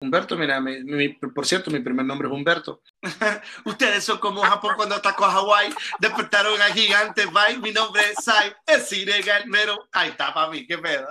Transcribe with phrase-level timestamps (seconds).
[0.00, 2.82] Humberto, mira, mi- mi- por cierto, mi primer nombre es Humberto.
[3.64, 8.24] Ustedes son como Japón cuando atacó a Hawái, despertaron a gigantes, bye, mi nombre es
[8.24, 11.08] Sai, es ilegal, pero ahí está, papi, qué pedo.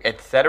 [0.00, 0.46] etc.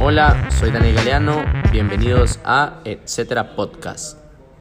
[0.00, 4.18] Hola, soy Dani Galeano, bienvenidos a Etcétera Podcast.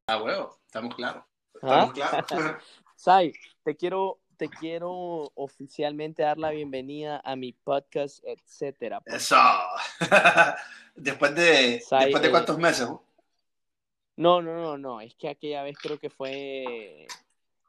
[0.08, 1.24] Ah, huevo, estamos claros.
[1.64, 1.90] ¿Ah?
[1.92, 2.64] Estamos claros.
[2.96, 3.34] Sai,
[3.64, 9.00] te quiero, te quiero oficialmente dar la bienvenida a mi podcast Etcétera.
[9.06, 9.36] Eso.
[10.96, 12.88] después de, Sai, después de eh, cuántos meses.
[12.90, 13.04] ¿no?
[14.18, 17.06] No, no, no, no, es que aquella vez creo que fue,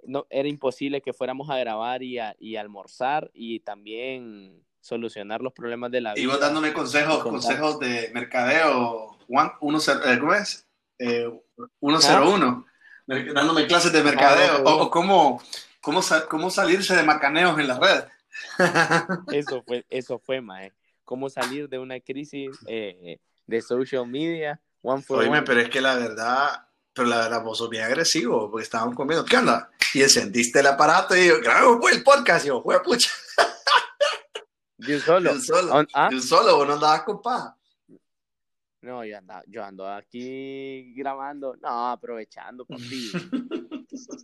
[0.04, 5.52] no, era imposible que fuéramos a grabar y, a- y almorzar y también solucionar los
[5.52, 6.46] problemas de la Y vos vida.
[6.46, 9.18] dándome consejos, consejos de mercadeo.
[9.28, 10.66] Juan, uno, eh, ¿Cómo es?
[10.98, 11.30] Eh,
[11.80, 12.64] 101.
[13.08, 14.54] Mer- Dándome clases de mercadeo.
[14.66, 15.42] Ah, o, o cómo,
[15.82, 18.04] cómo, sa- cómo salirse de macaneos en la red.
[19.32, 20.72] Eso fue, eso fue, mae.
[21.04, 24.58] Cómo salir de una crisis eh, de social media.
[24.80, 25.42] One for Oíme, one.
[25.42, 29.24] pero es que la verdad, pero la verdad, vos sos bien agresivo, porque estábamos comiendo.
[29.24, 29.70] ¿Qué onda?
[29.94, 32.44] Y encendiste el aparato y yo, grabemos pues el podcast.
[32.46, 33.10] Y yo, "Jue pucha,
[34.78, 35.34] Yo solo.
[35.34, 35.72] yo solo.
[35.74, 36.10] On- ¿ah?
[36.20, 37.56] Solo, vos no andabas con paja.
[38.80, 41.54] No, yo ando, yo ando aquí grabando.
[41.60, 43.12] No, aprovechando, papi.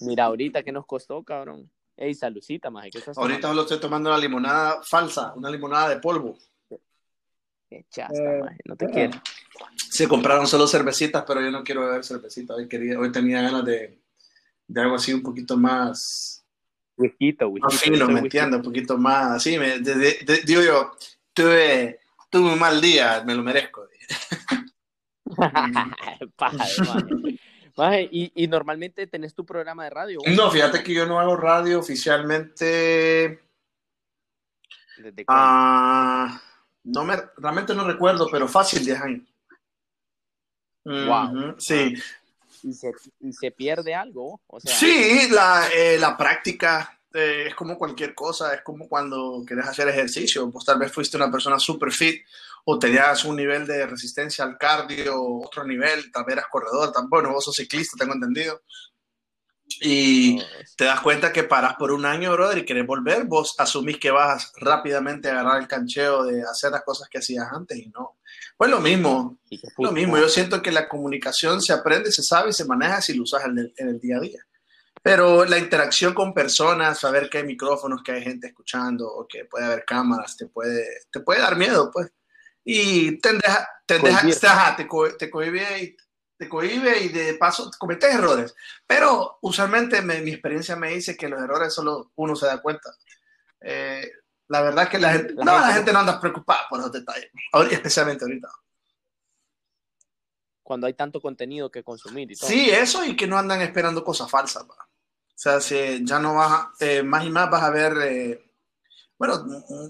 [0.01, 1.71] Mira, ahorita que nos costó, cabrón.
[1.97, 2.91] Ey, salucita, maje.
[2.91, 3.49] ¿Qué estás Ahorita tomando?
[3.49, 6.39] solo estoy tomando una limonada falsa, una limonada de polvo.
[7.69, 8.59] Qué chasta, maje.
[8.65, 9.21] No te quiero.
[9.91, 12.55] Se compraron solo cervecitas, pero yo no quiero beber cervecita.
[12.55, 13.99] Hoy, quería, hoy tenía ganas de,
[14.67, 16.45] de algo así un poquito más,
[16.97, 17.67] Whisquito, whisquito.
[17.75, 18.59] más fino, ¿me entiendes?
[18.59, 19.59] Un poquito más así.
[19.59, 20.93] Me, de- de- de- digo yo,
[21.33, 21.99] tuve,
[22.31, 23.87] tuve un mal día, me lo merezco.
[26.37, 27.38] Paja de
[27.79, 28.09] maje.
[28.11, 30.19] Y, y normalmente tenés tu programa de radio.
[30.37, 33.41] No, fíjate que yo no hago radio oficialmente.
[34.99, 35.25] ¿Desde?
[35.29, 36.41] Ah,
[36.85, 39.29] no me, realmente no recuerdo, pero fácil 10 años.
[40.85, 41.55] Wow.
[41.59, 41.95] Sí,
[42.63, 44.41] ¿Y, se, y se pierde algo.
[44.47, 49.43] O sea, sí, la, eh, la práctica eh, es como cualquier cosa, es como cuando
[49.47, 52.23] quieres hacer ejercicio, vos tal vez fuiste una persona super fit
[52.65, 57.07] o tenías un nivel de resistencia al cardio, otro nivel, tal vez eras corredor, tal,
[57.09, 58.63] bueno, vos sos ciclista, tengo entendido.
[59.81, 60.39] Y
[60.77, 64.11] te das cuenta que paras por un año, brother, y querés volver, vos asumís que
[64.11, 68.19] vas rápidamente a agarrar el cancheo de hacer las cosas que hacías antes y no.
[68.57, 69.39] Pues lo mismo,
[69.79, 70.19] lo mismo.
[70.19, 73.45] Yo siento que la comunicación se aprende, se sabe y se maneja si lo usas
[73.45, 74.48] en el, en el día a día.
[75.11, 79.45] Pero la interacción con personas, saber que hay micrófonos, que hay gente escuchando o que
[79.47, 82.11] puede haber cámaras, te puede, te puede dar miedo, pues.
[82.65, 84.21] Y te deja, te, deja,
[84.77, 85.97] te, te, co- te cohibe y
[86.37, 88.55] te cohibe y de paso cometes errores.
[88.87, 92.91] Pero usualmente me- mi experiencia me dice que los errores solo uno se da cuenta.
[93.63, 94.11] Eh,
[94.49, 96.61] la verdad es que la gente, La no, gente la no- gente no anda preocupada
[96.69, 97.31] por los detalles,
[97.71, 98.49] especialmente ahorita.
[100.63, 102.49] Cuando hay tanto contenido que consumir y todo.
[102.51, 104.65] Sí, eso y que no andan esperando cosas falsas.
[104.69, 104.88] va.
[105.39, 108.51] O sea, si ya no vas, a- eh, más y más vas a ver, eh,
[109.17, 109.45] bueno,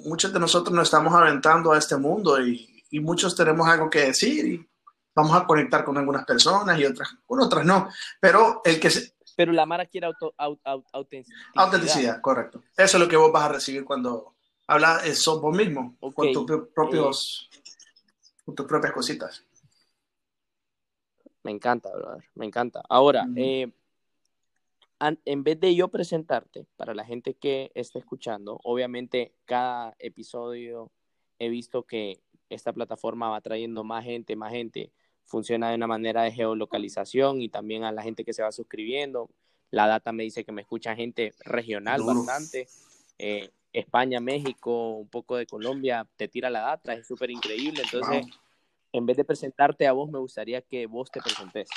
[0.05, 4.01] muchos de nosotros nos estamos aventando a este mundo y, y muchos tenemos algo que
[4.01, 4.69] decir y
[5.15, 7.89] vamos a conectar con algunas personas y otras, con otras no.
[8.21, 11.39] Pero el que se, Pero la Mara quiere auto, au- au- autenticidad.
[11.57, 12.63] autenticidad, correcto.
[12.77, 14.35] Eso es lo que vos vas a recibir cuando
[14.67, 16.15] hablas, eh, sos vos mismo, Ok.
[16.15, 17.49] con, tus pro- propios,
[18.45, 19.43] con tus propias cositas.
[21.43, 22.25] Me encanta, brother.
[22.35, 22.83] Me encanta.
[22.89, 23.73] Ahora, eh,
[25.01, 30.91] en vez de yo presentarte, para la gente que esté escuchando, obviamente cada episodio
[31.39, 32.21] he visto que
[32.51, 34.91] esta plataforma va trayendo más gente, más gente.
[35.25, 39.29] Funciona de una manera de geolocalización y también a la gente que se va suscribiendo.
[39.71, 42.67] La data me dice que me escucha gente regional bastante.
[43.19, 47.83] Eh, España, México, un poco de Colombia, te tira la data, es súper increíble.
[47.85, 48.35] Entonces, Wow.
[48.93, 51.69] en vez de presentarte a vos, me gustaría que vos te presentes.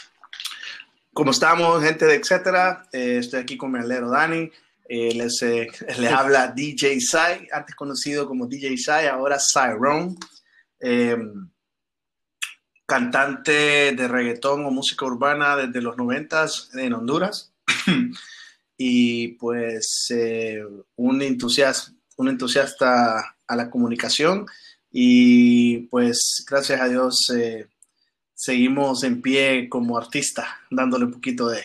[1.13, 2.87] ¿Cómo estamos, gente de etcétera?
[2.93, 4.49] Eh, estoy aquí con mi alero Dani.
[4.87, 5.67] Eh, les, eh,
[5.99, 10.15] les habla DJ Sai, antes conocido como DJ Sai, ahora Cyrone.
[10.79, 11.17] Eh,
[12.85, 17.51] cantante de reggaetón o música urbana desde los noventas en Honduras.
[18.77, 20.63] y pues eh,
[20.95, 24.45] un, entusiasta, un entusiasta a la comunicación.
[24.89, 27.67] Y pues gracias a Dios eh,
[28.41, 31.63] seguimos en pie como artista, dándole un poquito de,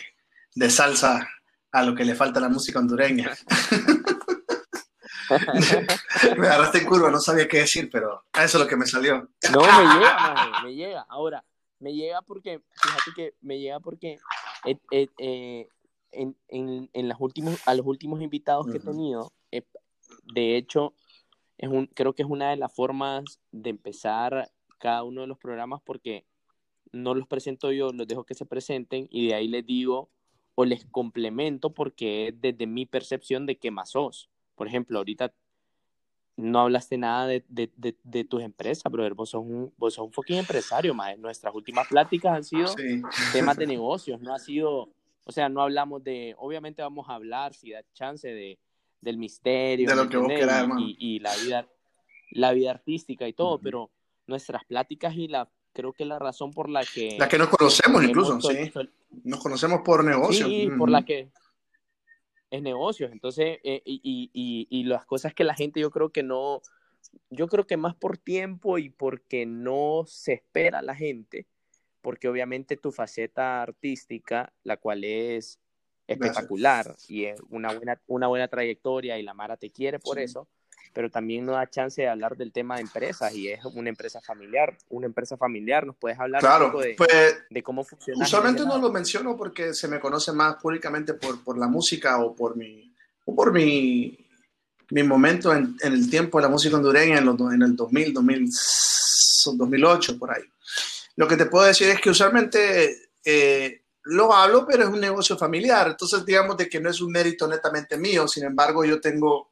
[0.53, 1.27] de salsa
[1.71, 3.31] a lo que le falta a la música hondureña.
[6.37, 9.27] me agarraste en curva, no sabía qué decir, pero eso es lo que me salió.
[9.51, 11.03] No, me llega, maje, me llega.
[11.09, 11.43] Ahora,
[11.79, 14.19] me llega porque, fíjate que me llega porque
[14.65, 15.67] eh, eh, eh,
[16.11, 20.93] en, en, en las últimos, a los últimos invitados que he tenido, de hecho,
[21.57, 25.39] es un, creo que es una de las formas de empezar cada uno de los
[25.39, 26.27] programas porque
[26.91, 30.09] no los presento yo, los dejo que se presenten y de ahí les digo
[30.55, 34.29] o les complemento porque es desde mi percepción de qué más sos.
[34.55, 35.33] Por ejemplo, ahorita
[36.35, 39.13] no hablaste nada de, de, de, de tus empresas, brother.
[39.15, 41.17] Vos sos un, vos sos un fucking empresario, más.
[41.17, 43.01] Nuestras últimas pláticas han sido Sí.
[43.31, 44.89] temas de negocios, no ha sido,
[45.25, 48.59] o sea, no hablamos de, obviamente vamos a hablar, si da chance, de,
[49.01, 51.67] del misterio, De lo ¿me que vos y, y- la vida,
[52.31, 53.63] la vida artística y todo, Ujú.
[53.63, 53.91] pero
[54.27, 58.03] nuestras pláticas y la, creo que la razón por la que La que nos conocemos
[58.03, 58.71] incluso, sí.
[59.23, 60.47] Nos conocemos por negocio.
[60.47, 61.29] Sí, por la que
[62.49, 63.11] es negocios.
[63.11, 64.01] Entonces, eh, y,
[64.33, 66.61] y, y, las cosas que la gente yo creo que no,
[67.29, 71.45] yo creo que más por tiempo y porque no se espera la gente,
[72.01, 75.59] porque obviamente tu faceta artística, la cual es
[76.07, 80.23] espectacular y es una buena, una buena trayectoria y la Mara te quiere por Sí.
[80.23, 80.47] eso,
[80.97, 84.19] pero también no da chance de hablar del tema de empresas y es una empresa
[84.19, 88.25] familiar, una empresa familiar, nos puedes hablar un Claro, poco de, pues de cómo funciona.
[88.25, 92.35] usualmente no lo menciono porque se me conoce más públicamente por, por la música o
[92.35, 92.91] por mi,
[93.25, 94.17] o por mi,
[94.89, 98.13] mi momento en, en el tiempo de la música hondureña en, los, en el 2000,
[98.15, 98.49] 2000,
[99.55, 100.41] 2008, por ahí.
[101.15, 105.37] Lo que te puedo decir es que usualmente eh, lo hablo, pero es un negocio
[105.37, 105.89] familiar.
[105.89, 108.27] Entonces, digamos de que no es un mérito netamente mío.
[108.27, 109.51] Sin embargo, yo tengo,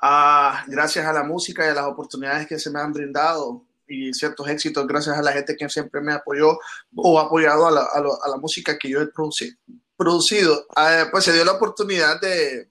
[0.00, 4.12] ah, gracias a la música y a las oportunidades que se me han brindado y
[4.12, 6.58] ciertos éxitos, gracias a la gente que siempre me apoyó
[6.96, 9.56] o ha apoyado a la, a lo- a la música que yo he produci-
[9.96, 12.68] producido, ah, pues se dio la oportunidad de,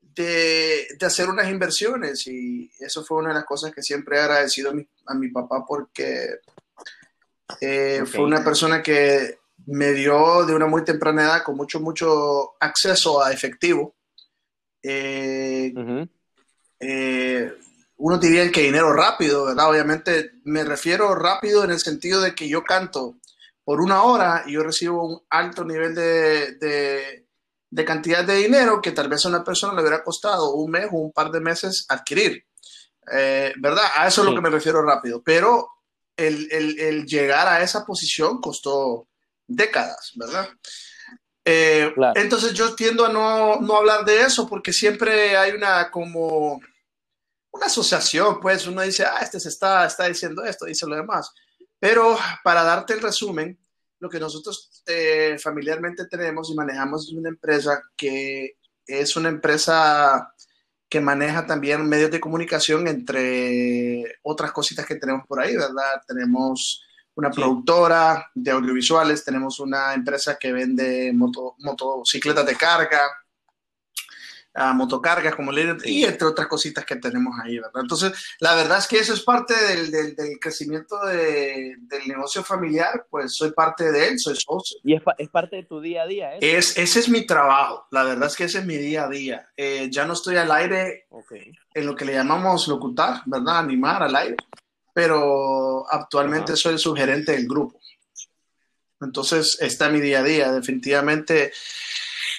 [0.00, 4.20] de, de hacer unas inversiones y eso fue una de las cosas que siempre he
[4.22, 6.26] agradecido a mi, a mi papá porque
[7.60, 8.08] eh, Ok.
[8.08, 13.22] fue una persona que me dio de una muy temprana edad con mucho, mucho acceso
[13.22, 13.94] a efectivo.
[14.82, 16.08] Eh, Ujú.
[16.80, 17.52] Eh,
[17.98, 19.70] uno diría que dinero rápido, ¿verdad?
[19.70, 23.16] Obviamente me refiero rápido en el sentido de que yo canto
[23.64, 27.26] por una hora y yo recibo un alto nivel de, de,
[27.70, 30.86] de cantidad de dinero que tal vez a una persona le hubiera costado un mes
[30.92, 32.44] o un par de meses adquirir,
[33.12, 33.84] Eh, ¿verdad?
[33.96, 34.30] A eso es Sí.
[34.30, 35.68] lo que me refiero rápido, pero
[36.16, 39.08] el, el- el llegar a esa posición costó
[39.46, 40.48] décadas, ¿verdad?
[41.48, 42.20] Eh, Claro.
[42.20, 46.60] Entonces yo tiendo a no, no hablar de eso porque siempre hay una como
[47.52, 51.32] una asociación, pues uno dice, ah, este se está, está diciendo esto, dice lo demás.
[51.78, 53.58] Pero para darte el resumen,
[53.98, 58.56] lo que nosotros eh, familiarmente tenemos y manejamos es una empresa que
[58.86, 60.32] es una empresa
[60.88, 66.02] que maneja también medios de comunicación entre otras cositas que tenemos por ahí, ¿verdad?
[66.06, 66.85] Tenemos
[67.16, 67.40] una Sí.
[67.40, 73.00] productora de audiovisuales, tenemos una empresa que vende moto- motocicletas de carga,
[74.58, 77.82] a motocargas, como le digo, y entre otras cositas que tenemos ahí, ¿verdad?
[77.82, 82.42] Entonces, la verdad es que eso es parte del, del- del crecimiento de- del negocio
[82.42, 84.78] familiar, pues soy parte de él, soy socio.
[84.82, 86.38] Y es, es parte de tu día a día, ¿eh?
[86.40, 89.46] Es, ese es mi trabajo, la verdad es que ese es mi día a día.
[89.58, 91.32] Eh, ya no estoy al aire Ok.
[91.74, 93.58] en lo que le llamamos locutar, ¿verdad?
[93.58, 94.36] Animar al aire,
[94.96, 96.56] pero actualmente Ajá.
[96.56, 97.78] soy el sugerente del grupo.
[98.98, 101.52] Entonces, está mi día a día, definitivamente.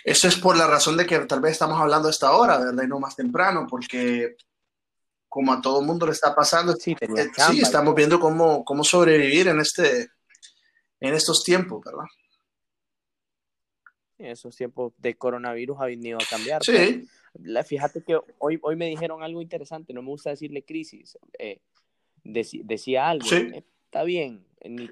[0.03, 2.83] Eso es por la razón de que tal vez estamos hablando a esta hora, ¿verdad?
[2.83, 4.37] Y no más temprano, porque
[5.29, 9.49] como a todo mundo le está pasando, Sí, eh, sí, estamos viendo cómo, cómo sobrevivir
[9.49, 10.09] en, este,
[10.99, 12.05] en estos tiempos, ¿verdad?
[14.17, 16.63] Esos tiempos de coronavirus ha venido a cambiar.
[16.63, 21.19] Sí, la- fíjate que hoy, hoy me dijeron algo interesante, no me gusta decirle crisis.
[21.37, 21.59] eh,
[22.33, 23.35] deci- decía algo, Sí.
[23.53, 24.89] eh, está bien, eh, ni,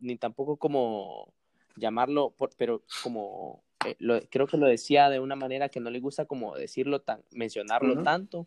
[0.00, 1.32] ni, tampoco como
[1.76, 5.88] llamarlo, por- pero como eh, lo- creo que lo decía de una manera que no
[5.90, 8.46] le gusta como decirlo tan, mencionarlo tanto.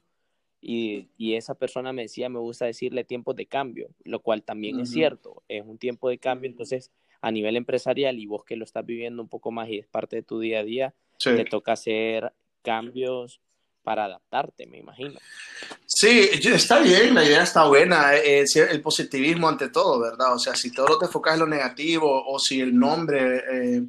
[0.61, 4.79] Y, y esa persona me decía, me gusta decirle tiempos de cambio, lo cual también
[4.79, 8.63] es cierto, es un tiempo de cambio, entonces a nivel empresarial y vos que lo
[8.63, 11.31] estás viviendo un poco más y es parte de tu día a día, sí.
[11.35, 13.41] te toca hacer cambios
[13.83, 15.19] para adaptarte, me imagino.
[15.85, 20.33] Sí, está bien, la idea está buena, eh, sí, el positivismo ante todo, ¿verdad?
[20.33, 23.43] O sea, si todo te enfocas en lo negativo o si el nombre
[23.77, 23.83] eh,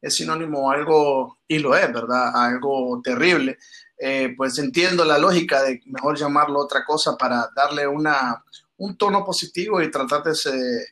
[0.00, 2.28] es sinónimo a algo, y lo es, ¿verdad?
[2.34, 3.58] A algo terrible,
[3.98, 8.42] eh, pues entiendo la lógica de mejor llamarlo otra cosa para darle una,
[8.78, 10.86] un tono positivo y tratar de, se-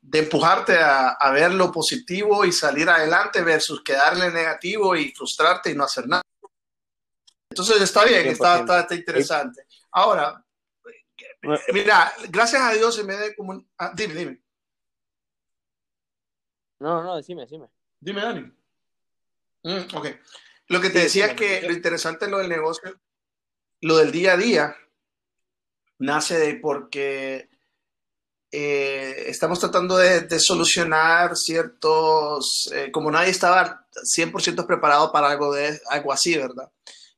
[0.00, 5.70] de empujarte a, a ver lo positivo y salir adelante versus quedarle negativo y frustrarte
[5.70, 6.23] y no hacer nada.
[7.54, 8.60] Entonces está bien, está, 100%.
[8.60, 9.66] está, está interesante.
[9.92, 10.44] Ahora,
[11.72, 13.68] mira, gracias a Dios en medio de comun...
[13.78, 14.42] ah, dime, dime,
[16.80, 17.68] No, no, decime, decime.
[18.00, 18.52] dime, Dani.
[19.62, 20.06] Mm, ok.
[20.68, 23.00] Lo que te Sí, decía es sí, que lo interesante es lo del negocio,
[23.82, 24.76] lo del día a día,
[25.98, 27.48] nace de porque
[28.50, 35.52] eh, estamos tratando de, de solucionar ciertos, eh, como nadie estaba 100% preparado para algo,
[35.54, 36.70] de, algo así, ¿verdad?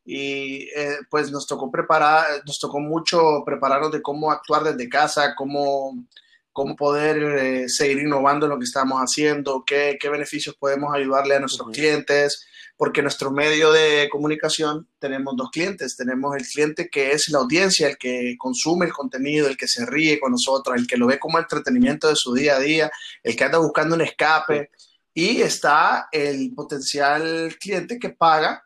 [0.06, 5.34] Y eh, pues nos tocó preparar, nos tocó mucho prepararnos de cómo actuar desde casa,
[5.36, 6.06] cómo,
[6.52, 11.34] cómo poder eh, seguir innovando en lo que estamos haciendo, qué, qué beneficios podemos ayudarle
[11.34, 12.46] a nuestros clientes,
[12.76, 15.96] porque nuestro medio de comunicación tenemos dos clientes.
[15.96, 19.86] Tenemos el cliente que es la audiencia, el que consume el contenido, el que se
[19.86, 22.90] ríe con nosotros, el que lo ve como entretenimiento de su día a día,
[23.22, 24.70] el que anda buscando un escape.
[25.14, 28.65] Y está el potencial cliente que paga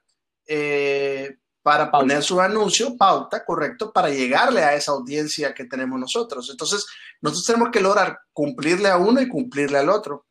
[0.52, 1.98] eh, para Pauta.
[2.00, 6.48] poner su anuncio, pauta, correcto, para llegarle a esa audiencia que tenemos nosotros.
[6.50, 6.86] Entonces,
[7.20, 10.26] nosotros tenemos que lograr cumplirle a uno y cumplirle al otro,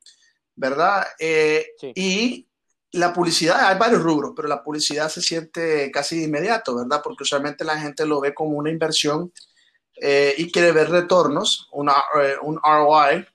[0.55, 1.05] ¿verdad?
[1.19, 1.91] Eh, Sí.
[1.95, 2.47] Y
[2.91, 7.01] la publicidad, hay varios rubros, pero la publicidad se siente casi de inmediato, ¿verdad?
[7.03, 9.31] Porque usualmente la gente lo ve como una inversión
[10.01, 13.25] eh, y quiere ver retornos, una, eh, un ROI,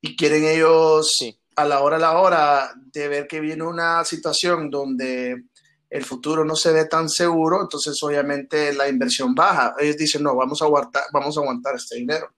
[0.00, 1.38] y quieren ellos Sí.
[1.56, 5.44] a la hora a la hora de ver que viene una situación donde
[5.88, 9.74] el futuro no se ve tan seguro, entonces obviamente la inversión baja.
[9.78, 12.34] Ellos dicen, no, vamos a aguantar, vamos a aguantar este dinero.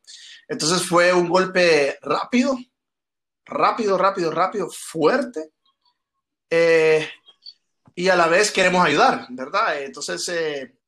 [0.49, 2.57] Entonces fue un golpe rápido,
[3.45, 5.52] rápido, rápido, rápido, fuerte.
[6.50, 7.09] eh,
[7.95, 9.83] y a la vez queremos ayudar, ¿verdad?
[9.83, 10.78] Entonces, eh,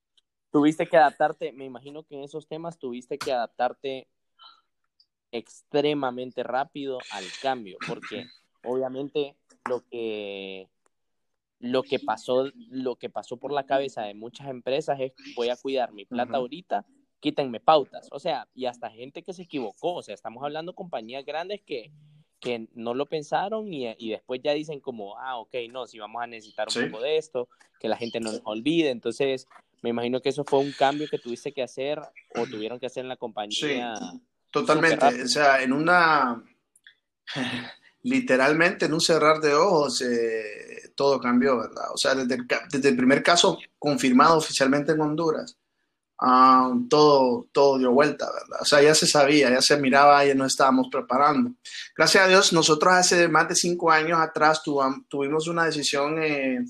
[0.52, 4.09] Tuviste que adaptarte, me imagino que en esos temas tuviste que adaptarte
[5.33, 8.26] extremadamente rápido al cambio, porque
[8.64, 9.37] obviamente
[9.69, 10.69] lo que
[11.61, 15.57] lo que pasó, lo que pasó por la cabeza de muchas empresas es voy a
[15.57, 16.40] cuidar mi plata Ujú.
[16.43, 16.85] ahorita,
[17.21, 18.09] quítenme pautas.
[18.11, 19.95] O sea, y hasta gente que se equivocó.
[19.97, 21.93] O sea, estamos hablando de compañías grandes que,
[22.40, 26.23] que no lo pensaron y, y después ya dicen como, ah, ok, no, si vamos
[26.23, 26.81] a necesitar un Sí.
[26.87, 27.49] poco de esto,
[27.79, 28.88] que la gente no nos olvide.
[28.88, 29.47] Entonces,
[29.83, 32.00] me imagino que eso fue un cambio que tuviste que hacer
[32.35, 33.95] o tuvieron que hacer en la compañía.
[34.50, 35.25] Totalmente, rápido.
[35.25, 36.43] o sea, en una,
[38.02, 41.87] literalmente en un cerrar de ojos, eh, todo cambió, ¿verdad?
[41.95, 45.57] O sea, desde el, desde el primer caso confirmado oficialmente en Honduras,
[46.21, 48.59] ah, todo, todo dio vuelta, ¿verdad?
[48.61, 51.52] O sea, ya se sabía, ya se miraba, ya nos estábamos preparando.
[51.97, 56.66] Gracias a Dios, nosotros hace más de cinco años atrás tuvimos una decisión eh,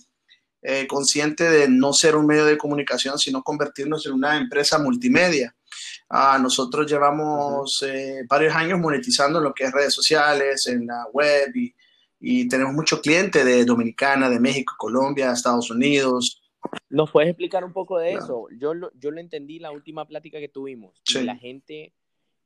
[0.63, 5.57] eh, consciente de no ser un medio de comunicación, sino convertirnos en una empresa multimedia.
[6.09, 11.07] Ah, nosotros llevamos eh, varios años monetizando en lo que es redes sociales, en la
[11.13, 11.75] web y,
[12.21, 16.43] y tenemos muchos clientes de Dominicana, de México, Colombia, Estados Unidos.
[16.91, 18.25] ¿Nos puedes explicar un poco de Claro.
[18.25, 18.47] eso?
[18.59, 21.01] Yo lo, yo lo entendí la última plática que tuvimos.
[21.05, 21.23] Sí.
[21.25, 21.93] la gente,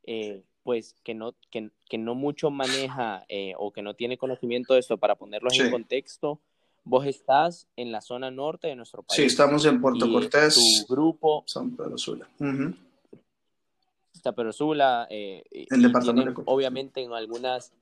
[0.05, 4.75] eh, pues, que no, que, que no mucho maneja eh, o que no tiene conocimiento
[4.75, 6.41] de esto, para ponerlos en contexto,
[6.85, 9.17] vos estás en la zona norte de nuestro país.
[9.17, 12.29] Sí, estamos en Puerto Cortés, Tu grupo, San Pedro Sula.
[12.39, 12.75] Ujú.
[14.23, 17.73] Taperosula, eh, y- El y departamento tienen, obviamente en algunas,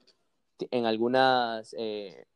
[0.70, 2.26] en algunas eh,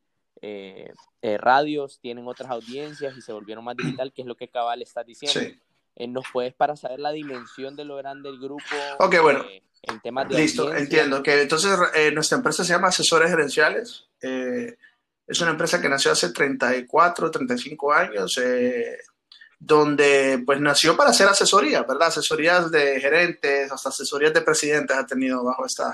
[0.41, 4.49] eh, eh, radios tienen otras audiencias y se volvieron más digital, que es lo que
[4.49, 5.39] Cabal está diciendo.
[5.39, 6.07] Sí.
[6.07, 8.63] ¿Nos puedes para saber la dimensión de lo grande del grupo?
[8.99, 9.43] Ok, bueno.
[9.81, 10.83] en temas de Listo, audiencia?
[10.83, 11.23] entiendo.
[11.23, 11.75] Que entonces
[12.13, 14.05] nuestra empresa se llama Asesores Gerenciales.
[14.21, 18.39] Es una empresa que nació hace 34, 35 años,
[19.57, 22.09] donde pues nació para hacer asesoría, ¿verdad?
[22.09, 25.91] Asesorías de gerentes, hasta asesorías de presidentes ha tenido bajo esta,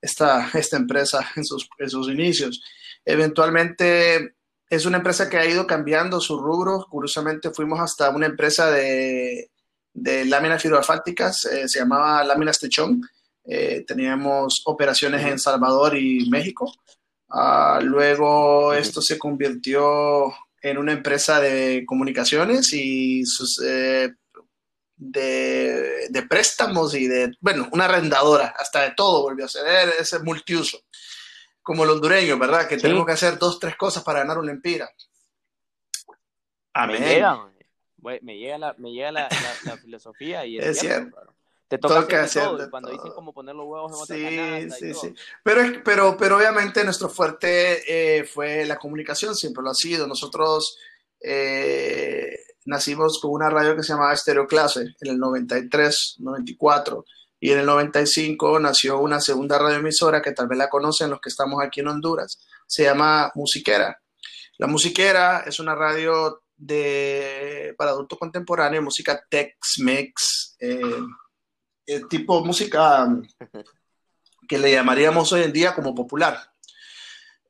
[0.00, 2.62] esta, esta empresa en sus, en sus inicios.
[3.04, 4.34] Eventualmente
[4.68, 6.86] es una empresa que ha ido cambiando su rubro.
[6.90, 9.50] Curiosamente fuimos hasta una empresa de,
[9.96, 13.00] de láminas fibroasfálticas, eh, se llamaba Láminas Techón.
[13.44, 16.72] Eh, teníamos operaciones en Salvador y México.
[17.28, 24.14] Ah, luego esto se convirtió en una empresa de comunicaciones y sus, eh,
[24.96, 29.66] de, de préstamos y de, bueno, una arrendadora, hasta de todo volvió a ser
[29.98, 30.78] ese multiuso.
[31.62, 32.66] Como el hondureño, ¿verdad?
[32.68, 32.82] Que Sí.
[32.82, 34.88] tenemos que hacer dos, tres cosas para ganar una empira.
[36.88, 37.50] Me llega,
[38.22, 41.32] me llega la, me llega la, la- la filosofía y es, Es cierto, cierto.
[41.68, 42.98] Te toca, Toca hacer todo, y cuando todo.
[42.98, 45.00] dicen como poner los huevos en otra Sí, canasta y sí, todo.
[45.00, 45.14] sí.
[45.42, 50.06] Pero, es- pero, pero obviamente nuestro fuerte eh, fue la comunicación, siempre lo ha sido.
[50.06, 50.78] Nosotros
[51.20, 57.04] eh, nacimos con una radio que se llamaba Estéreo Clase en el 93, 94.
[57.40, 61.28] Y en el 95 nació una segunda radioemisora que tal vez la conocen los que
[61.28, 62.38] estamos aquí en Honduras.
[62.66, 64.00] Se llama Musiquera.
[64.58, 70.80] La Musiquera es una radio de, para adultos contemporáneos, música Tex-Mex, eh,
[71.86, 73.06] eh, tipo música
[74.48, 76.52] que le llamaríamos hoy en día como popular.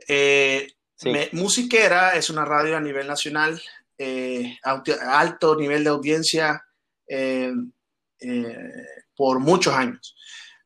[0.08, 0.68] Eh,
[0.98, 1.10] Sí.
[1.12, 3.60] me- Musiquera es una radio a nivel nacional,
[3.98, 6.62] eh, alto nivel de audiencia,
[7.08, 7.52] eh,
[8.20, 8.72] eh,
[9.14, 10.16] por muchos años,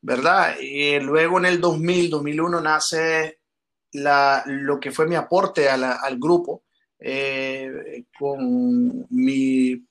[0.01, 0.57] ¿verdad?
[0.61, 3.41] Y luego en el 2000, 2001 nace
[3.93, 6.65] la, lo que fue mi aporte a la, al grupo
[8.19, 9.87] con mi,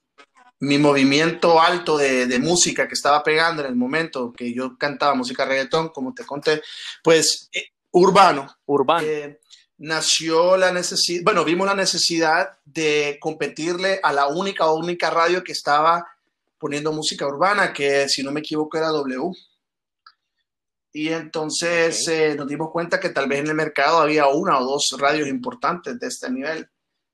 [0.59, 5.15] mi, movimiento alto de, de, música que estaba pegando en el momento que yo cantaba
[5.15, 6.61] música reggaetón, como te conté,
[7.03, 8.47] pues eh, urbano.
[8.65, 9.07] Urbano.
[9.07, 9.39] Eh,
[9.79, 15.53] nació la necesidad, bueno, vimos la necesidad de competirle a la única única radio que
[15.53, 16.05] estaba
[16.59, 19.31] poniendo música urbana, que si no me equivoco era W.
[20.91, 22.31] Y entonces okay.
[22.31, 25.29] eh, nos dimos cuenta que tal vez en el mercado había una o dos radios
[25.29, 26.69] importantes de este nivel.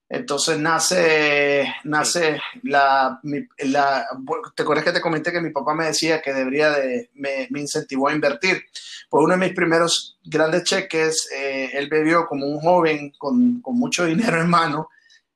[0.08, 2.60] Entonces nace, nace sí.
[2.64, 4.06] la, mi, la,
[4.54, 7.60] ¿te acuerdas que te comenté que mi papá me decía que debería de, me, me
[7.60, 8.64] incentivó a invertir?
[9.08, 13.76] Pues uno de mis primeros grandes cheques, eh, él bebió como un joven con, con
[13.76, 14.88] mucho dinero en mano,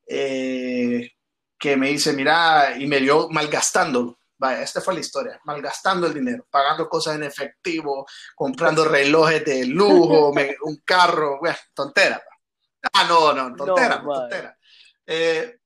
[0.07, 1.13] eh,
[1.59, 4.19] que me dice, mira, y me dio malgastándolo.
[4.39, 9.67] Vaya, esta fue la historia, malgastando el dinero, pagando cosas en efectivo, comprando relojes de
[9.67, 12.23] lujo, me, un carro, bueno, tontera.
[12.95, 14.57] Ah, no, no, tontera, no, tontera.
[15.07, 15.60] Eh,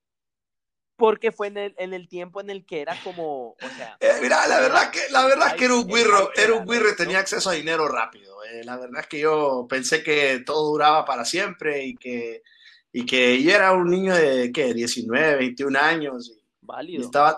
[0.97, 4.13] porque fue en el, en el, tiempo en el que era como, o sea, eh,
[4.21, 6.95] mira, la verdad que la verdad es que era un guirro, era un guirro y
[6.95, 8.43] tenía acceso a dinero rápido.
[8.45, 12.43] Eh, la verdad es que yo pensé que todo duraba para siempre y que
[12.91, 14.73] y que yo era un niño de ¿qué?
[14.73, 17.01] 19, 21 años y, válido.
[17.01, 17.37] y estaba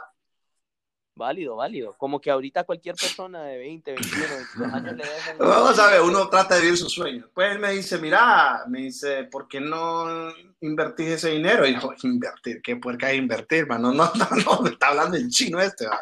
[1.17, 1.95] Válido, válido.
[1.97, 5.37] Como que ahorita cualquier persona de 20, 21, 22 años le dejan...
[5.39, 7.27] Vamos a ver, uno trata de vivir sus sueños.
[7.33, 10.31] Pues él me dice, mira, me dice, ¿por qué no
[10.61, 11.65] invertís ese dinero?
[11.65, 13.91] Y yo, invertir, ¿qué puerca es invertir, mano?
[13.91, 15.99] No, no, no, me está hablando el chino este, ¿va?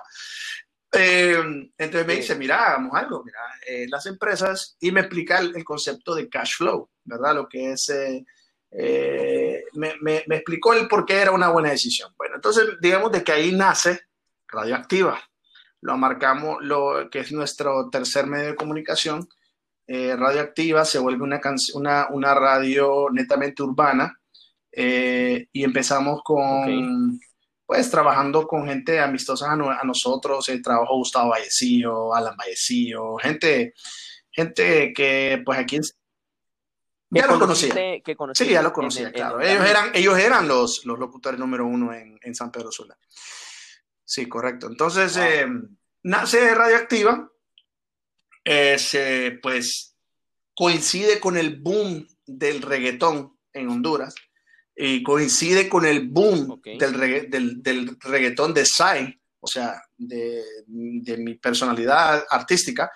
[0.92, 1.42] Eh,
[1.78, 5.64] entonces me dice, mira, hagamos algo, mira, eh, las empresas, y me explica el, el,
[5.64, 7.36] concepto de cash flow, ¿verdad?
[7.36, 7.90] Lo que es...
[8.78, 12.14] Eh, me, me, me explicó el por qué era una buena decisión.
[12.18, 14.05] Bueno, entonces digamos de que ahí nace
[14.56, 15.20] radioactiva.
[15.82, 19.28] Lo marcamos, lo que es nuestro tercer medio de comunicación.
[19.86, 21.40] Eh, radioactiva se vuelve una,
[21.76, 24.20] una, una radio netamente urbana
[24.72, 26.82] eh, y empezamos con, okay.
[27.68, 30.50] pues, trabajando con gente amistosa a, no, a nosotros.
[30.50, 33.74] Eh, trabajó Gustavo Vallecillo, Alan Vallecillo, gente,
[34.32, 35.80] gente que, pues, aquí
[37.12, 37.74] ya lo conocía.
[37.74, 39.40] Que sí, ya lo conocía, el, claro.
[39.40, 42.98] El, ellos, eran, ellos eran los, los locutores número uno en, en San Pedro Sula.
[44.06, 44.68] Sí, correcto.
[44.68, 45.48] Entonces, eh,
[46.04, 47.30] nace radioactiva,
[48.44, 49.96] eh, se, pues
[50.54, 54.14] coincide con el boom del reggaetón en Honduras
[54.76, 56.78] y coincide con el boom okay.
[56.78, 62.92] del, regga del, del, reggaetón de Sai, o sea, de, de, mi personalidad artística.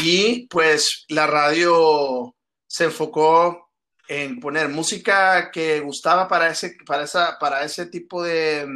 [0.00, 2.34] Y pues la radio
[2.66, 3.72] se enfocó
[4.06, 8.66] en poner música que gustaba para ese, para esa, para ese tipo de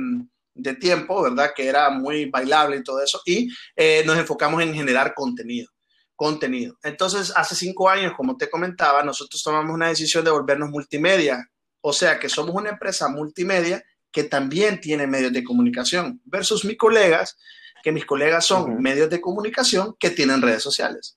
[0.58, 1.52] de tiempo, ¿verdad?
[1.54, 5.70] Que era muy bailable y todo eso, y eh, nos enfocamos en generar contenido,
[6.16, 6.76] contenido.
[6.82, 11.48] Entonces, hace cinco años, como te comentaba, nosotros tomamos una decisión de volvernos multimedia,
[11.80, 16.76] o sea, que somos una empresa multimedia que también tiene medios de comunicación, versus mis
[16.76, 17.36] colegas,
[17.82, 18.80] que mis colegas son uh -huh.
[18.80, 21.16] medios de comunicación que tienen redes sociales.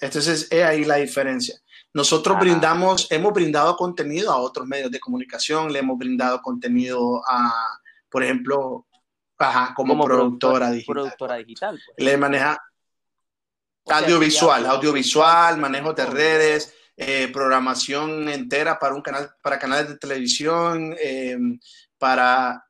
[0.00, 1.60] Entonces, es ahí la diferencia.
[1.92, 2.40] Nosotros ah.
[2.40, 7.79] brindamos, hemos brindado contenido a otros medios de comunicación, le hemos brindado contenido a,
[8.10, 8.86] por ejemplo,
[9.38, 10.94] ajá, como, como, productora, productora digital.
[10.94, 12.06] Productora digital pues.
[12.06, 12.58] Le maneja
[13.82, 19.88] o audiovisual, sea, audiovisual, manejo de redes, eh, programación entera para un canal, para canales
[19.88, 21.38] de televisión, eh,
[21.98, 22.64] para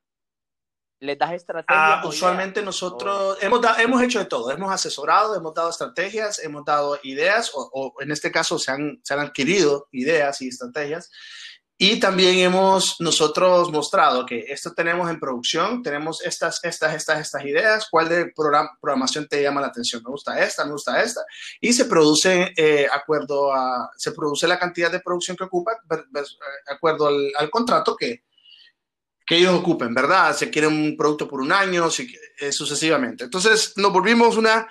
[1.00, 1.80] les das estrategias.
[1.82, 3.40] Ah, usualmente nosotros o...
[3.40, 7.70] hemos, da, hemos hecho de todo, hemos asesorado, hemos dado estrategias, hemos dado ideas, o,
[7.72, 11.10] o en este caso se han, se han, adquirido ideas y estrategias.
[11.82, 17.42] Y también hemos nosotros mostrado que esto tenemos en producción, tenemos estas, estas, estas, estas
[17.42, 21.22] ideas, cuál de programa, programación te llama la atención, me gusta esta, me gusta esta,
[21.58, 26.22] y se produce eh, acuerdo a, se produce la cantidad de producción que ocupa, de
[26.70, 28.24] acuerdo al, al contrato que,
[29.24, 30.36] que ellos ocupen, ¿verdad?
[30.36, 33.24] Se quiere un producto por un año, si, eh, sucesivamente.
[33.24, 34.68] Entonces nos volvimos una,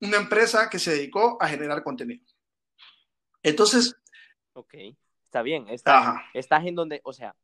[0.00, 2.24] una empresa que se dedicó a generar contenido.
[3.42, 3.94] Entonces...
[4.54, 4.74] Ok
[5.28, 7.36] está bien, estás, estás en donde, o sea,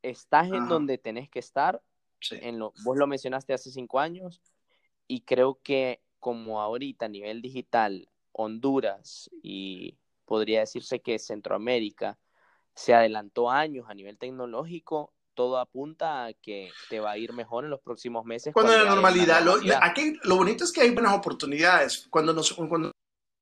[0.00, 0.66] estás en Ajá.
[0.66, 1.82] donde tenés que estar,
[2.20, 2.38] sí.
[2.40, 4.40] en lo, vos lo mencionaste hace cinco años,
[5.06, 12.18] y creo que como ahorita a nivel digital, Honduras y podría decirse que Centroamérica
[12.74, 17.64] se adelantó años a nivel tecnológico, todo apunta a que te va a ir mejor
[17.64, 18.54] en los próximos meses.
[18.54, 19.80] Cuando, cuando la normalidad, normalidad.
[19.80, 22.06] Lo, aquí lo bonito es que hay buenas oportunidades.
[22.08, 22.92] Cuando nos, cuando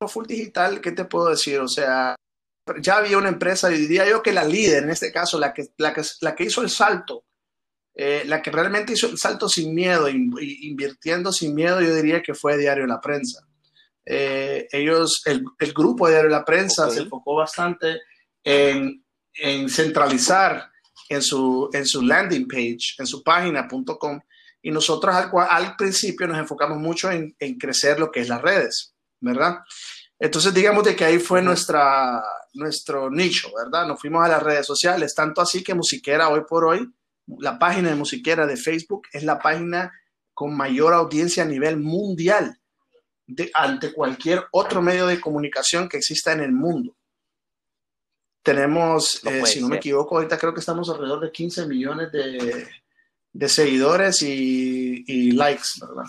[0.08, 1.60] full digital, ¿qué te puedo decir?
[1.60, 2.16] O sea,
[2.80, 5.68] ya había una empresa, y diría yo que la líder, en este caso, la que,
[5.78, 7.24] la que, la que hizo el salto
[8.00, 12.22] Eh, la que realmente hizo el salto sin miedo, in- invirtiendo sin miedo, yo diría
[12.22, 13.40] que fue Diario La Prensa.
[14.06, 16.92] Eh, ellos, el, el grupo de Diario La Prensa Ok.
[16.92, 18.00] se enfocó bastante
[18.44, 19.04] en,
[19.34, 20.70] en centralizar
[21.08, 24.20] en su, en su landing page, en su página.com,
[24.62, 28.40] y nosotros al, al principio nos enfocamos mucho en, en crecer lo que es las
[28.42, 29.58] redes, ¿verdad?
[30.20, 32.22] Entonces, digamos de que ahí fue nuestra,
[32.54, 33.86] nuestro nicho, ¿verdad?
[33.86, 36.88] Nos fuimos a las redes sociales, tanto así que Musiquera hoy por hoy,
[37.38, 39.92] la página de Musiquera de Facebook es la página
[40.32, 42.58] con mayor audiencia a nivel mundial
[43.26, 46.96] de, ante cualquier otro medio de comunicación que exista en el mundo.
[48.42, 52.10] Tenemos, No eh, si no me equivoco, ahorita creo que estamos alrededor de 15 millones
[52.12, 52.68] de,
[53.32, 56.04] de seguidores y, y likes, ¿verdad?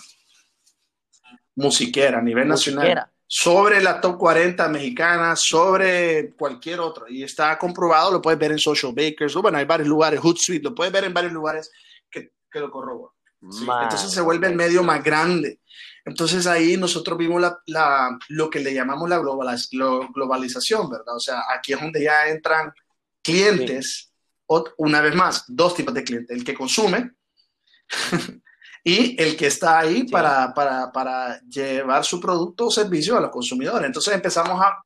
[1.55, 3.11] Musiquera a nivel nacional Musiquera.
[3.31, 7.07] Sobre la top 40 mexicana, sobre cualquier otro.
[7.07, 10.73] Y está comprobado, lo puedes ver en Social Bakers, bueno, hay varios lugares, Hootsuite, lo
[10.73, 11.69] puedes ver en varios lugares
[12.09, 13.13] que, que lo corroboran.
[13.51, 15.59] Sí, Entonces se vuelve el medio más grande.
[16.03, 21.15] Entonces ahí nosotros vimos la, la- lo que le llamamos la globaliz- lo- globalización, ¿verdad?
[21.15, 22.73] O sea, aquí es donde ya entran
[23.21, 24.11] clientes,
[24.47, 27.11] ot- una vez más, dos tipos de clientes, el que consume
[28.83, 30.11] y el que está ahí Sí.
[30.11, 33.85] para, para, para llevar su producto o servicio a los consumidores.
[33.85, 34.83] Entonces empezamos a...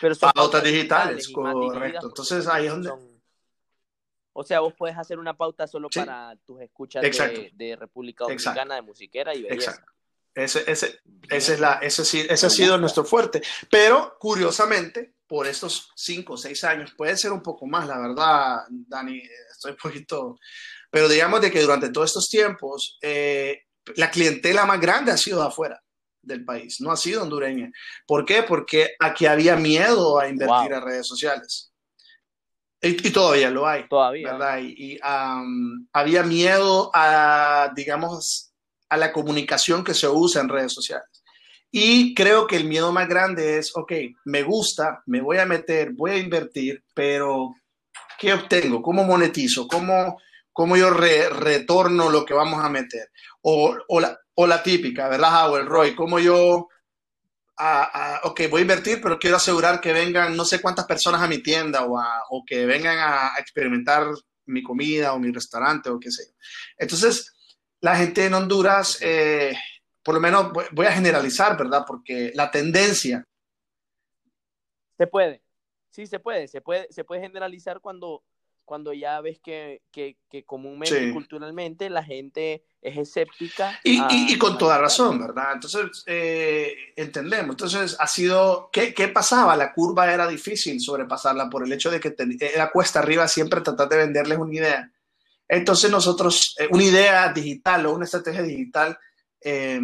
[0.00, 2.06] Pero son Pautas digitales, correcto.
[2.06, 3.20] Entonces, ahí es donde- son-
[4.32, 5.98] O sea, vos puedes hacer una pauta solo Sí.
[5.98, 7.40] para tus escuchas Exacto.
[7.40, 8.50] de, de República Exacto.
[8.60, 9.70] Dominicana, de musiquera y belleza.
[9.72, 9.92] Exacto.
[10.34, 11.00] Ese, ese.
[11.28, 13.42] Ese, es la, ese, sí- ese ha sido nuestro fuerte.
[13.68, 18.58] Pero curiosamente, por estos cinco o seis años, puede ser un poco más, la verdad,
[18.70, 20.38] Dani, estoy un poquito.
[20.90, 23.62] Pero digamos de que durante todos estos tiempos, eh,
[23.96, 25.82] la clientela más grande ha sido de afuera
[26.22, 27.70] del país, no ha sido hondureña.
[28.06, 28.42] ¿Por qué?
[28.42, 30.78] Porque aquí había miedo a invertir Wow.
[30.78, 31.72] en redes sociales.
[32.80, 33.88] Y, y todavía lo hay.
[33.88, 34.32] Todavía.
[34.32, 34.58] ¿verdad?
[34.60, 38.52] Y, y, um, había miedo a, digamos,
[38.88, 41.06] a la comunicación que se usa en redes sociales.
[41.70, 43.92] Y creo que el miedo más grande es, ok,
[44.24, 47.54] me gusta, me voy a meter, voy a invertir, pero
[48.18, 48.80] ¿qué obtengo?
[48.80, 49.66] ¿Cómo monetizo?
[49.68, 50.18] ¿Cómo,
[50.58, 53.12] cómo yo re- retorno lo que vamos a meter?
[53.42, 55.94] O, o, la, o la típica, ¿verdad, Howard Roy?
[55.94, 56.66] ¿Cómo yo,
[57.56, 61.22] a- a- ok, voy a invertir, pero quiero asegurar que vengan no sé cuántas personas
[61.22, 64.08] a mi tienda o, a- o que vengan a, experimentar
[64.46, 66.34] mi comida o mi restaurante o qué sé yo.
[66.78, 67.32] Entonces,
[67.80, 69.56] la gente en Honduras, eh,
[70.02, 71.84] por lo menos voy- voy a generalizar, ¿verdad?
[71.86, 73.24] Porque la tendencia,
[74.98, 75.42] Se puede.
[75.90, 76.48] Sí, se puede.
[76.48, 78.24] Se puede, se puede generalizar cuando,
[78.68, 81.10] cuando ya ves que, que, que comúnmente Sí.
[81.12, 83.80] culturalmente la gente es escéptica.
[83.82, 85.54] y, a- y- y con toda razón, ¿verdad?
[85.54, 87.50] Entonces, eh, entendemos.
[87.54, 89.56] Entonces, ha sido, ¿qué, ¿qué pasaba?
[89.56, 93.62] La curva era difícil sobrepasarla por el hecho de que te- era cuesta arriba siempre
[93.62, 94.92] tratar de venderles una idea.
[95.48, 98.98] Entonces, nosotros, eh, una idea digital o una estrategia digital
[99.40, 99.80] eh,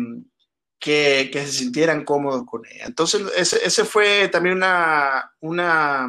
[0.78, 2.84] que, que se sintieran cómodos con ella.
[2.84, 6.08] Entonces, ese, ese fue también una, una,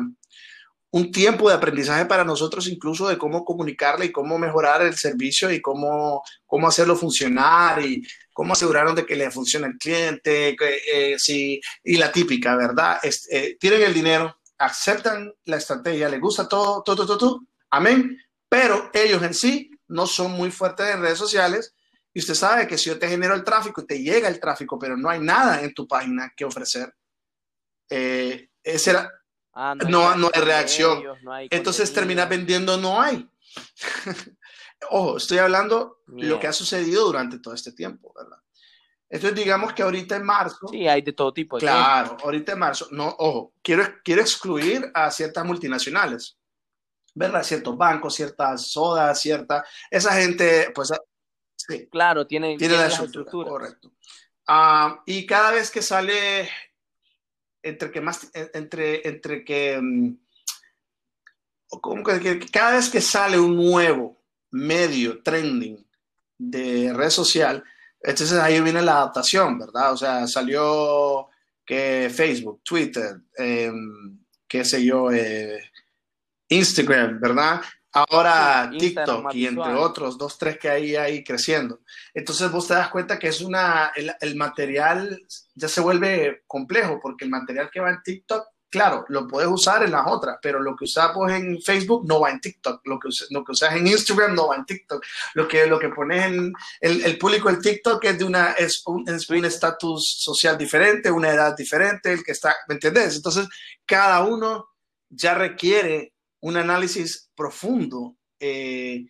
[0.95, 5.51] un tiempo de aprendizaje para nosotros, incluso de cómo comunicarle y cómo mejorar el servicio
[5.51, 10.77] y cómo, cómo hacerlo funcionar y cómo asegurarnos de que le funcione al cliente, que,
[10.93, 13.01] eh, sí, y la típica, ¿verdad?
[13.29, 18.89] Eh, tienen el dinero, aceptan la estrategia, les gusta todo, todo, todo, todo, amén, pero
[18.93, 21.75] ellos en sí no son muy fuertes en redes sociales
[22.13, 24.79] y usted sabe que si yo te genero el tráfico y te llega el tráfico,
[24.79, 26.95] pero no hay nada en tu página que ofrecer,
[27.89, 29.11] eh, ese era,
[29.55, 30.99] Ah, no- no hay de reacción.
[30.99, 33.27] ellos, no hay entonces terminas vendiendo, no hay.
[34.89, 38.37] Ojo, estoy hablando lo que ha sucedido durante todo este tiempo, ¿verdad?
[39.09, 41.57] Entonces digamos que ahorita en marzo, Sí, hay de todo tipo.
[41.57, 46.37] de claro, ahorita en marzo, no, ojo, quiero, quiero excluir a ciertas multinacionales,
[47.13, 47.43] ¿verdad?
[47.43, 50.99] Ciertos bancos, ciertas sodas, cierta, esa gente, pues, ah,
[51.55, 53.93] sí, Claro, tienen, tiene la las estructura, correcto.
[54.47, 56.49] Ah, y cada vez que sale,
[57.65, 60.17] entre que más, entre, entre que, mm,
[61.81, 65.85] como que, cada vez que sale un nuevo medio trending
[66.37, 67.63] de red social,
[68.01, 69.93] entonces ahí viene la adaptación, ¿verdad?
[69.93, 71.27] O sea, salió
[71.65, 73.71] que Facebook, Twitter, eh,
[74.47, 75.71] qué sé yo, eh,
[76.49, 77.61] Instagram, ¿verdad?
[77.95, 81.79] Ahora Sí, TikTok y entre otros, dos, tres que hay ahí creciendo.
[82.13, 86.99] Entonces vos te das cuenta que es una, el, el material ya se vuelve complejo
[87.01, 90.59] porque el material que va en TikTok, claro, lo puedes usar en las otras, pero
[90.59, 93.87] lo que usamos en Facebook no va en TikTok, lo que, lo que usas en
[93.87, 95.01] Instagram no va en TikTok,
[95.35, 98.83] lo que, lo que pones en el, el público del TikTok es de una, es
[98.87, 103.15] un es un estatus social diferente, una edad diferente, el que está, ¿me entendés?
[103.15, 103.47] Entonces,
[103.85, 104.67] cada uno
[105.09, 106.14] ya requiere
[106.45, 109.05] un análisis profundo eh,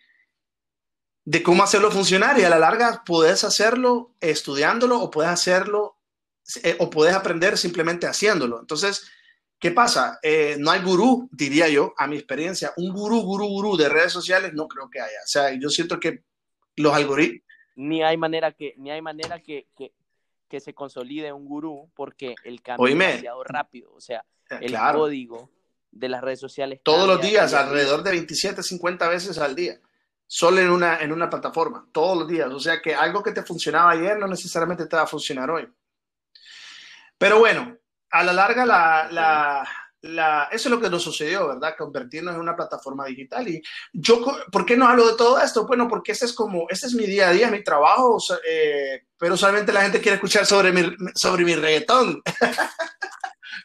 [1.26, 5.98] de cómo hacerlo funcionar y a la larga puedes hacerlo estudiándolo o puedes hacerlo
[6.64, 8.62] eh, o puedes aprender simplemente haciéndolo.
[8.62, 9.12] Entonces,
[9.60, 10.18] ¿qué pasa?
[10.24, 14.14] Eh, no hay gurú, diría yo, a mi experiencia, un gurú, gurú, gurú de redes
[14.14, 15.20] sociales, no creo que haya.
[15.26, 16.24] O sea, yo siento que
[16.78, 17.42] los algoritmos...
[17.76, 19.92] Ni hay manera que, ni hay manera que, que,
[20.48, 23.92] que se consolide un gurú porque el cambio es demasiado rápido.
[23.94, 25.00] O sea, el claro.
[25.00, 25.50] código
[25.96, 26.82] de las redes sociales.
[26.84, 29.80] Todos los días, día alrededor de 27, 50 veces al día.
[30.28, 32.52] Solo en una, en una plataforma, todos los días.
[32.52, 35.68] O sea que algo que te funcionaba ayer no necesariamente te va a funcionar hoy.
[37.18, 37.78] Pero bueno,
[38.12, 39.68] a la larga, la, la,
[40.02, 41.76] la, eso es lo que nos sucedió, ¿verdad?
[41.78, 43.48] Convertirnos en una plataforma digital.
[43.48, 43.62] Y
[43.94, 45.66] yo, ¿por qué no hablo de todo esto?
[45.66, 48.18] Bueno, porque ese es como, ese es mi día a día, mi trabajo,
[48.50, 50.84] eh, pero solamente la gente quiere escuchar sobre mi,
[51.16, 52.22] sobre mi reggaetón.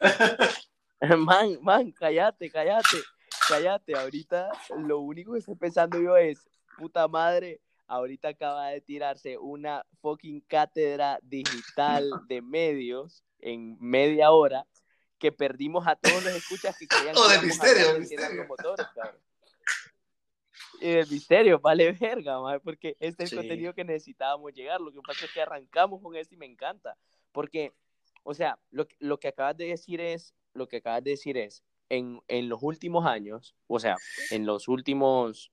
[1.18, 3.02] Man, man, cállate, cállate,
[3.48, 3.96] cállate.
[3.96, 9.84] Ahorita lo único que estoy pensando yo es, puta madre, ahorita acaba de tirarse una
[10.02, 14.66] fucking cátedra digital de medios en media hora
[15.18, 18.26] que perdimos a todos los escuchas que creían que Oh, de misterio, estar de encendiendo
[18.26, 18.46] misterio.
[18.46, 19.20] motores, cabrón.
[20.80, 23.36] Y el misterio, vale verga, madre, porque este es el Sí.
[23.36, 24.80] contenido que necesitábamos llegar.
[24.80, 26.96] Lo que pasa es que arrancamos con esto y me encanta.
[27.32, 27.72] Porque,
[28.22, 31.36] o sea, lo, que- lo que acabas de decir es, lo que acabas de decir
[31.36, 33.96] es, en, en los últimos años, o sea,
[34.30, 35.50] en los últimos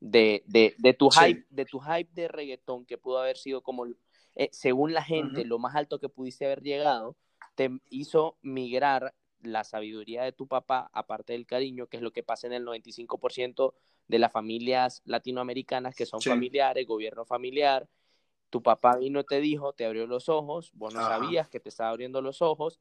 [0.00, 1.24] de, de, de tu Sí.
[1.24, 3.86] hype, de tu hype de reggaetón, que pudo haber sido como,
[4.34, 7.16] eh, según la gente, lo más alto que pudiste haber llegado,
[7.54, 12.22] te hizo migrar la sabiduría de tu papá, aparte del cariño, que es lo que
[12.22, 13.74] pasa en el 95%
[14.06, 16.30] de las familias latinoamericanas que son Sí.
[16.30, 17.88] familiares, gobierno familiar.
[18.50, 21.14] Tu papá vino, te dijo, te abrió los ojos, vos no Ajá.
[21.14, 22.78] sabías que te estaba abriendo los ojos,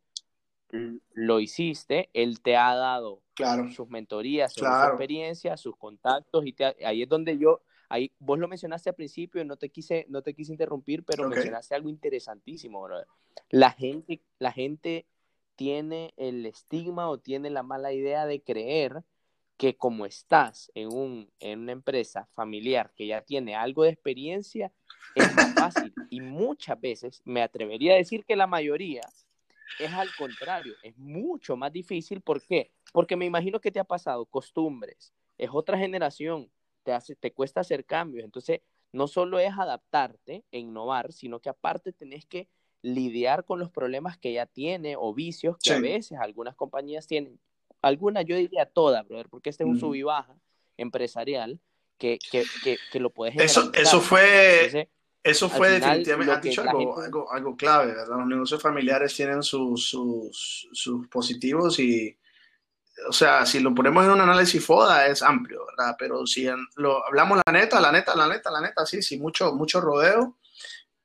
[1.14, 3.70] lo hiciste, él te ha dado Claro.
[3.72, 4.80] sus mentorías, Claro.
[4.80, 8.96] su experiencia, sus contactos, y te- ahí es donde yo, ahí vos lo mencionaste al
[8.96, 13.08] principio, no te quise, no te quise interrumpir, pero mencionaste algo interesantísimo, brother.
[13.50, 15.06] La gente, la gente
[15.56, 19.04] tiene el estigma o tiene la mala idea de creer
[19.58, 24.72] que como estás en un, en una empresa familiar que ya tiene algo de experiencia,
[25.14, 25.96] es más fácil.
[26.10, 29.02] Y muchas veces, me atrevería a decir que la mayoría,
[29.78, 32.22] es al contrario, es mucho más difícil.
[32.22, 32.72] ¿Por qué?
[32.92, 36.52] Porque me imagino que te ha pasado costumbres, es otra generación,
[36.84, 38.24] te, hace, te cuesta hacer cambios.
[38.26, 42.48] Entonces, no solo es adaptarte e innovar, sino que aparte tenés que
[42.84, 45.76] lidiar con los problemas que ya tiene o vicios que Sí.
[45.76, 47.40] a veces algunas compañías tienen.
[47.82, 49.88] Algunas, yo diría todas, brother, porque este es un Ujú.
[49.88, 50.36] sub y baja
[50.78, 51.60] empresarial
[51.98, 54.88] que, que, que, que lo puedes Eso- eso fue- Entonces,
[55.24, 58.18] Eso fue final, definitivamente, dicho algo, gente- algo, algo clave, ¿verdad?
[58.18, 62.18] Los negocios familiares tienen sus, sus, sus positivos y,
[63.08, 65.96] o sea, si lo ponemos en un análisis FODA es amplio, ¿verdad?
[65.98, 69.20] Pero si en- lo hablamos la neta, la neta, la neta, la neta, sí, sí,
[69.20, 70.38] mucho, mucho rodeo,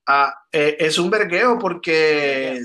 [0.07, 2.57] ah, eh, es un vergueo porque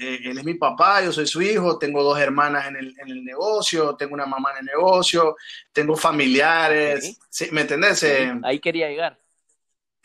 [0.00, 3.08] eh, él es mi papá, yo soy su hijo, tengo dos hermanas en el, en
[3.10, 5.36] el negocio, tengo una mamá en el negocio,
[5.72, 7.26] tengo familiares, Ok.
[7.30, 7.48] ¿sí?
[7.52, 8.02] ¿me entendés?
[8.04, 9.18] Eh, ahí quería llegar.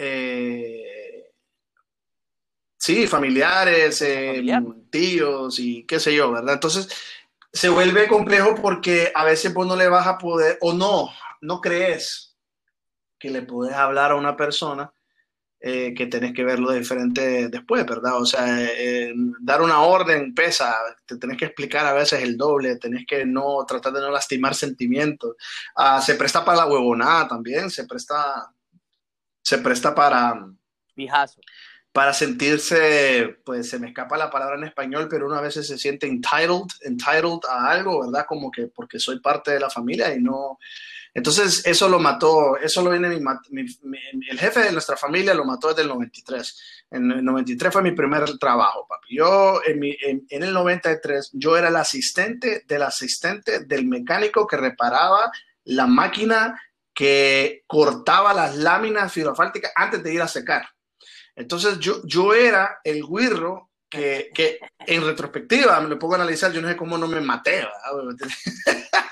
[0.03, 1.31] Eh,
[2.77, 4.63] sí, familiares, eh, Familiar.
[4.89, 6.55] tíos y qué sé yo, ¿verdad?
[6.55, 6.89] Entonces
[7.51, 11.09] se vuelve complejo porque a veces vos no le vas a poder, o no,
[11.41, 12.35] no crees
[13.19, 14.91] que le puedes hablar a una persona
[15.65, 18.19] eh, que tenés que verlo de diferente después, ¿verdad?
[18.19, 22.75] O sea, eh, dar una orden pesa, te tenés que explicar a veces el doble,
[22.75, 25.37] tenés que no tratar de no lastimar sentimientos.
[25.73, 28.53] Ah, se presta para la huevonada también, se presta,
[29.43, 30.47] se presta para,
[30.95, 31.39] Fijazo.
[31.91, 35.77] para sentirse, pues se me escapa la palabra en español, pero uno a veces se
[35.77, 38.25] siente entitled, entitled a algo, ¿verdad?
[38.27, 40.57] Como que porque soy parte de la familia y no...
[41.15, 44.97] Entonces eso lo mató, eso lo viene mi, mat- mi- mi- el jefe de nuestra
[44.97, 46.85] familia lo mató desde el 93.
[46.89, 49.17] En el 93 fue mi primer trabajo, papi.
[49.17, 54.47] Yo en, mi- en- en el 93 yo era el asistente del asistente del mecánico
[54.47, 55.31] que reparaba
[55.65, 56.59] la máquina
[56.93, 60.67] que cortaba las láminas fibrofálticas antes de ir a secar.
[61.35, 66.51] Entonces yo, yo era el guirro que, que en retrospectiva me lo pongo a analizar,
[66.51, 67.67] yo no sé cómo no me maté.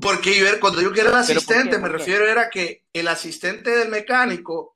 [0.00, 1.62] Porque yo cuando yo era el ¿Pero por qué?
[1.62, 4.74] asistente, me refiero era que el asistente del mecánico,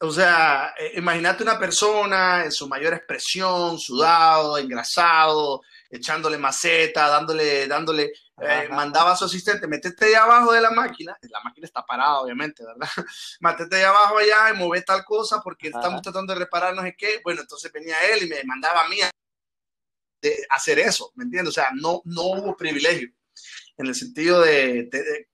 [0.00, 7.66] o sea, eh, imagínate una persona en su mayor expresión, sudado, engrasado, echándole maceta, dándole,
[7.68, 11.84] dándole, eh, mandaba a su asistente, metete ahí abajo de la máquina, la máquina está
[11.86, 12.88] parada, obviamente, ¿verdad?
[13.40, 15.78] Métete ahí abajo allá y mueve tal cosa porque Ajá.
[15.78, 17.20] estamos tratando de reparar no sé qué.
[17.22, 19.10] Bueno, entonces venía él y me mandaba a mí a
[20.20, 21.50] de hacer eso, ¿me entiendes?
[21.50, 23.10] O sea, no, no hubo privilegio
[23.76, 25.28] en el sentido de, de- de-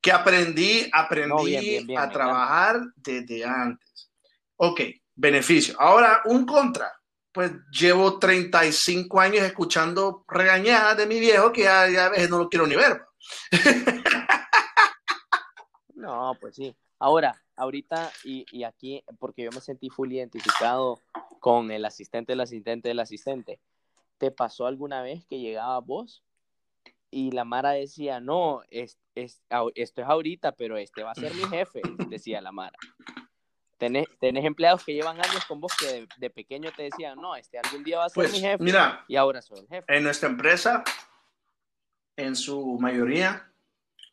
[0.00, 4.10] que aprendí, aprendí No, bien, bien, bien, a trabajar desde antes.
[4.56, 4.80] Ok,
[5.14, 5.74] beneficio.
[5.80, 6.92] Ahora, un contra.
[7.32, 12.38] Pues llevo 35 años escuchando regañadas de mi viejo que ya, ya a veces no
[12.38, 13.02] lo quiero ni ver.
[15.98, 16.76] No, pues sí.
[17.00, 21.00] Ahora, ahorita, y, y aquí, porque yo me sentí full identificado
[21.40, 23.60] con el asistente del asistente del asistente.
[24.16, 26.22] ¿Te pasó alguna vez que llegaba vos
[27.10, 29.42] y la Mara decía, no, es, es,
[29.74, 32.78] esto es ahorita, pero este va a ser mi jefe, decía la Mara?
[33.78, 37.36] Tenés, tenés empleados que llevan años con vos que de, de pequeño te decían, no,
[37.36, 38.62] este algún día va a ser Pues mi jefe.
[38.62, 39.84] mira, y ahora soy el jefe.
[39.96, 40.82] en nuestra empresa,
[42.16, 43.50] en su mayoría,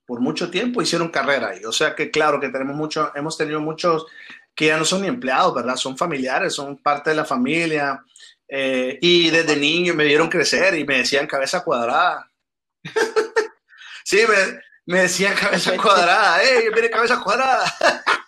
[0.05, 1.65] por mucho tiempo hicieron carrera ahí.
[1.65, 4.05] O sea que claro que tenemos mucho, hemos tenido muchos
[4.53, 5.75] que ya no son ni empleados, ¿verdad?
[5.75, 8.03] Son familiares, son parte de la familia.
[8.47, 12.31] eh, y desde niño me vieron crecer y me decían cabeza cuadrada.
[14.03, 16.43] sí, me, me decían cabeza cuadrada.
[16.43, 17.65] ¡Ey, mire cabeza cuadrada!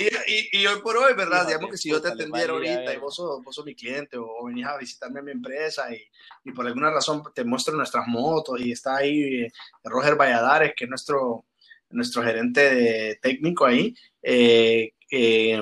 [0.00, 1.46] Y, y, y hoy por hoy, ¿verdad?
[1.46, 4.24] Digamos que si yo te atendiera ahorita y vos sos, vos sos mi cliente o,
[4.26, 6.02] o venís a visitarme a mi empresa y,
[6.44, 9.52] y por alguna razón te muestro nuestras motos y está ahí eh,
[9.84, 11.44] Roger Valladares, que es nuestro,
[11.90, 13.94] nuestro gerente de- técnico ahí.
[14.22, 15.60] eh, eh,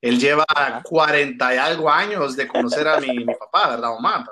[0.00, 0.82] él lleva Ajá.
[0.82, 4.26] 40 y algo años de conocer a mi, mi papá, ¿verdad, Omar?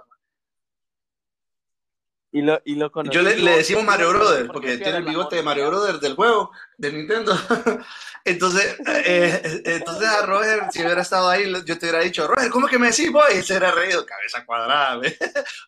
[2.34, 4.08] Y lo, y lo conocí Yo le, le decimos Mario.
[4.08, 5.68] Brother, Porque tiene el bigote de Mario.
[5.68, 7.34] Brother del juego de Nintendo.
[8.24, 12.68] Entonces, eh, entonces a Roger, si hubiera estado ahí, yo te hubiera dicho, Roger, ¿cómo
[12.68, 13.24] que me decís vos?
[13.30, 14.96] Y se hubiera reído, cabeza cuadrada.
[14.98, 15.18] ¿ve?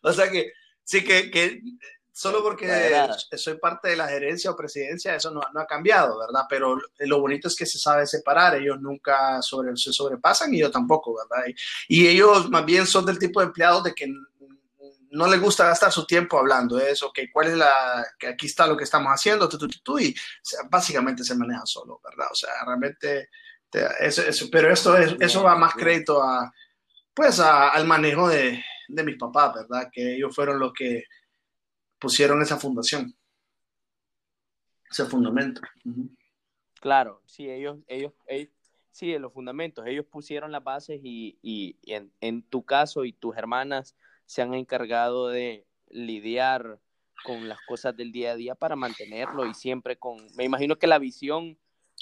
[0.03, 1.61] O sea que, sí que, que
[2.13, 6.43] solo porque soy parte de la gerencia o presidencia, eso no, no ha cambiado, ¿verdad?
[6.49, 10.71] Pero lo bonito es que se sabe separar, ellos nunca sobre, se sobrepasan y yo
[10.71, 11.45] tampoco, ¿verdad?
[11.89, 14.07] Y, y ellos más bien son del tipo de empleados de que
[15.15, 18.67] no les gusta gastar su tiempo hablando eso, que cuál es la, que aquí está
[18.67, 20.13] lo que estamos haciendo, tú, tú, y
[20.69, 22.27] básicamente se maneja solo, ¿verdad?
[22.31, 23.29] O sea, realmente,
[23.69, 26.51] te- eso, pero esto es, eso va más crédito a,
[27.13, 29.89] pues, a- al manejo de, de mis papás, ¿verdad?
[29.91, 31.03] Que ellos fueron los que
[31.97, 33.15] pusieron esa fundación,
[34.91, 35.61] ese fundamento.
[36.81, 38.49] Claro, sí, ellos, ellos, ellos,
[38.91, 41.77] sí, los fundamentos, ellos pusieron las bases y, y,
[42.19, 46.79] en tu caso y tus hermanas se han encargado de lidiar
[47.23, 50.87] con las cosas del día a día para mantenerlo y siempre con, me imagino que
[50.87, 51.57] la visión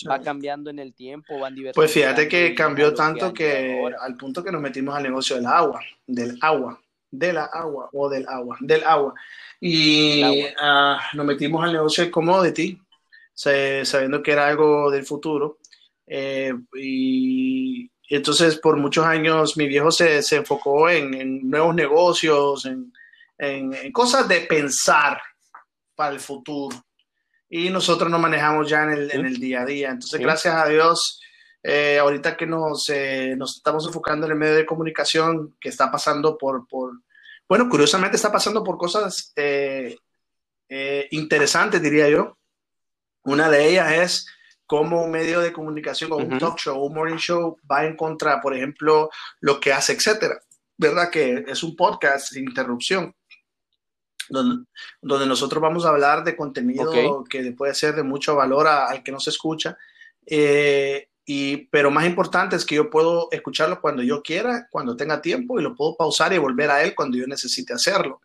[0.09, 1.55] va cambiando en el tiempo, van.
[1.73, 5.81] Pues fíjate que cambió tanto que al punto que nos metimos al negocio del agua,
[6.05, 6.81] del agua,
[7.11, 9.13] de la agua o del agua, del agua.
[9.59, 12.81] Y ah, nos metimos al negocio de commodity,
[13.33, 15.59] sabiendo que era algo del futuro.
[16.05, 22.65] Eh, y entonces por muchos años mi viejo se, se enfocó en, en nuevos negocios,
[22.65, 22.91] en,
[23.37, 25.21] en- en cosas de pensar
[25.95, 26.75] para el futuro.
[27.49, 29.89] Y nosotros nos manejamos ya en el, en el día a día.
[29.89, 30.23] Entonces, Sí.
[30.23, 31.21] gracias a Dios,
[31.61, 35.91] eh, ahorita que nos, eh, nos estamos enfocando en el medio de comunicación, que está
[35.91, 36.93] pasando por, por
[37.47, 39.95] bueno, curiosamente está pasando por cosas eh,
[40.69, 42.37] eh, interesantes, diría yo.
[43.23, 44.27] Una de ellas es
[44.65, 46.37] cómo un medio de comunicación o un Ujú.
[46.39, 49.09] talk show, un morning show va en contra, por ejemplo,
[49.41, 50.39] lo que hace, etcétera.
[50.77, 51.09] ¿Verdad?
[51.11, 53.15] Que es un podcast sin interrupción,
[54.29, 54.65] donde,
[55.01, 57.29] donde nosotros vamos a hablar de contenido Ok.
[57.29, 59.77] que puede ser de mucho valor a- al que nos escucha.
[60.25, 65.21] Eh, y, pero más importante es que yo puedo escucharlo cuando yo quiera, cuando tenga
[65.21, 68.19] tiempo, y lo puedo pausar y volver a él cuando yo necesite hacerlo.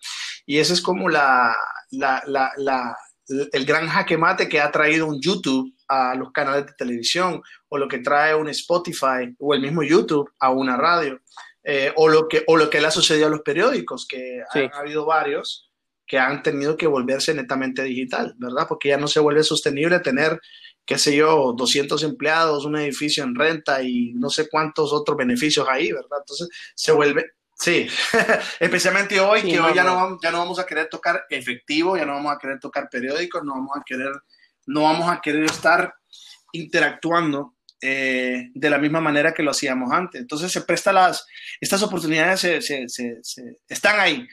[0.47, 1.55] Y ese es como la,
[1.91, 2.97] la, la, la-
[3.29, 7.79] el gran jaque mate que ha traído un YouTube a los canales de televisión, o
[7.79, 11.21] lo que trae un Spotify o el mismo YouTube a una radio,
[11.65, 14.61] eh, o, lo que, o lo que le ha sucedido a los periódicos, que Sí.
[14.61, 15.65] han habido varios
[16.07, 18.67] que han tenido que volverse netamente digital, ¿verdad?
[18.67, 20.41] Porque ya no se vuelve sostenible tener,
[20.87, 25.69] qué sé yo, 200 empleados, un edificio en renta y no sé cuántos otros beneficios
[25.69, 26.21] ahí, ¿verdad?
[26.21, 27.89] Entonces se vuelve, sí,
[28.61, 29.95] especialmente hoy, Sí, que hoy ya no.
[29.97, 33.43] vamos, ya no vamos a querer tocar efectivo, ya no vamos a querer tocar periódicos,
[33.45, 34.13] no vamos a querer,
[34.67, 35.95] no vamos a querer estar
[36.53, 40.21] interactuando eh, de la misma manera que lo hacíamos antes.
[40.21, 41.27] Entonces se presta las,
[41.61, 42.89] estas oportunidades se- se-
[43.23, 44.27] se- están ahí,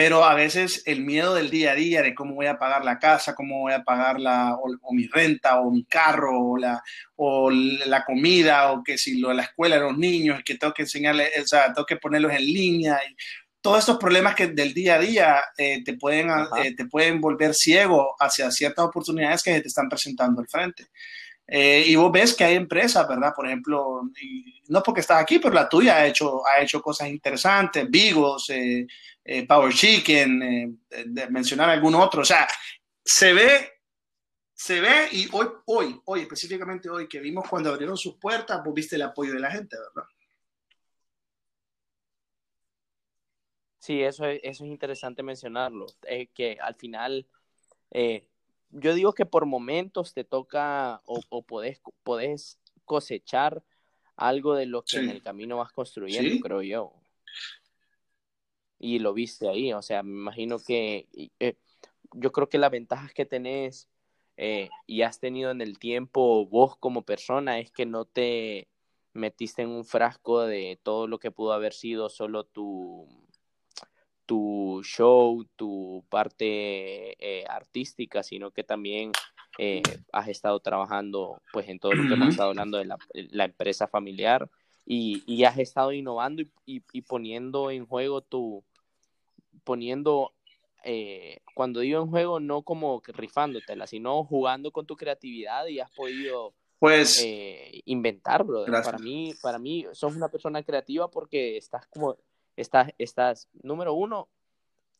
[0.00, 2.98] pero a veces el miedo del día a día de cómo voy a pagar la
[2.98, 6.82] casa, cómo voy a pagar la, o, o mi renta, o mi carro, o la,
[7.16, 10.72] o la comida, o que si lo de la escuela de los niños, que tengo
[10.72, 13.14] que enseñarles, o sea, tengo que ponerlos en línea, y
[13.60, 17.54] todos estos problemas que del día a día eh, te, pueden, eh, te pueden volver
[17.54, 20.86] ciego hacia ciertas oportunidades que se te están presentando al frente.
[21.52, 23.32] Eh, y vos ves que hay empresas, ¿verdad?
[23.34, 27.08] Por ejemplo, y no porque estás aquí, pero la tuya ha hecho, ha hecho cosas
[27.08, 28.86] interesantes, Vigos, eh,
[29.24, 32.22] eh, Power Chicken, eh, de mencionar algún otro.
[32.22, 32.48] O sea,
[33.04, 33.70] se ve,
[34.52, 38.74] se ve y hoy, hoy, hoy, específicamente hoy, que vimos cuando abrieron sus puertas, vos
[38.74, 40.08] viste el apoyo de la gente, ¿verdad?
[43.78, 47.26] Sí, eso es, eso es interesante mencionarlo, eh, que al final,
[47.90, 48.26] eh,
[48.70, 53.62] yo digo que por momentos te toca o, o podés, podés cosechar
[54.16, 55.04] algo de lo que Sí.
[55.04, 56.40] en el camino vas construyendo, Sí.
[56.40, 56.92] creo yo.
[58.80, 61.06] Y lo viste ahí, o sea, me imagino que
[61.38, 61.54] eh,
[62.14, 63.88] yo creo que las ventajas que tenés
[64.38, 68.68] eh, y has tenido en el tiempo vos como persona es que no te
[69.12, 73.06] metiste en un frasco de todo lo que pudo haber sido solo tu,
[74.26, 79.12] tu show, tu parte eh, artística, sino que también
[79.58, 83.44] eh, has estado trabajando pues en todo lo que hemos estado hablando de la, la
[83.44, 84.48] empresa familiar
[84.86, 88.64] y, y has estado innovando y, y- y poniendo en juego tu,
[89.64, 90.32] poniendo,
[90.84, 95.90] eh, cuando digo en juego, no como rifándotela, sino jugando con tu creatividad y has
[95.90, 98.70] podido Pues, eh, inventar, brother.
[98.70, 98.92] Gracias.
[98.92, 102.16] Para mí, para mí, sos una persona creativa porque estás como,
[102.56, 104.28] estás, estás, número uno,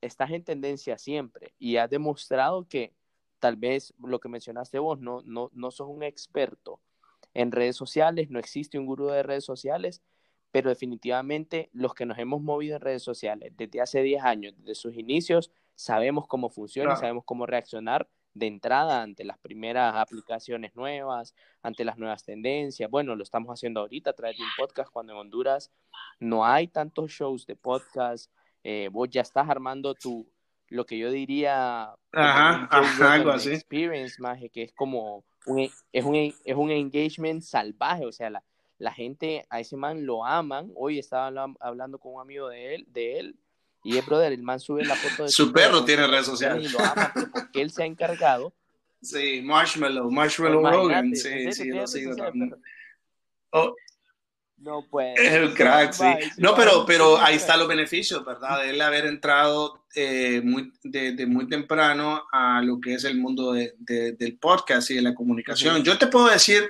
[0.00, 2.94] estás en tendencia siempre y has demostrado que
[3.38, 6.80] tal vez lo que mencionaste vos, no, no, no sos un experto
[7.34, 10.02] en redes sociales, no existe un gurú de redes sociales,
[10.50, 14.74] pero definitivamente los que nos hemos movido en redes sociales desde hace 10 años, desde
[14.74, 20.74] sus inicios, sabemos cómo funciona, y sabemos cómo reaccionar de entrada ante las primeras aplicaciones
[20.76, 22.88] nuevas, ante las nuevas tendencias.
[22.90, 25.72] Bueno, lo estamos haciendo ahorita a través de un podcast cuando en Honduras
[26.20, 28.30] no hay tantos shows de podcast.
[28.62, 30.30] eh, vos ya estás armando tu,
[30.68, 33.50] lo que yo diría, Ajá, ajá, algo así.
[33.52, 35.60] experience, maje, que es como un,
[35.92, 38.44] es un, es un engagement salvaje, o sea, la,
[38.80, 40.72] la gente a ese man lo aman.
[40.74, 43.36] Hoy estaba habla- hablando con un amigo de él, de él,
[43.84, 46.68] y es brother, el man sube la foto de Su perro tiene redes sociales.
[46.68, 48.52] y lo ama pero porque él se ha encargado.
[49.00, 52.54] sí, Marshmallow, Marshmallow Imagínate, Rogan, sí, sí, lo sigo también.
[53.52, 53.74] Oh,
[54.58, 55.14] No puede.
[55.14, 56.04] Es el crack, sí.
[56.36, 58.60] No, pero, pero ahí están los beneficios, ¿verdad?
[58.62, 63.16] De él haber entrado eh, muy, de, de muy temprano a lo que es el
[63.18, 65.82] mundo de- de- del podcast y de la comunicación.
[65.82, 66.68] Yo te puedo decir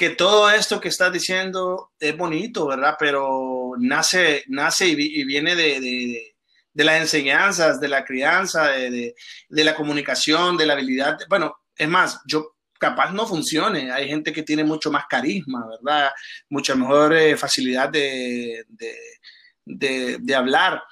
[0.00, 2.96] que todo esto que estás diciendo es bonito, ¿verdad?
[2.98, 6.36] Pero nace, nace y, vi- y viene de, de-
[6.72, 9.14] de las enseñanzas, de la crianza, de,
[9.50, 11.18] de- la comunicación, de la habilidad.
[11.28, 13.92] Bueno, es más, yo capaz no funcione.
[13.92, 16.10] Hay gente que tiene mucho más carisma, ¿verdad?
[16.48, 18.64] Mucha mejor eh, facilidad de,
[19.66, 20.82] de, hablar.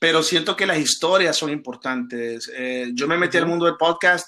[0.00, 2.50] Pero siento que las historias son importantes.
[2.54, 4.26] Eh, yo me metí al mundo del podcast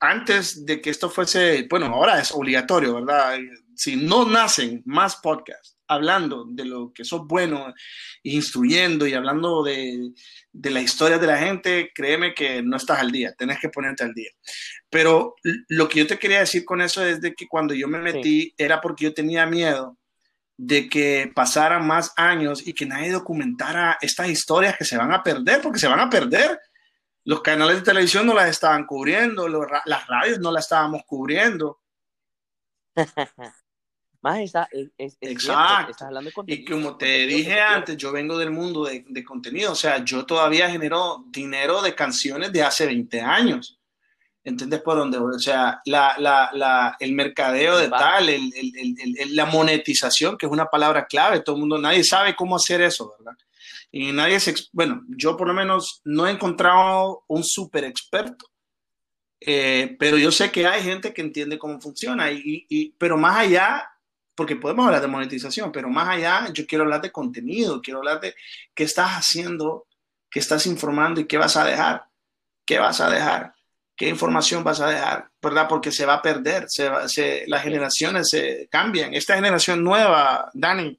[0.00, 3.38] antes de que esto fuese, bueno, ahora es obligatorio, ¿verdad?
[3.74, 7.72] Si no nacen más podcasts hablando de lo que sos bueno,
[8.22, 10.10] instruyendo y hablando de,
[10.52, 14.04] de la historia de la gente, créeme que no estás al día, tenés que ponerte
[14.04, 14.30] al día.
[14.90, 15.34] Pero
[15.68, 18.52] lo que yo te quería decir con eso es de que cuando yo me metí
[18.56, 19.96] era porque yo tenía miedo
[20.56, 25.22] de que pasaran más años y que nadie documentara estas historias que se van a
[25.22, 26.58] perder, porque se van a perder.
[27.26, 31.80] Los canales de televisión no las estaban cubriendo, los las radios no las estábamos cubriendo.
[34.22, 35.90] Más está, es, es- Exacto.
[35.90, 39.72] estás hablando de Y como te dije antes, yo vengo del mundo de, de contenido,
[39.72, 43.78] o sea, yo todavía genero dinero de canciones de hace 20 años.
[44.42, 45.18] ¿Entiendes por dónde?
[45.18, 47.98] O sea, la, la, la, el mercadeo de Va.
[47.98, 51.78] tal, el, el, el, el, la monetización, que es una palabra clave, todo el mundo,
[51.78, 53.36] nadie sabe cómo hacer eso, ¿verdad?
[53.90, 58.46] Y nadie se, bueno, yo por lo menos no he encontrado un súper experto,
[59.40, 63.38] eh, pero yo sé que hay gente que entiende cómo funciona, y, y, pero más
[63.38, 63.88] allá,
[64.34, 68.20] porque podemos hablar de monetización, pero más allá yo quiero hablar de contenido, quiero hablar
[68.20, 68.34] de
[68.74, 69.86] qué estás haciendo,
[70.30, 72.04] qué estás informando y qué vas a dejar,
[72.66, 73.54] qué vas a dejar,
[73.96, 75.66] qué información vas a dejar, ¿verdad?
[75.68, 79.14] Porque se va a perder, se va, se, las generaciones se cambian.
[79.14, 80.98] Esta generación nueva, Dani,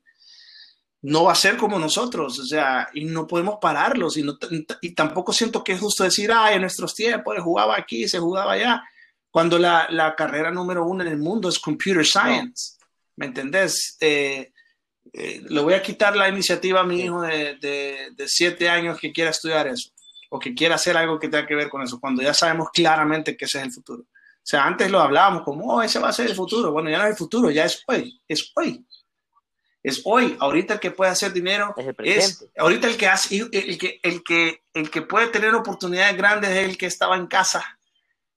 [1.02, 4.38] no va a ser como nosotros, o sea, y no podemos pararlos, y, no,
[4.82, 8.54] y tampoco siento que es justo decir, ay, en nuestros tiempos jugaba aquí, se jugaba
[8.54, 8.84] allá,
[9.30, 12.78] cuando la, la carrera número uno en el mundo es computer science.
[12.80, 12.88] No.
[13.18, 13.98] ¿Me entendés?
[14.00, 14.52] Eh,
[15.14, 19.00] eh, le voy a quitar la iniciativa a mi hijo de, de, de, siete años
[19.00, 19.92] que quiera estudiar eso
[20.30, 23.38] o que quiera hacer algo que tenga que ver con eso, cuando ya sabemos claramente
[23.38, 24.04] que ese es el futuro.
[24.04, 26.72] O sea, antes lo hablábamos como, oh, ese va a ser el futuro.
[26.72, 28.87] Bueno, ya no es el futuro, ya es hoy, es hoy.
[29.84, 30.36] Es hoy.
[30.40, 34.00] Ahorita el que puede hacer dinero es, el es ahorita el que hace, el que,
[34.04, 37.78] el que, el que puede tener oportunidades grandes es el que estaba en casa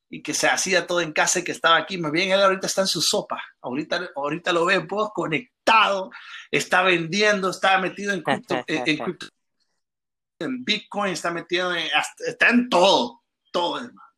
[0.09, 1.97] y que se hacía todo en casa y que estaba aquí.
[1.97, 3.43] Más bien él ahorita está en su sopa.
[3.63, 6.11] Ahorita, ahorita lo ves vos conectado,
[6.51, 9.27] está vendiendo, está metido en, cripto, en, en, cripto,
[10.41, 11.89] en Bitcoin, está metido en,
[12.27, 13.23] está en todo,
[13.53, 14.10] todo, hermano.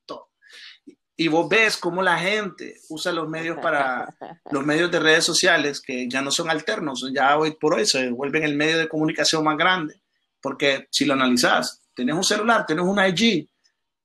[1.16, 4.14] Y vos ves cómo la gente usa los medios para
[4.50, 8.10] los medios de redes sociales que ya no son alternos, ya hoy por hoy se
[8.10, 10.00] vuelven el medio de comunicación más grande,
[10.40, 13.48] porque si lo analizas, tenés un celular, tenés un IG,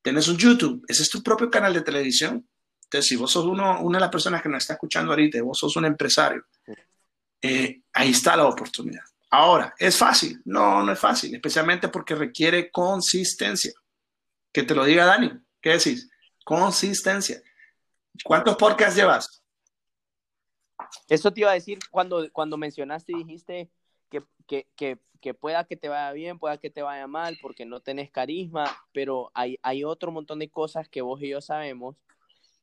[0.02, 2.48] tenés un YouTube, ese es tu propio canal de televisión.
[2.84, 5.58] Entonces, si vos sos uno, una de las personas que nos está escuchando ahorita, vos
[5.58, 6.46] sos un empresario,
[7.42, 9.04] eh, ahí está la oportunidad.
[9.30, 10.42] Ahora, ¿es fácil?
[10.46, 13.74] No, no es fácil, especialmente porque requiere consistencia.
[14.54, 15.32] Que te lo diga Dani,
[15.62, 16.10] ¿qué decís?
[16.48, 17.44] Consistencia.
[18.24, 19.44] ¿Cuántos podcasts llevas?
[21.10, 23.70] Eso te iba a decir cuando, cuando mencionaste y dijiste
[24.10, 27.66] que, que, que, que, pueda que te vaya bien, pueda que te vaya mal, porque
[27.66, 31.98] no tenés carisma, pero hay, hay otro montón de cosas que vos y yo sabemos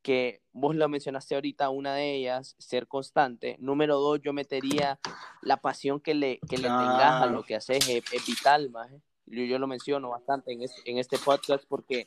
[0.01, 3.57] que vos lo mencionaste ahorita, una de ellas, ser constante.
[3.59, 4.99] Número dos, yo metería
[5.43, 8.91] la pasión que le, que le tengas a lo que haces, es, es vital, más.
[9.27, 12.07] Yo, yo, lo menciono bastante en este, en este podcast porque,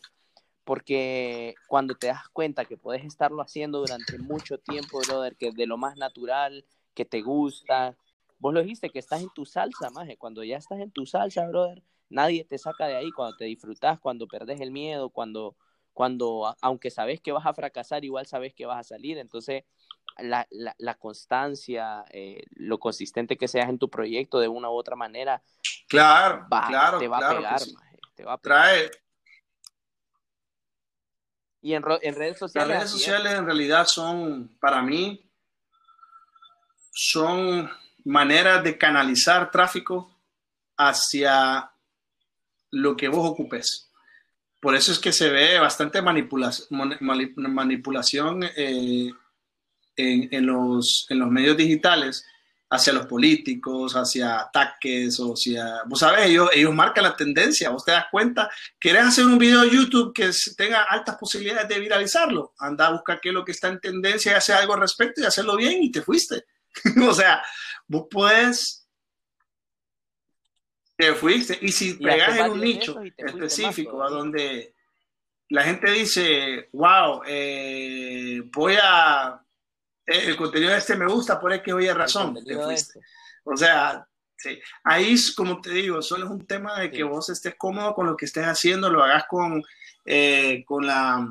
[0.67, 5.65] porque cuando te das cuenta que puedes estarlo haciendo durante mucho tiempo, brother, que de
[5.65, 7.95] lo más natural, que te gusta,
[8.37, 10.09] vos lo dijiste, que estás en tu salsa, más.
[10.17, 13.97] Cuando ya estás en tu salsa, brother, nadie te saca de ahí, cuando te disfrutas,
[14.01, 15.55] cuando perdes el miedo, cuando
[15.93, 19.17] cuando aunque sabes que vas a fracasar, igual sabes que vas a salir.
[19.19, 19.63] Entonces,
[20.17, 24.73] la, la, la constancia, eh, lo consistente que seas en tu proyecto de una u
[24.73, 25.41] otra manera,
[25.87, 28.63] claro, va, claro, te va claro a pegar, maje, te va a pegar.
[28.65, 28.91] Trae,
[31.61, 32.69] Y en, redes las sociales.
[32.69, 33.01] redes así es.
[33.01, 35.29] sociales en realidad son, para mí,
[36.93, 37.69] son
[38.05, 40.17] maneras de canalizar tráfico
[40.77, 41.71] hacia
[42.71, 43.91] lo que vos ocupes.
[44.59, 46.67] Por eso es que se ve bastante manipulación,
[46.99, 49.11] manipulación eh,
[49.95, 52.25] en, en los, en los medios digitales
[52.69, 57.85] hacia los políticos, hacia ataques, o hacia, vos sabés, ellos, ellos marcan la tendencia, vos
[57.85, 58.49] te das cuenta,
[58.79, 63.21] querés hacer un video de YouTube que tenga altas posibilidades de viralizarlo, anda a buscar
[63.21, 65.81] qué es lo que está en tendencia y hacer algo al respecto y hacerlo bien
[65.81, 66.45] y te fuiste.
[67.09, 67.41] o sea,
[67.87, 68.85] vos podés,
[70.97, 74.73] te fuiste, y si pegas en un nicho más específico a donde
[75.49, 79.41] la gente dice, wow, eh, voy a,
[80.07, 82.73] el contenido de este me gusta por X o Y El razón, te fuiste.
[82.73, 82.99] esto.
[83.43, 84.59] O sea, sí.
[84.83, 87.03] ahí, como te digo, solo es un tema de que Sí.
[87.03, 89.63] vos estés cómodo con lo que estés haciendo, lo hagas con,
[90.05, 91.25] eh, con la...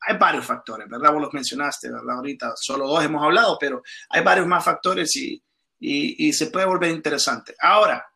[0.00, 1.12] Hay varios factores, ¿verdad?
[1.12, 2.16] Vos los mencionaste, ¿verdad?
[2.16, 5.42] Ahorita solo dos hemos hablado, pero hay varios más factores y,
[5.80, 7.54] y, y se puede volver interesante.
[7.60, 8.06] Ahora,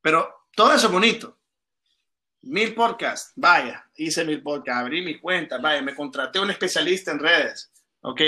[0.00, 1.38] pero todo eso es bonito.
[2.42, 7.10] Mil podcasts, vaya, hice mil podcasts, abrí mi cuenta, vaya, me contraté a un especialista
[7.10, 7.69] en redes.
[8.02, 8.20] Ok,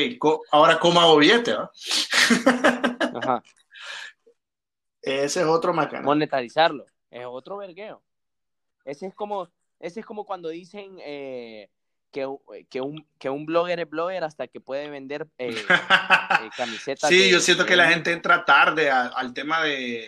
[0.50, 1.52] ahora cómo hago billete.
[3.14, 3.42] Ajá.
[5.00, 6.02] Ese es otro macana.
[6.02, 6.86] Monetarizarlo.
[7.10, 8.02] Es otro vergueo.
[8.84, 9.48] Ese es como,
[9.80, 11.68] ese es como cuando dicen eh,
[12.10, 17.08] que, un, que un blogger es blogger hasta que puede vender eh, eh, camisetas.
[17.08, 20.06] Sí, de- yo siento que la gente entra tarde a- al tema de,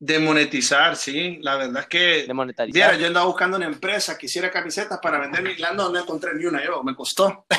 [0.00, 1.38] de monetizar, sí.
[1.42, 2.74] La verdad es que, de monetarizar.
[2.74, 6.34] viera, yo andaba buscando una empresa que hiciera camisetas para vender mi no, no encontré
[6.34, 7.46] ni una yo, me costó.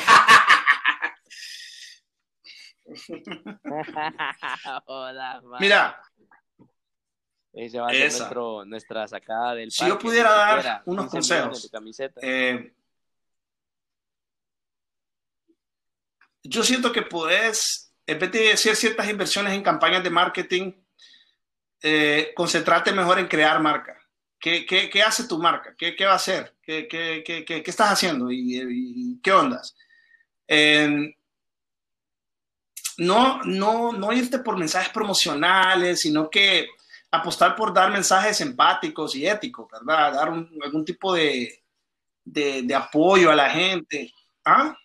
[4.86, 5.60] Man.
[5.60, 5.98] Mira,
[7.54, 8.18] Ese va a ser esa.
[8.18, 12.74] nuestro, nuestra sacada del Si yo pudiera dar unos 15 millones consejos, eh,
[16.42, 20.72] yo siento que puedes, en vez de hacer ciertas inversiones en campañas de marketing,
[21.82, 23.98] eh, concentrarte mejor en crear marca.
[24.38, 25.74] ¿Qué, qué, qué hace tu marca?
[25.76, 26.56] ¿Qué, qué va a hacer?
[26.62, 28.30] ¿Qué, qué, qué, qué, qué estás haciendo?
[28.30, 29.76] ¿Y, y qué ondas?
[30.48, 31.14] Eh,
[32.98, 36.68] no, no, no irte por mensajes promocionales, sino que
[37.10, 40.12] apostar por dar mensajes empáticos y éticos, ¿verdad?
[40.12, 41.62] Dar un- algún tipo de,
[42.24, 44.12] de, de apoyo a la gente.
[44.44, 44.76] ¿Ah?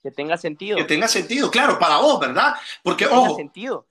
[0.00, 0.76] Que tenga sentido.
[0.76, 2.54] Que tenga sentido, claro, para vos, ¿verdad?
[2.84, 3.87] Porque, que tenga ojo, sentido.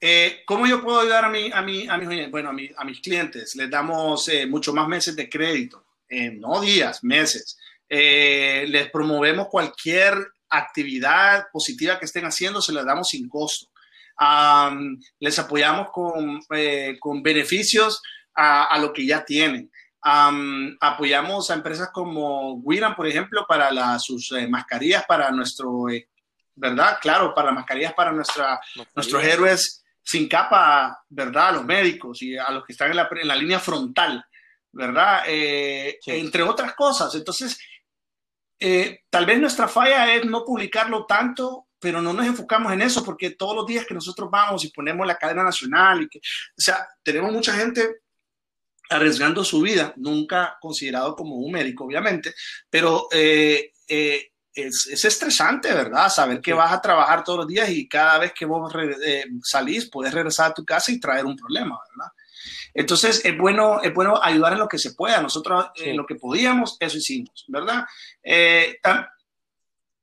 [0.00, 2.84] Eh, ¿cómo yo puedo ayudar a, mi, a, mi, a, mis, bueno, a, mi- a
[2.84, 3.54] mis clientes?
[3.56, 7.58] Les damos eh, mucho más meses de crédito, eh, no días, meses.
[7.88, 10.14] Eh, les promovemos cualquier
[10.48, 13.68] actividad positiva que estén haciendo, se las damos sin costo.
[15.18, 16.40] Les apoyamos con,
[17.00, 18.02] con beneficios
[18.34, 19.70] a, lo que ya tienen.
[20.02, 25.86] Am, apoyamos a empresas como Wiran, por ejemplo, para la- sus mascarillas para nuestro,
[26.54, 26.98] ¿verdad?
[27.00, 28.60] Claro, para mascarillas para nuestra,
[28.94, 31.48] nuestros héroes sin capa, ¿verdad?
[31.48, 34.24] A los médicos y a los que están en la, en la línea frontal,
[34.72, 35.24] ¿verdad?
[35.26, 36.12] Eh, Sí.
[36.12, 37.12] Entre otras cosas.
[37.16, 37.58] Entonces,
[38.60, 43.04] eh, tal vez nuestra falla es no publicarlo tanto, pero no nos enfocamos en eso
[43.04, 46.60] porque todos los días que nosotros vamos y ponemos la cadena nacional y que, o
[46.60, 48.02] sea, tenemos mucha gente
[48.88, 52.32] arriesgando su vida, nunca considerado como un médico, obviamente,
[52.70, 56.08] pero eh, eh, es, es, estresante, ¿verdad?
[56.08, 58.72] Saber que vas a trabajar todos los días y cada vez que vos
[59.04, 62.12] eh, salís, puedes regresar a tu casa y traer un problema, ¿verdad?
[62.72, 65.20] Entonces, es bueno, es bueno ayudar en lo que se pueda.
[65.20, 65.90] Nosotros, sí.
[65.90, 67.84] en lo que podíamos, eso hicimos, ¿verdad?
[68.22, 68.78] Eh,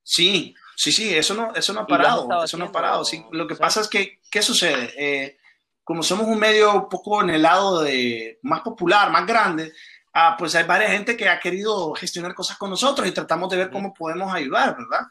[0.04, 3.04] sí, sí, sí, eso no, eso no ha parado, eso no ha parado.
[3.06, 4.94] Sí, lo que pasa es que, ¿qué sucede?
[4.98, 5.38] Eh,
[5.84, 9.74] como somos un medio un poco en el lado de más popular, más grande,
[10.14, 13.58] ah, pues hay varias gente que ha querido gestionar cosas con nosotros y tratamos de
[13.58, 15.08] ver cómo podemos ayudar, ¿verdad?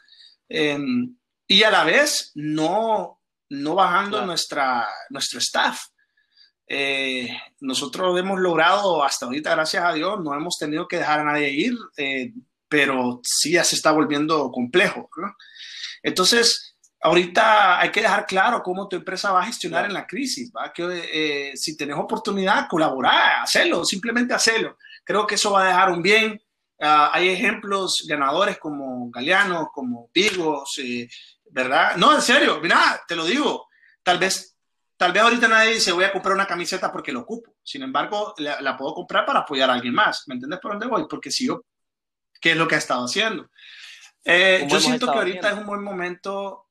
[0.48, 0.78] Eh,
[1.46, 4.26] y a la vez no, no bajando claro.
[4.26, 5.82] nuestra, nuestro staff.
[6.66, 7.28] Eh,
[7.60, 11.50] nosotros hemos logrado hasta ahorita, gracias a Dios, no hemos tenido que dejar a nadie
[11.50, 12.32] ir, eh,
[12.68, 15.10] pero sí ya se está volviendo complejo.
[15.18, 15.36] ¿no?
[16.02, 20.50] Entonces, ahorita hay que dejar claro cómo tu empresa va a gestionar en la crisis,
[20.56, 20.72] ¿va?
[20.72, 24.78] que eh, si tenés oportunidad, colaborar, hacerlo, simplemente hacerlo.
[25.04, 26.40] Creo que eso va a dejar un bien.
[26.78, 31.08] Uh, hay ejemplos ganadores como Galeano, como Vigos, eh,
[31.50, 31.96] ¿verdad?
[31.96, 33.68] No, en serio, mira, te lo digo,
[34.02, 34.52] tal vez
[35.02, 37.56] Tal vez ahorita nadie dice voy a comprar una camiseta porque lo ocupo.
[37.64, 40.28] Sin embargo, la, la, puedo comprar para apoyar a alguien más.
[40.28, 41.06] ¿Me entiendes por dónde voy?
[41.10, 41.64] Porque si yo,
[42.40, 43.50] ¿qué es lo que ha estado haciendo?
[44.24, 45.56] Eh, yo siento que ahorita haciendo?
[45.56, 46.68] es un buen momento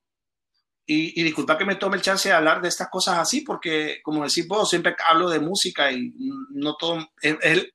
[0.85, 3.99] y, y, disculpa que me tome el chance de hablar de estas cosas así, porque
[4.01, 6.13] como decís vos, siempre hablo de música y
[6.51, 7.05] no todo...
[7.21, 7.67] Es, es...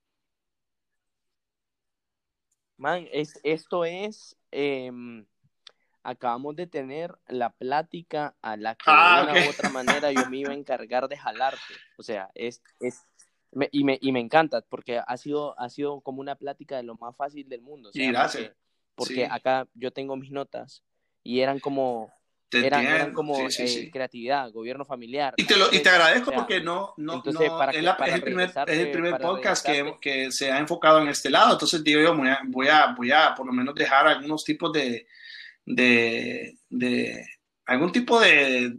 [2.76, 4.36] Man, es, esto es...
[4.52, 4.90] Eh
[6.06, 9.48] acabamos de tener la plática a la que ah, de una okay.
[9.48, 11.74] u otra manera yo me iba a encargar de jalarte.
[11.98, 13.04] O sea, es, es
[13.50, 16.84] me, y, me, y me encanta porque ha sido, ha sido como una plática de
[16.84, 17.88] lo más fácil del mundo.
[17.88, 18.44] O sea, y gracias.
[18.44, 18.56] Porque,
[18.94, 19.30] porque sí.
[19.30, 20.84] acá yo tengo mis notas
[21.24, 22.12] y eran como
[22.52, 23.78] eran, eran, como sí, sí, sí.
[23.80, 25.34] Eh, creatividad, gobierno familiar.
[25.36, 27.82] Y te, lo, y te agradezco o sea, porque no, no, entonces, no para es,
[27.82, 31.30] la, es, el primer, es, el primer, podcast que, que, se ha enfocado en este
[31.30, 31.52] lado.
[31.52, 34.72] Entonces digo yo, voy a, voy a, voy a por lo menos dejar algunos tipos
[34.72, 35.06] de,
[35.64, 37.26] de, de
[37.66, 38.76] algún tipo de,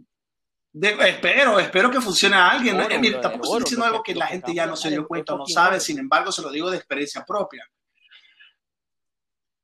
[0.72, 2.76] de, espero, espero que funcione a alguien.
[2.76, 3.00] Oro, ¿no?
[3.00, 5.46] Mira, tampoco estoy diciendo algo que la gente ya no se dio cuenta o no
[5.46, 7.68] sabe, sin embargo, se lo digo de experiencia propia.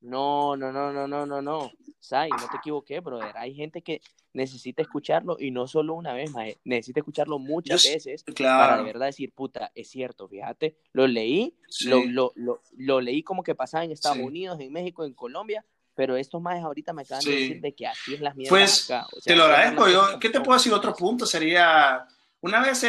[0.04, 1.72] No, no, no, no, no, no, no.
[1.98, 3.34] Sai, no te equivoqué, brother.
[3.38, 4.02] Hay gente que
[4.34, 8.58] necesita escucharlo y no solo una vez, más, necesita escucharlo muchas Yo, veces claro.
[8.58, 10.76] para de verdad decir, puta, es cierto, fíjate.
[10.92, 11.88] Lo leí, sí.
[11.88, 14.24] lo, lo, lo, lo, leí como que pasaba en Estados sí.
[14.24, 17.30] Unidos, en México, en Colombia, pero estos más ahorita me acaban sí.
[17.30, 19.06] de decir de que así es las mierdas pues, acá.
[19.06, 19.88] O sea, te lo agradezco.
[19.88, 20.74] Yo, ¿Qué te puedo decir?
[20.74, 22.06] Otro punto sería,
[22.42, 22.84] una vez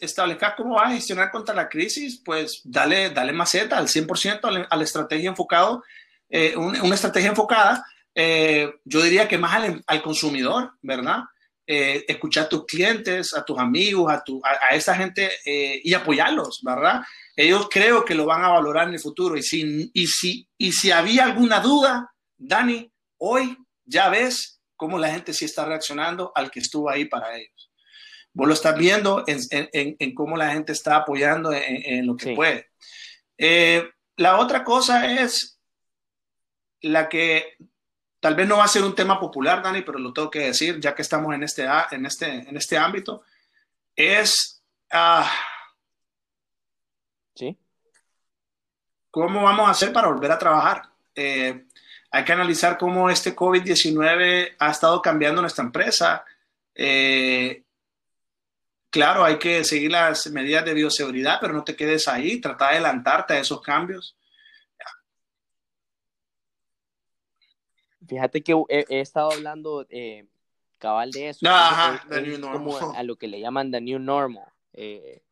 [0.00, 4.50] establezcas cómo vas a gestionar contra la crisis, pues dale, dale maceta al 100% a
[4.50, 5.82] la, a la estrategia enfocado,
[6.34, 11.20] eh, una, una, estrategia enfocada, eh, yo diría que más al, al consumidor, ¿verdad?
[11.64, 15.80] Eh, escuchar a tus clientes, a tus amigos, a, tu, a, a esa gente eh,
[15.84, 17.02] y apoyarlos, ¿verdad?
[17.36, 20.72] Ellos creo que lo van a valorar en el futuro y si, y si, y
[20.72, 26.50] si había alguna duda, Dani, hoy ya ves cómo la gente sí está reaccionando al
[26.50, 27.70] que estuvo ahí para ellos.
[28.32, 32.16] Vos lo estás viendo en, en, en cómo la gente está apoyando en, en lo
[32.16, 32.34] que sí.
[32.34, 32.70] puede.
[33.38, 35.53] Eh, la otra cosa es
[36.88, 37.56] la que
[38.20, 40.80] tal vez no va a ser un tema popular, Dani, pero lo tengo que decir,
[40.80, 43.22] ya que estamos en este, en este, en este ámbito,
[43.94, 44.62] es...
[44.92, 45.24] Uh,
[47.34, 47.58] ¿Sí?
[49.10, 50.82] ¿Cómo vamos a hacer para volver a trabajar?
[51.14, 51.66] Eh,
[52.10, 56.24] hay que analizar cómo este COVID-19 ha estado cambiando nuestra empresa.
[56.74, 57.62] Eh,
[58.88, 62.72] claro, hay que seguir las medidas de bioseguridad, pero no te quedes ahí, trata de
[62.74, 64.16] adelantarte a esos cambios.
[68.06, 70.26] Fíjate que he, he estado hablando eh,
[70.78, 71.46] cabal de eso.
[71.48, 74.52] Ajá, es, es como a lo que le llaman the new normal.
[74.72, 75.22] Eh,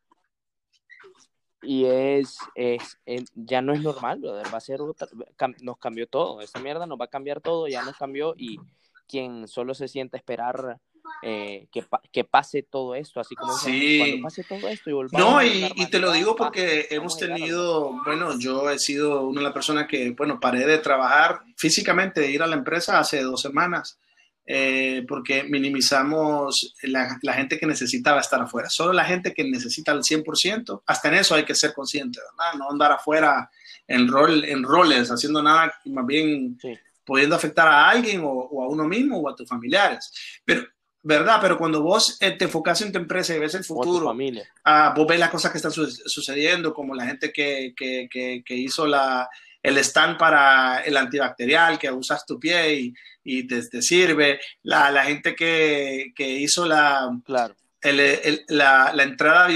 [1.62, 2.98] y es, es,
[3.34, 4.52] ya no es normal, brother.
[4.52, 5.06] va a ser otra,
[5.60, 8.58] nos cambió todo, esta mierda nos va a cambiar todo, ya nos cambió y
[9.06, 10.80] quien solo se siente esperar
[11.22, 13.98] eh, que, que, pase todo esto, así como sí.
[13.98, 17.92] cuando pase todo esto y volvamos No, y, y, te lo digo porque hemos tenido,
[18.04, 22.30] bueno, yo he sido una de las personas que, bueno, paré de trabajar físicamente, de
[22.30, 23.98] ir a la empresa hace dos semanas
[24.44, 28.68] eh, porque minimizamos la, la, gente que necesitaba estar afuera.
[28.68, 32.58] Solo la gente que necesita el 100%, hasta en eso hay que ser consciente, ¿verdad?
[32.58, 33.48] No andar afuera
[33.86, 36.76] en, rol, en roles, haciendo nada, más bien sí.
[37.04, 40.12] pudiendo afectar a alguien o, o, a uno mismo o a tus familiares.
[40.44, 40.64] Pero,
[41.02, 41.38] ¿verdad?
[41.40, 44.06] Pero cuando vos eh, te enfocas en tu empresa y ves el futuro,
[44.64, 48.42] uh, vos ves las cosas que están su sucediendo, como la gente que, que, que,
[48.44, 49.28] que hizo la
[49.62, 54.90] el stand para el antibacterial que usas tu pie y, y te, te, sirve, la,
[54.90, 57.54] la gente que, que, hizo la, claro.
[57.80, 59.48] el, el, la, la, entrada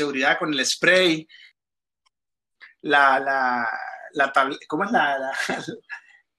[0.00, 1.28] seguridad con el spray,
[2.82, 3.68] la, la,
[4.12, 5.32] la tabl- ¿cómo es la,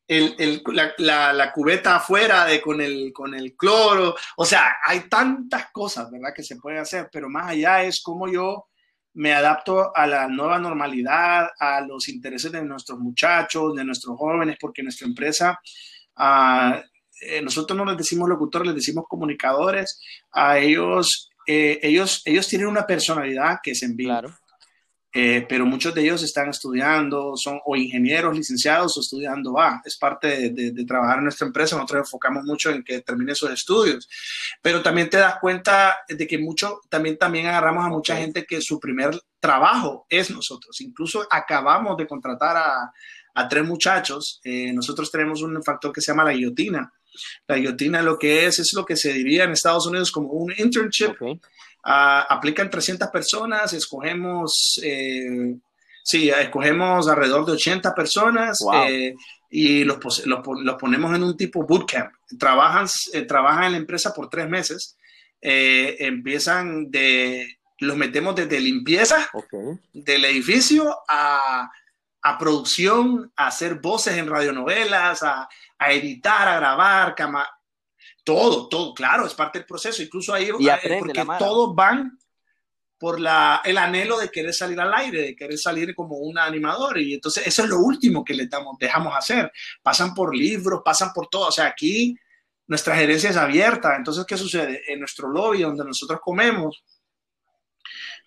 [0.08, 0.64] el- el-
[0.99, 4.16] la- la- cubeta afuera de, con, el, con el cloro?
[4.38, 8.28] O sea, hay tantas cosas, ¿verdad?, que se pueden hacer, pero más allá es cómo
[8.28, 8.68] yo
[9.14, 14.58] me adapto a la nueva normalidad, a los intereses de nuestros muchachos, de nuestros jóvenes,
[14.60, 15.60] porque nuestra empresa,
[17.22, 19.99] eh, nosotros no les decimos locutores, les decimos comunicadores,
[20.32, 24.12] a ellos, eh, ellos, ellos tienen una personalidad que es en vivo.
[24.12, 24.30] Claro.
[25.14, 29.82] Eh, pero muchos de ellos están estudiando, son o ingenieros licenciados o estudiando va.
[29.86, 31.76] Es parte de, de- de trabajar en nuestra empresa.
[31.76, 34.08] Nosotros enfocamos mucho en que termine sus estudios,
[34.62, 38.62] pero también te das cuenta de que mucho, también, también agarramos a mucha gente que
[38.62, 40.82] su primer trabajo es nosotros.
[40.82, 42.91] Incluso acabamos de contratar a,
[43.34, 44.41] a tres muchachos.
[44.43, 46.91] Eh, nosotros tenemos un factor que se llama la guillotina.
[47.47, 50.53] La guillotina lo que es, es lo que se diría en Estados Unidos como un
[50.58, 51.39] internship Ok.
[51.89, 55.55] Ah, aplican 300 personas, escogemos, eh,
[56.03, 58.73] sí, escogemos alrededor de 80 personas Wow.
[58.89, 59.15] eh,
[59.49, 62.11] y los, los, pon- los ponemos en un tipo bootcamp.
[62.38, 64.97] Trabajan, eh, trabajan en la empresa por tres meses,
[65.99, 69.29] empiezan de, los metemos desde limpieza
[69.93, 71.69] del edificio a,
[72.21, 75.47] a producción, a hacer voces en radionovelas, a,
[75.79, 77.47] a editar, a grabar, cama-
[78.28, 80.03] todo, todo, claro, es parte del proceso.
[80.03, 82.19] Incluso ahí, Y eh, aprende porque la todos van
[82.97, 86.97] por la, el anhelo de querer salir al aire, de querer salir como un animador.
[86.97, 89.49] Y entonces eso es lo último que les damos, dejamos hacer.
[89.82, 91.47] Pasan por libros, pasan por todo.
[91.47, 92.17] O sea, aquí
[92.67, 93.95] nuestra gerencia es abierta.
[93.95, 94.82] Entonces, ¿qué sucede?
[94.91, 96.84] En nuestro lobby, donde nosotros comemos,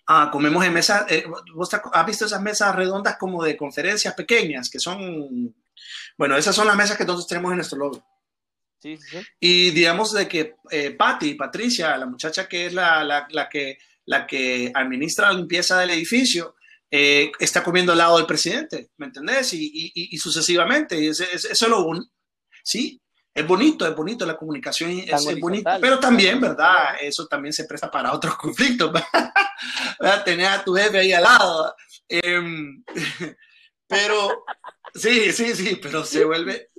[0.07, 1.23] Ah, comemos en mesas, eh,
[1.53, 5.55] ¿vos te ac- has visto esas mesas redondas como de conferencias pequeñas que son,
[6.17, 8.01] bueno, esas son las mesas que nosotros tenemos en nuestro lobby.
[8.81, 9.17] Sí, sí, sí.
[9.39, 13.77] Y digamos de que eh, Patty, Patricia, la muchacha que es la, la, la que,
[14.05, 16.55] la que administra la limpieza del edificio,
[16.89, 19.53] eh, está comiendo al lado del presidente, ¿me entendés?
[19.53, 22.05] Y, y, y- y sucesivamente, y eso es lo un,
[22.63, 23.01] sí,
[23.33, 25.39] es bonito, es bonito, la comunicación es, es
[25.79, 26.95] pero también, ¿verdad?
[26.99, 30.23] Eso también se presta para otros conflictos, ¿verdad?
[30.25, 31.73] Tener a tu jefe ahí al lado.
[32.09, 32.83] Em,
[33.87, 34.43] pero,
[34.93, 36.70] sí, sí, sí, pero se vuelve,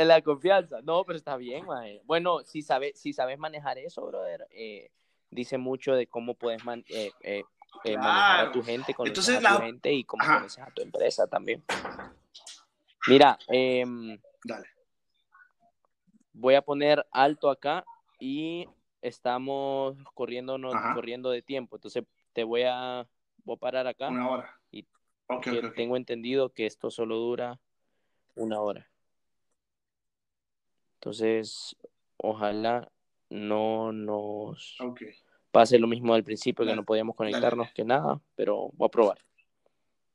[0.00, 0.80] En la confianza.
[0.82, 2.00] No, pero está bien, mae.
[2.04, 4.90] Bueno, si sabes, si sabes manejar eso, brother, eh,
[5.28, 7.44] dice mucho de cómo puedes man- eh, eh,
[7.98, 11.62] manejar a tu gente, a la- tu gente y cómo conoces a tu empresa también.
[13.08, 14.68] Mira, em, dale.
[16.32, 17.84] voy a poner alto acá
[18.18, 18.66] y
[19.02, 20.94] estamos corriendo, Ajá.
[20.94, 21.76] corriendo de tiempo.
[21.76, 23.06] Entonces te voy a,
[23.44, 24.08] voy a parar acá.
[24.08, 24.60] Una hora.
[24.70, 24.86] Y-
[25.76, 27.60] tengo entendido que esto solo dura
[28.34, 28.89] una hora.
[31.00, 31.74] Entonces,
[32.18, 32.92] ojalá
[33.30, 34.76] no nos
[35.50, 37.74] pase lo mismo al principio, que no podíamos conectarnos dale.
[37.74, 39.18] que nada, pero voy a probar.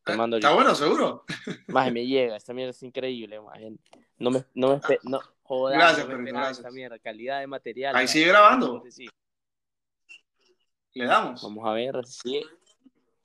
[0.04, 1.26] Te Eh, mando Está bueno, seguro.
[1.68, 3.72] Maje, me llega, esta mierda es increíble, maje.
[4.20, 6.60] No me, no me, espe- no, joder, Gracias, no me gracias.
[6.60, 7.96] esta mierda, calidad de material.
[7.96, 8.14] Ahí maje.
[8.14, 8.84] sigue grabando.
[8.92, 9.08] Sí,
[10.94, 11.42] Le damos.
[11.42, 12.46] vamos a ver, Démosle,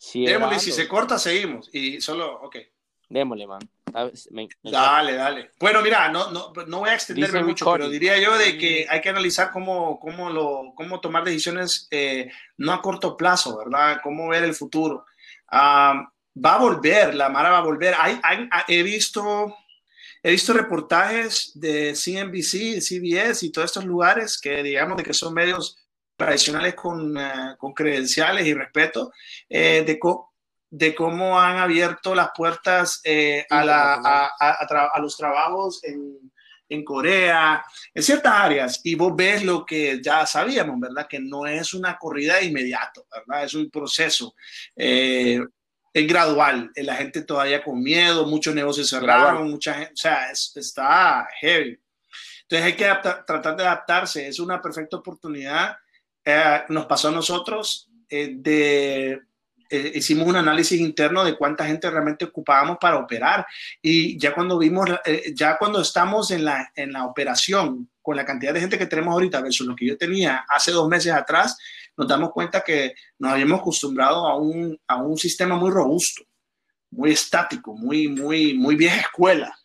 [0.00, 0.58] si grabando.
[0.61, 1.68] se corta, seguimos.
[1.74, 2.56] Y solo, ok.
[3.11, 3.61] Démosle, man.
[3.92, 5.50] Me- me- Dale, dale.
[5.58, 8.86] Bueno, mira, no, no, no voy a extenderme Dice mucho, pero diría yo de que
[8.88, 13.98] hay que analizar cómo, cómo, lo, cómo tomar decisiones eh, no a corto plazo, ¿verdad?
[14.02, 15.04] Cómo ver el futuro.
[15.50, 16.08] Ah,
[16.42, 17.94] va a volver, la Mara va a volver.
[17.98, 19.54] Hay, hay- he visto...
[20.22, 25.32] He visto reportajes de CNBC, CBS y todos estos lugares que digamos de que son
[25.32, 25.78] medios
[26.14, 29.12] tradicionales con, eh, con credenciales y respeto,
[29.48, 30.30] eh, de, co-
[30.71, 36.33] de cómo han abierto las puertas eh, a, la- a, a- a los trabajos en,
[36.68, 41.09] en Corea, en ciertas áreas, y vos ves lo que ya sabíamos, ¿verdad?
[41.09, 43.45] Que no es una corrida de inmediato, ¿verdad?
[43.45, 44.35] Es un proceso.
[44.77, 45.41] eh,
[45.93, 50.31] es gradual, eh, la gente todavía con miedo, muchos negocios cerraron, mucha gente, o sea,
[50.31, 51.77] es- está heavy.
[52.43, 55.77] Entonces hay que adapta- tratar de adaptarse, es una perfecta oportunidad.
[56.25, 59.21] Eh, nos pasó a nosotros eh, de,
[59.71, 63.47] eh, hicimos un análisis interno de cuánta gente realmente ocupábamos para operar
[63.81, 68.25] y ya cuando vimos, eh, ya cuando estamos en la, en la operación con la
[68.25, 71.57] cantidad de gente que tenemos ahorita versus lo que yo tenía hace dos meses atrás,
[71.97, 76.25] nos damos cuenta que nos habíamos acostumbrado a un, a un sistema muy robusto,
[76.91, 79.57] muy estático, muy, muy, muy vieja escuela.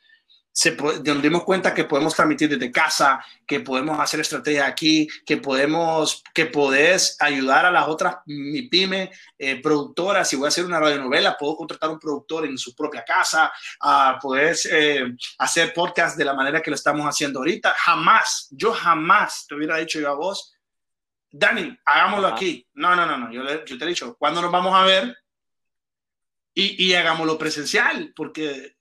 [0.58, 5.36] Se, nos dimos cuenta que podemos transmitir desde casa, que podemos hacer estrategias aquí, que
[5.36, 8.16] podemos, que podés ayudar a las otras,
[8.72, 10.30] pyme, eh, productoras.
[10.30, 13.52] Si voy a hacer una radionovela, puedo contratar un productor en su propia casa,
[13.82, 17.76] a poder eh, hacer podcast de la manera que lo estamos haciendo ahorita.
[17.78, 20.54] Jamás, yo jamás te hubiera dicho yo a vos
[21.38, 22.36] Dani, hagámoslo Ajá.
[22.38, 22.66] aquí.
[22.76, 23.30] No, no, no, no.
[23.30, 25.18] Yo, yo te he dicho, ¿cuándo nos vamos a ver?
[26.54, 28.75] Y, y hagámoslo presencial, porque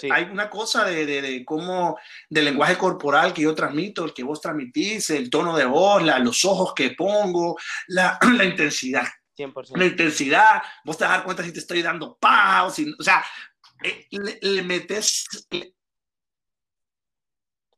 [0.00, 0.08] Sí.
[0.12, 1.98] hay una cosa de, de, de cómo,
[2.28, 6.18] del lenguaje corporal que yo transmito, el que vos transmitís, el tono de voz, la-
[6.18, 7.56] los ojos que pongo,
[7.86, 9.06] la, la intensidad.
[9.36, 9.76] 100%.
[9.76, 12.92] La intensidad, vos te vas a dar cuenta si te estoy dando pa o si,
[12.98, 13.24] o sea,
[13.84, 15.26] eh, le, le metes,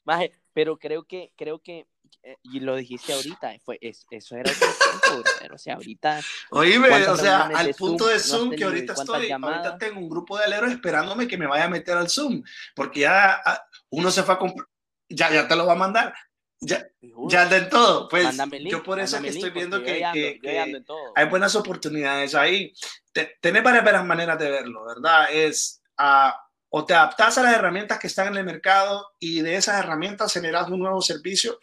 [0.05, 1.87] Maje, pero creo que, creo que,
[2.21, 6.89] eh, y lo dijiste ahorita, fue, es- eso era tiempo, brother, O sea, ahorita, Oíme,
[6.89, 8.67] ¿Cuántas o sea, al de punto Zoom de no has Zoom que tenido?
[8.69, 9.57] ahorita ¿Cuántas estoy, llamadas?
[9.57, 12.43] ahorita tengo un grupo de aleros esperándome que me vaya a meter al Zoom,
[12.75, 14.67] porque ya ah, uno se fue a comprar,
[15.09, 16.13] ya, ya te lo va a mandar,
[16.59, 16.85] ya,
[17.27, 20.13] ya anda en todo, pues link, yo por eso que estoy link, viendo que, ando-
[20.13, 20.83] que- que
[21.15, 22.73] hay buenas oportunidades ahí.
[23.11, 25.27] Te- Tenés varias, varias maneras de verlo, ¿verdad?
[25.31, 26.39] Es ah,
[26.75, 30.33] o te adaptas a las herramientas que están en el mercado y de esas herramientas
[30.33, 31.59] generas un nuevo servicio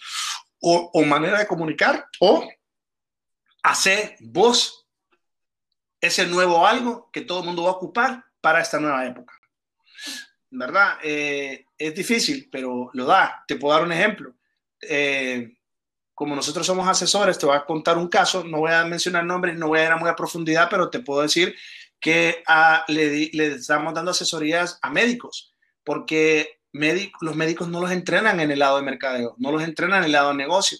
[0.60, 2.48] o, manera de comunicar o
[3.64, 4.86] hacer vos
[6.00, 9.34] ese nuevo algo que todo el mundo va a ocupar para esta nueva época.
[10.48, 10.98] ¿Verdad?
[11.02, 13.44] Eh, es difícil, pero lo da.
[13.48, 14.32] Te puedo dar un ejemplo.
[14.80, 15.56] Eh,
[16.14, 19.56] como nosotros somos asesores, te voy a contar un caso, no voy a mencionar nombres,
[19.56, 21.56] no voy a ir a muy a profundidad, pero te puedo decir
[22.00, 25.52] que ah, le, le estamos dando asesorías a médicos,
[25.84, 29.98] porque médic- los médicos no los entrenan en el lado de mercadeo, no los entrenan
[30.00, 30.78] en el lado de negocio.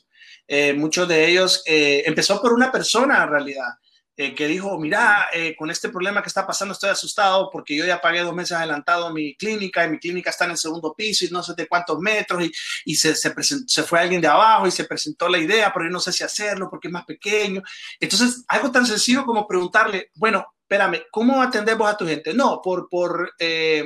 [0.48, 3.68] Eh, muchos de ellos, eh, empezó por una persona en realidad,
[4.16, 7.86] eh, que dijo, mira, eh, con este problema que está pasando estoy asustado porque yo
[7.86, 11.24] ya pagué dos meses adelantado mi clínica y mi clínica está en el segundo piso
[11.24, 12.52] y no sé de cuántos metros y,
[12.84, 15.86] y se, se, present- se fue alguien de abajo y se presentó la idea, pero
[15.86, 17.62] yo no sé si hacerlo porque es más pequeño.
[17.98, 22.32] Entonces, algo tan sencillo como preguntarle, bueno, espérame, ¿cómo atendemos a tu gente?
[22.32, 23.82] No, por, por, eh,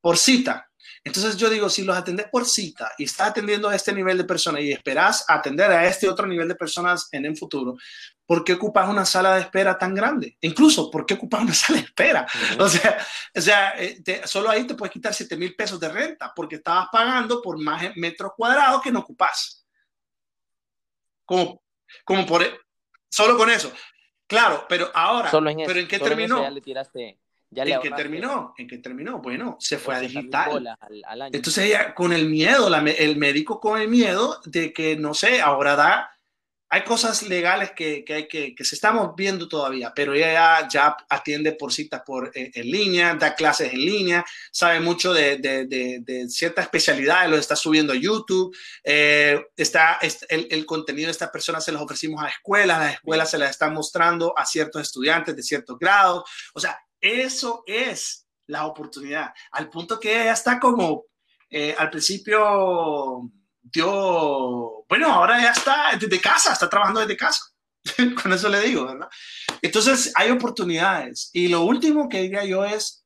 [0.00, 0.66] por cita.
[1.04, 4.24] Entonces yo digo, si los atendés por cita y estás atendiendo a este nivel de
[4.24, 7.76] personas y esperás atender a este otro nivel de personas en el futuro,
[8.24, 10.38] ¿por qué ocupas una sala de espera tan grande?
[10.40, 12.26] Incluso, ¿por qué ocupas una sala de espera?
[12.58, 12.98] O sea,
[13.36, 16.56] o sea eh, te- solo ahí te puedes quitar 7 mil pesos de renta porque
[16.56, 19.66] estabas pagando por más metros cuadrados que no ocupas.
[21.26, 21.62] Como,
[22.04, 22.58] como por, e,
[23.08, 23.70] solo con eso.
[24.30, 26.36] Claro, pero ahora, Solo en eso, ¿pero en qué solo terminó?
[26.36, 27.18] eso ya le tiraste,
[27.50, 28.54] ya le ¿En qué terminó?
[28.56, 29.18] ¿En qué terminó?
[29.18, 30.76] Bueno, se fue a 80.000 digital.
[31.04, 31.34] al.
[31.34, 35.40] Entonces ella con el miedo, la el médico con el miedo de que, no sé,
[35.40, 36.10] ahora da,
[36.72, 40.96] hay cosas legales que, que hay que, que se estamos viendo todavía, pero ella ya,
[41.08, 45.66] atiende por citas por, eh, en línea, da clases en línea, sabe mucho de, de,
[45.66, 51.06] de, de ciertas especialidades, lo está subiendo a YouTube, eh, está, es- el, el contenido
[51.06, 54.46] de estas personas se los ofrecimos a escuelas, las escuelas se las están mostrando a
[54.46, 56.22] ciertos estudiantes de ciertos grados,
[56.54, 61.06] o sea, eso es la oportunidad, al punto que ella está como,
[61.50, 63.28] eh, al principio
[63.62, 67.44] dio, bueno, ahora ya está desde casa, está trabajando desde casa.
[68.22, 69.08] Con eso le digo, ¿verdad?
[69.62, 71.30] Entonces hay oportunidades.
[71.32, 73.04] Y lo último que diría yo es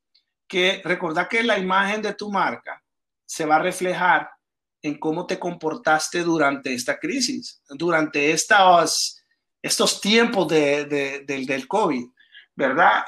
[0.49, 2.83] que recordar que la imagen de tu marca
[3.27, 4.29] se va a reflejar
[4.83, 9.19] en cómo te comportaste durante esta crisis, durante estos,
[9.63, 12.05] estos tiempos de, de- del, del COVID,
[12.55, 13.05] ¿verdad?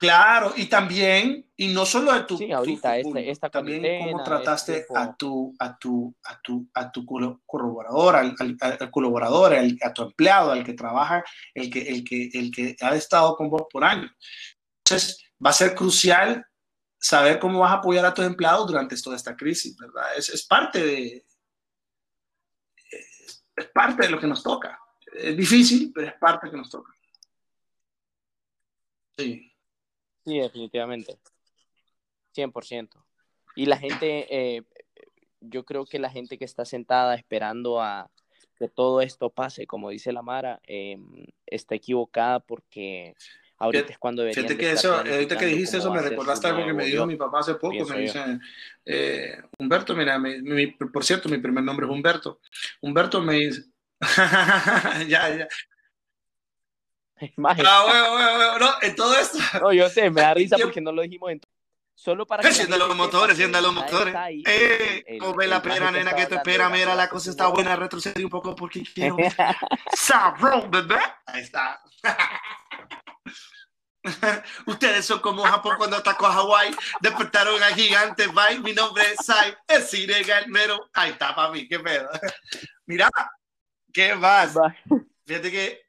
[0.00, 3.82] Claro, y también, y no solo de tu, Sí, ahorita tu este- esta también
[4.12, 8.90] cómo trataste este a tu, a tu, a tu, a tu colaborador, al, al- al
[8.90, 11.22] colaborador, al- a tu empleado, al que trabaja,
[11.52, 14.10] el que, el que, el que ha estado con vos por años.
[14.82, 16.46] Entonces, va a ser crucial
[16.98, 20.16] saber cómo vas a apoyar a tus empleados durante toda esta crisis, ¿verdad?
[20.16, 21.26] Es, es parte de,
[22.90, 24.80] es, es parte de lo que nos toca.
[25.12, 26.90] Es difícil, pero es parte que nos toca.
[29.18, 29.46] Sí.
[30.24, 31.18] Sí, definitivamente.
[32.34, 33.04] 100%.
[33.56, 34.62] Y la gente, eh,
[35.40, 38.10] yo creo que la gente que está sentada esperando a
[38.58, 40.98] que todo esto pase, como dice la Mara, eh,
[41.46, 43.14] está equivocada porque
[43.58, 46.66] ahorita Fíjate- es cuando Fíjate de que eso, ahorita que dijiste eso, me recordaste algo
[46.66, 47.06] que me dijo yo.
[47.06, 47.84] mi papá hace poco.
[47.86, 48.38] Me dice,
[48.84, 52.40] eh, Humberto, mira, mi- mi- por cierto, mi primer nombre es Humberto.
[52.82, 53.64] Humberto me dice,
[55.08, 55.48] ya, ya.
[57.36, 59.38] Maje, Ah, bueno, bueno, bueno, no, en todo esto.
[59.60, 61.40] no, yo sé, me da risa porque no lo dijimos en
[61.94, 62.48] Solo para que
[62.78, 64.14] los motores, encienda los motores.
[64.14, 66.70] ahí, Eh, el- el- come la el pera, nena, que te espera.
[66.70, 67.76] Mira, la cosa está buena.
[67.76, 69.16] Retrocedí un poco porque quiero.
[69.94, 70.96] Sabrón, bebé.
[71.26, 71.82] Ahí está.
[74.66, 76.74] Ustedes son como Japón cuando atacó a Hawái.
[77.00, 78.28] Despertaron a gigante.
[78.28, 78.60] Bye.
[78.60, 79.54] Mi nombre es Sai.
[79.68, 79.90] Es
[80.50, 81.68] pero ahí está, papi.
[81.68, 82.08] Qué pedo.
[82.86, 83.10] Mira,
[83.92, 84.56] ¿qué más?
[84.56, 84.74] Va.
[85.26, 85.82] Fíjate que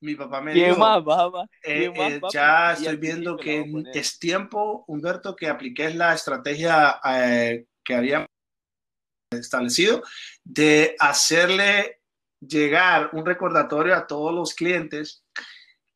[0.00, 1.02] mi papá me ¿Quién dijo, más,
[1.62, 7.00] eh, ¿Quién más, eh, ya estoy viendo que es tiempo, Humberto, que apliques la estrategia
[7.04, 8.28] eh, que haríamos
[9.30, 10.02] establecido,
[10.44, 12.00] de hacerle
[12.40, 15.24] llegar un recordatorio a todos los clientes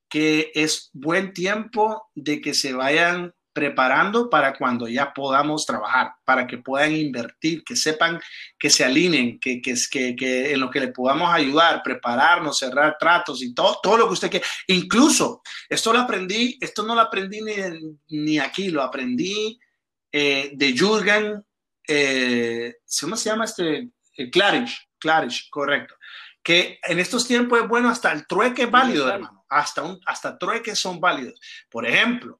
[0.08, 6.46] que es buen tiempo de que se vayan preparando para cuando ya podamos trabajar, para
[6.46, 8.18] que puedan invertir, que sepan,
[8.58, 12.96] que se alineen, que, que, que, que en lo que le podamos ayudar, prepararnos, cerrar
[12.98, 14.46] tratos y todo, todo lo que usted quiera.
[14.68, 17.52] Incluso, esto lo aprendí, esto no lo aprendí ni,
[18.08, 19.60] ni aquí, lo aprendí
[20.10, 21.44] eh, de Jürgen,
[21.86, 23.90] eh, ¿cómo se llama este?
[24.16, 25.96] Eh, Clarish, Clarish, correcto.
[26.42, 29.44] Que en estos tiempos es bueno hasta el trueque es válido, hermano.
[29.50, 31.38] Hasta, un, hasta trueques son válidos.
[31.68, 32.39] Por ejemplo,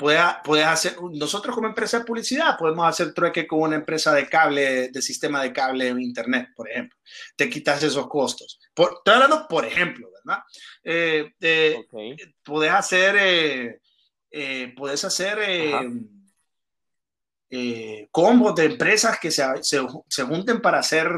[0.00, 4.88] puedes, hacer, nosotros como empresa de publicidad podemos hacer trueque con una empresa de cable,
[4.88, 6.98] de sistema de cable en internet, por ejemplo.
[7.36, 8.58] Te quitas esos costos.
[8.72, 10.42] Por, estoy hablando, por ejemplo, ¿verdad?
[10.82, 11.86] Eh, eh,
[12.42, 13.80] puedes hacer, eh,
[14.30, 15.38] eh, puedes hacer
[17.50, 21.08] eh, combos de empresas que se, se, se junten para hacer,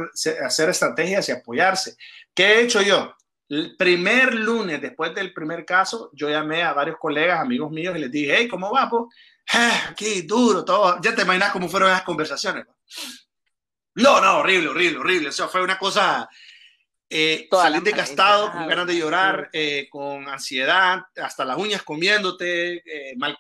[0.45, 1.95] hacer estrategias y apoyarse.
[2.35, 3.15] ¿Qué he hecho yo?
[3.53, 8.01] El primer lunes, después del primer caso, yo llamé a varios colegas, amigos míos, y
[8.01, 8.89] les dije, hey, ¿cómo va?
[8.89, 9.11] po?
[9.53, 10.99] "Ah, Aquí, duro, todo.
[11.03, 12.65] Ya te imaginas cómo fueron esas conversaciones.
[12.67, 12.75] ¿no?
[13.97, 15.29] No, no, horrible, horrible, horrible.
[15.29, 16.27] Eso fue una cosa...
[17.11, 23.15] Eh, la desgastado, con ganas de llorar, eh, con ansiedad, hasta las uñas comiéndote, eh,
[23.19, 23.37] mal.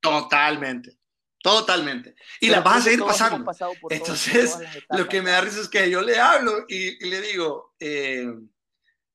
[0.00, 0.96] Totalmente,
[1.42, 2.14] totalmente.
[2.40, 3.44] Y Pero las vas a seguir pasando.
[3.52, 4.58] todo- Entonces,
[4.88, 7.74] las Lo que me da risa es que yo le hablo y, y le digo,
[7.80, 8.26] eh,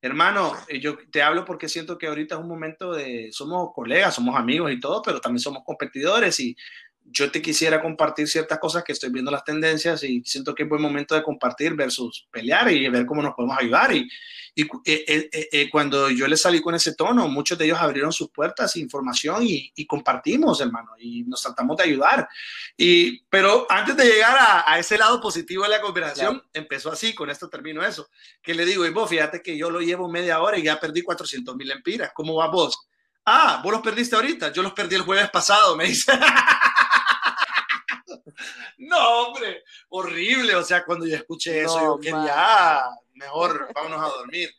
[0.00, 4.14] hermano, eh, yo te hablo porque siento que ahorita es un momento de, somos colegas,
[4.14, 6.56] somos amigos y todo, pero también somos competidores y
[7.04, 10.68] yo te quisiera compartir ciertas cosas que estoy viendo las tendencias y siento que es
[10.68, 13.94] buen momento de compartir versus pelear y ver cómo nos podemos ayudar.
[13.94, 14.08] Y,
[14.54, 17.78] y eh, eh, eh, eh, cuando yo les salí con ese tono, muchos de ellos
[17.78, 22.28] abrieron sus puertas, información y, y compartimos, hermano, y nos tratamos de ayudar.
[22.76, 27.14] Y, pero antes de llegar a, a ese lado positivo de la conversación, empezó así,
[27.14, 28.08] con esto termino eso,
[28.42, 31.02] que le digo, y vos, fíjate que yo lo llevo media hora y ya perdí
[31.02, 32.88] 400 mil empiras, ¿cómo vas vos?
[33.26, 36.12] Ah, vos los perdiste ahorita, yo los perdí el jueves pasado, me dice.
[38.78, 44.16] no, hombre, horrible, o sea, cuando yo escuché eso, No, yo quería, mejor, vámonos a
[44.16, 44.50] dormir.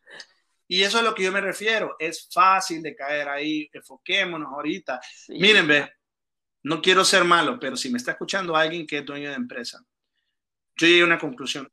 [0.67, 4.51] Y eso es a lo que yo me refiero, es fácil de caer ahí, enfoquémonos
[4.51, 4.99] ahorita.
[5.03, 5.33] Sí.
[5.33, 5.91] Miren, ve,
[6.63, 9.83] no quiero ser malo, pero si me está escuchando alguien que es dueño de empresa,
[10.75, 11.71] yo llegué a una conclusión.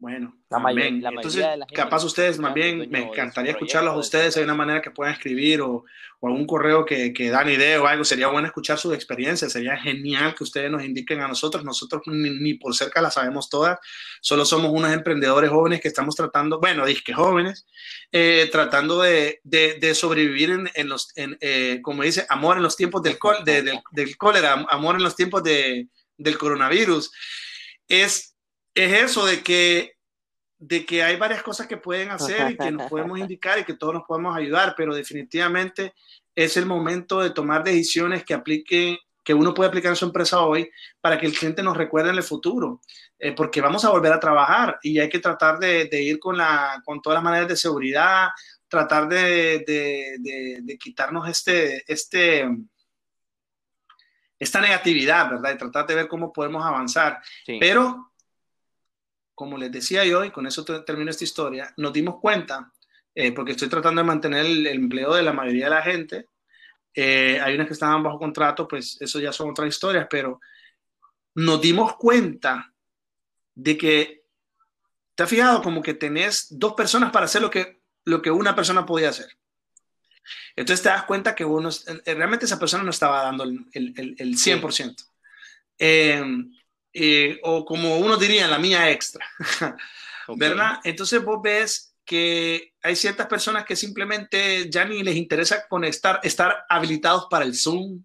[0.00, 1.02] Bueno, La mayor- amén.
[1.02, 4.36] la mayoría Entonces, de la gente capaz ustedes más bien, me encantaría escucharlos a ustedes.
[4.36, 5.84] Hay una manera que puedan escribir o,
[6.20, 8.04] o algún correo que, que dan idea o algo.
[8.04, 9.50] Sería bueno escuchar sus experiencias.
[9.50, 11.64] Sería genial que ustedes nos indiquen a nosotros.
[11.64, 13.76] Nosotros ni, ni por cerca las sabemos todas.
[14.20, 17.66] Solo somos unos emprendedores jóvenes que estamos tratando, bueno, disque jóvenes,
[18.12, 22.62] eh, tratando de, de, de sobrevivir en, en los, en, eh, como dice, amor en
[22.62, 27.10] los tiempos del, col, de, del, del cólera, amor en los tiempos de, del coronavirus.
[27.88, 28.27] Es,
[28.84, 29.98] es eso de que
[30.60, 33.74] de que hay varias cosas que pueden hacer y que nos podemos indicar y que
[33.74, 35.94] todos nos podemos ayudar, pero definitivamente
[36.34, 40.40] es el momento de tomar decisiones que apliquen, que uno puede aplicar en su empresa
[40.40, 40.70] hoy
[41.00, 42.80] para que el cliente nos recuerde en el futuro,
[43.18, 46.36] eh, porque vamos a volver a trabajar y hay que tratar de, de ir con,
[46.36, 48.28] la, con todas las maneras de seguridad,
[48.68, 52.48] tratar de, de, de, quitarnos este, este,
[54.38, 55.54] esta negatividad, ¿verdad?
[55.54, 57.20] Y tratar de ver cómo podemos avanzar.
[57.44, 57.58] Sí.
[57.60, 58.07] Pero
[59.38, 62.72] como les decía yo, y con eso termino esta historia, nos dimos cuenta,
[63.14, 66.28] eh, porque estoy tratando de mantener el, el, empleo de la mayoría de la gente,
[66.92, 70.40] eh, hay unas que estaban bajo contrato, pues eso ya son otras historias, pero
[71.36, 72.74] nos dimos cuenta
[73.54, 74.24] de que,
[75.14, 75.62] ¿te has fijado?
[75.62, 79.38] Como que tenés dos personas para hacer lo que, lo que una persona podía hacer.
[80.56, 81.70] Entonces te das cuenta que uno,
[82.04, 84.96] realmente esa persona no estaba dando el, el, el 100%.
[85.78, 86.24] Eh,
[86.92, 89.24] eh, o como uno diría, la mía extra,
[90.26, 90.36] okay.
[90.36, 90.80] ¿verdad?
[90.84, 96.20] Entonces vos ves que hay ciertas personas que simplemente ya ni les interesa con estar,
[96.68, 98.02] habilitados para el Zoom,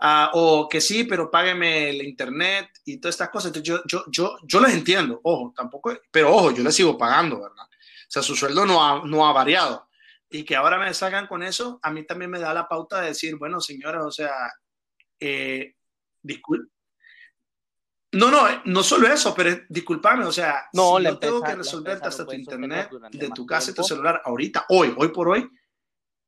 [0.00, 3.48] uh, o que sí, pero págueme el internet y todas estas cosas.
[3.48, 7.40] Entonces yo, yo, yo, yo les entiendo, ojo, tampoco, pero ojo, yo les sigo pagando,
[7.40, 7.64] ¿verdad?
[7.64, 9.88] O sea, su sueldo no ha, no ha variado.
[10.30, 13.08] Y que ahora me salgan con eso, a mí también me da la pauta de
[13.08, 14.32] decir, bueno, señora, o sea,
[15.18, 15.74] eh,
[16.22, 16.73] disculpe.
[18.14, 22.08] No, no, no solo eso, pero discúlpame, o sea, no, si yo tengo que resolverte
[22.08, 25.48] hasta tu internet, de tu casa y tu celular, ahorita, hoy, hoy por hoy,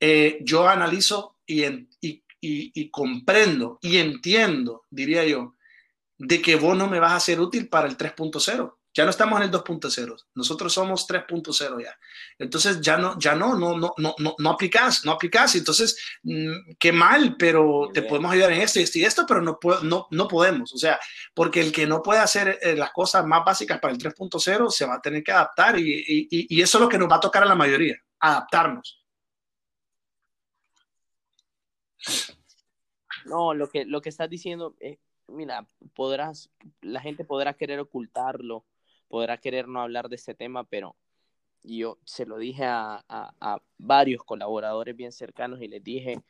[0.01, 5.55] eh, yo analizo y, en, y, y, y, comprendo y entiendo, diría yo,
[6.19, 8.76] de que vos no me vas a ser útil para el 3.0.
[8.97, 11.99] Ya no estamos en el 2.0, nosotros somos 3.0 ya.
[12.39, 15.55] Entonces ya no, ya no, no, no, no, no, no aplicas, no aplicas.
[15.55, 19.43] Entonces, mm, qué mal, pero te podemos ayudar en esto y esto y esto, pero
[19.43, 20.73] no, no, no podemos.
[20.73, 20.99] O sea,
[21.35, 24.87] porque el que no puede hacer eh, las cosas más básicas para el 3.0 se
[24.87, 27.21] va a tener que adaptar y, y, y eso es lo que nos va a
[27.21, 29.05] tocar a la mayoría, adaptarnos.
[33.27, 34.97] No, lo que, lo que estás diciendo, eh,
[35.29, 36.49] mira, podrás,
[36.81, 38.65] la gente podrá querer ocultarlo,
[39.09, 40.97] podrá querer no hablar de este tema, pero
[41.63, 46.21] yo se lo dije a, a, varios colaboradores bien cercanos y les dije,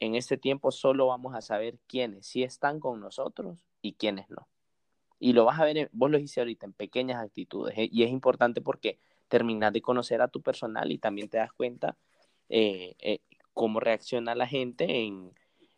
[0.00, 4.46] en este tiempo solo vamos a saber quiénes sí están con nosotros y quiénes no.
[5.18, 7.78] Y lo vas a ver, vos lo dijiste ahorita, en pequeñas actitudes.
[7.78, 8.98] Eh, y es importante porque
[9.28, 11.96] terminas de conocer a tu personal y también te das cuenta
[12.48, 13.20] eh, eh,
[13.54, 15.32] cómo reacciona la gente en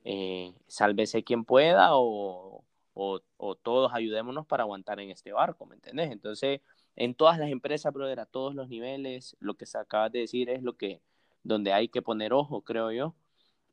[0.05, 2.65] eh, sálvese quien pueda o,
[2.97, 3.21] o,
[3.57, 6.11] todos ayudémonos para aguantar en este barco, ¿me entendés?
[6.11, 6.63] Entonces,
[6.97, 10.49] en todas las empresas, brother, a todos los niveles, lo que se acaba de decir
[10.49, 11.03] es lo que,
[11.43, 13.15] donde hay que poner ojo, creo yo,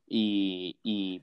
[0.06, 1.22] y, y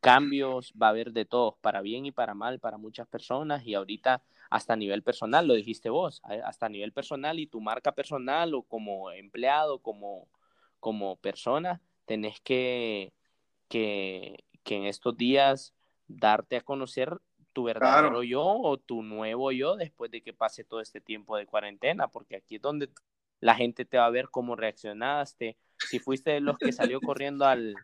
[0.00, 3.74] cambios va a haber de todos, para bien y para mal, para muchas personas, y
[3.74, 7.92] ahorita hasta a nivel personal, lo dijiste vos, hasta a nivel personal y tu marca
[7.92, 10.26] personal o como empleado, como,
[10.80, 13.12] como persona, tenés que,
[13.68, 15.72] que, que en estos días
[16.08, 17.18] darte a conocer
[17.52, 18.22] tu verdadero claro.
[18.22, 22.36] yo o tu nuevo yo después de que pase todo este tiempo de cuarentena, porque
[22.36, 22.88] aquí es donde
[23.42, 25.58] la gente te va a ver cómo reaccionaste.
[25.90, 27.74] Si fuiste de los que salió corriendo al,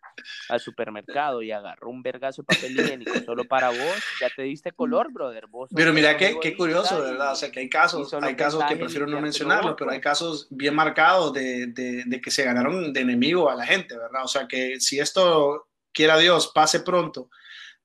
[0.49, 4.71] al supermercado y agarró un vergazo de papel higiénico solo para vos, ya te diste
[4.71, 5.49] color, brother.
[5.49, 7.33] Vos pero mira qué, qué curioso, ¿verdad?
[7.33, 10.77] O sea, que hay casos, hay casos que prefiero no mencionarlos, pero hay casos bien
[10.77, 14.25] marcados de, de, de, que se ganaron de enemigo a la gente, ¿verdad?
[14.25, 17.31] O sea, que si esto, quiera Dios, pase pronto,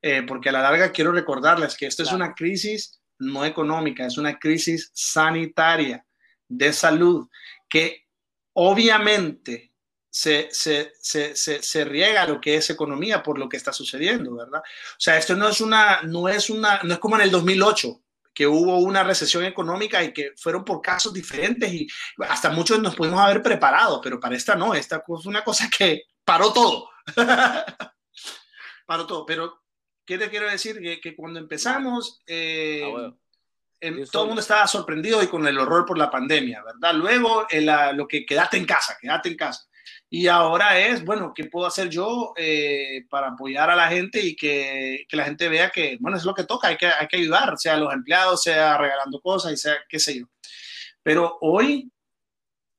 [0.06, 2.18] eh, porque a la larga quiero recordarles que esto claro.
[2.18, 6.06] es una crisis no económica, es una crisis sanitaria
[6.50, 7.30] de salud
[7.70, 8.06] que
[8.52, 9.72] obviamente
[10.10, 14.60] se, se, se, se, riega lo que es economía por lo que está sucediendo, ¿verdad?
[14.60, 18.04] O sea, esto no es una, no es una, no es como en el 2008,
[18.34, 21.88] que hubo una recesión económica y que fueron por casos diferentes y
[22.28, 26.04] hasta muchos nos pudimos haber preparado, pero para esta no, esta fue una cosa que
[26.26, 26.90] paró todo.
[28.86, 29.63] paró todo, pero
[30.06, 30.80] ¿qué te quiero decir?
[30.80, 33.18] Que, que cuando empezamos, eh, ah, bueno
[34.12, 36.94] todo el mundo estaba sorprendido y con el horror por la pandemia, ¿verdad?
[36.94, 39.68] Luego, el, lo que quédate en casa, quédate en casa.
[40.10, 44.36] Y ahora es, bueno, ¿qué puedo hacer yo eh, para apoyar a la gente y
[44.36, 47.18] que, que, la gente vea que, bueno, es lo que toca, hay que, hay que
[47.18, 50.26] ayudar, sea a los empleados, sea regalando cosas y sea qué sé yo.
[51.02, 51.92] Pero hoy,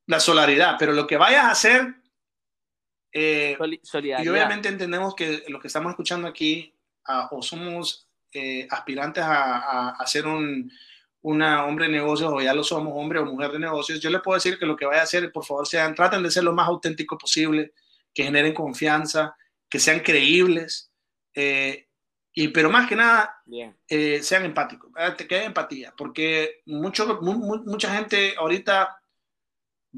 [0.06, 1.94] la solidaridad, pero lo que vayas a hacer,
[3.12, 3.56] eh,
[4.20, 6.73] y obviamente entendemos que los que estamos escuchando aquí
[7.08, 10.70] uh, o somos eh, aspirantes a, a, a hacer un,
[11.24, 14.20] una hombre de negocios o ya lo somos, hombre o mujer de negocios, yo les
[14.20, 16.52] puedo decir que lo que vaya a hacer, por favor, sean, traten de ser lo
[16.52, 17.72] más auténtico posible,
[18.12, 19.34] que generen confianza,
[19.68, 20.92] que sean creíbles,
[21.34, 21.88] eh,
[22.34, 23.42] y, pero más que nada,
[23.88, 24.92] eh, sean empáticos,
[25.26, 29.00] que haya empatía, porque mucho, mu, mucha gente ahorita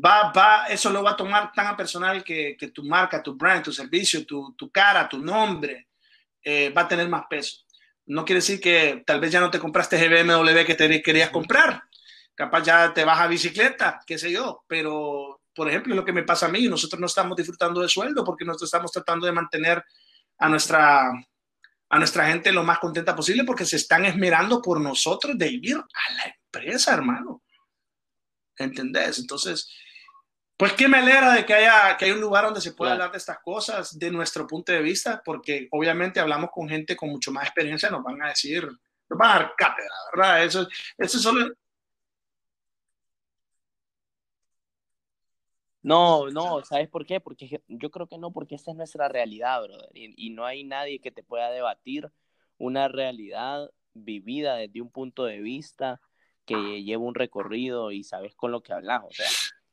[0.05, 3.35] va, va, eso lo va a tomar tan a personal que, que tu marca, tu
[3.35, 5.89] brand, tu servicio, tu, tu cara, tu nombre,
[6.47, 7.67] eh, va a tener más peso
[8.07, 11.31] no quiere decir que tal vez ya no te compraste el BMW que te querías
[11.31, 11.83] comprar.
[12.35, 14.65] Capaz ya te vas a bicicleta, qué sé yo.
[14.69, 18.25] Pero, por ejemplo, lo que me pasa a mí, nosotros no estamos disfrutando de sueldo
[18.25, 19.85] porque nosotros estamos tratando de mantener
[20.39, 21.11] a nuestra,
[21.89, 25.77] a nuestra gente lo más contenta posible porque se están esmerando por nosotros de vivir
[25.77, 27.43] a la empresa, hermano.
[28.57, 29.19] ¿Entendés?
[29.19, 29.69] Entonces,
[30.57, 33.05] pues que me alegra de que haya, que hay un lugar donde se pueda claro.
[33.05, 37.11] hablar de estas cosas de nuestro punto de vista, porque obviamente hablamos con gente con
[37.11, 40.45] mucho más experiencia, nos van a decir, nos van a dar cátedra, ¿verdad?
[40.45, 40.67] Eso,
[40.97, 41.53] eso solo...
[45.83, 47.21] No, no, ¿sabes por qué?
[47.21, 50.65] Porque yo creo que no, porque esta es nuestra realidad, brother, y, y no hay
[50.65, 52.11] nadie que te pueda debatir
[52.59, 56.01] una realidad vivida desde un punto de vista
[56.45, 59.27] que lleva un recorrido y sabes con lo que hablas, o sea,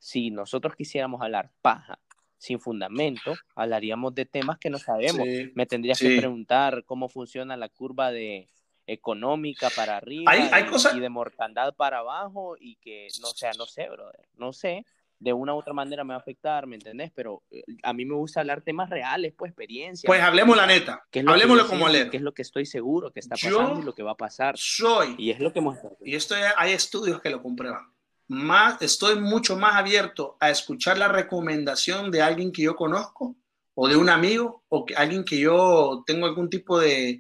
[0.04, 1.98] si nosotros quisiéramos hablar paja
[2.38, 5.26] sin fundamento, hablaríamos de temas que no sabemos.
[5.26, 6.10] Sí, Me tendrías sí.
[6.10, 8.50] que preguntar cómo funciona la curva de
[8.86, 10.94] económica para arriba hay, hay y, cosas...
[10.94, 14.86] y, de mortandad para abajo y que, no sea, no sé, brother, no sé,
[15.20, 17.10] de una u otra manera me va a afectar, ¿me entendés?
[17.16, 20.06] Pero eh, a mí me gusta hablar temas reales, pues experiencias.
[20.06, 22.10] Pues hablemos la neta, hablemoslo como leer.
[22.10, 24.18] Que es lo que estoy seguro que está pasando Yo y lo que va a
[24.18, 24.56] pasar.
[24.58, 25.16] Soy.
[25.18, 27.93] Y es lo que hemos Y esto hay estudios que lo comprueban
[28.28, 33.36] más, estoy mucho más abierto a escuchar la recomendación de alguien que yo conozco
[33.76, 37.20] o de un amigo o que alguien que yo tengo algún tipo de,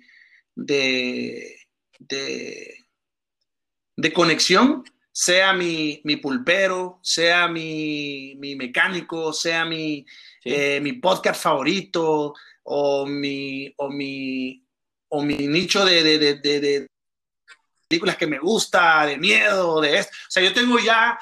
[0.55, 1.55] de,
[1.99, 2.75] de,
[3.95, 10.05] de conexión sea mi, mi pulpero, sea mi, mi mecánico, sea mi,
[10.43, 10.49] Sí.
[10.53, 14.61] eh, mi podcast favorito o mi, o mi,
[15.07, 16.87] o mi nicho de
[17.87, 20.15] películas que me gusta, de miedo, de esto.
[20.27, 21.17] O sea, yo tengo ya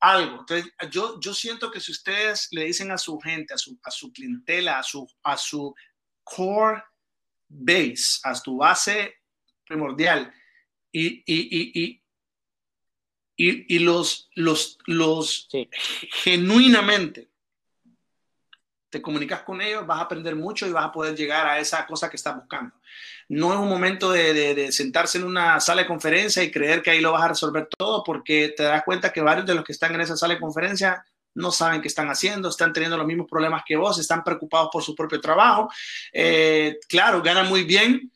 [0.00, 0.40] algo.
[0.40, 3.90] Entonces, yo, yo siento que si ustedes le dicen a su gente, a su, a
[3.90, 5.74] su clientela, a su, a su
[6.22, 6.82] core
[7.48, 9.14] base, a tu base
[9.66, 10.32] primordial,
[10.92, 12.02] y, y, y, y,
[13.36, 15.68] y, y los, los, los Sí.
[16.22, 17.30] genuinamente
[18.94, 21.84] te comunicas con ellos, vas a aprender mucho y vas a poder llegar a esa
[21.84, 22.72] cosa que estás buscando.
[23.28, 27.00] No es un momento de, sentarse en una sala de conferencia y creer que ahí
[27.00, 29.96] lo vas a resolver todo, porque te das cuenta que varios de los que están
[29.96, 31.04] en esa sala de conferencia
[31.34, 34.84] no saben qué están haciendo, están teniendo los mismos problemas que vos, están preocupados por
[34.84, 35.68] su propio trabajo.
[36.12, 38.12] Eh, claro, ganan muy bien,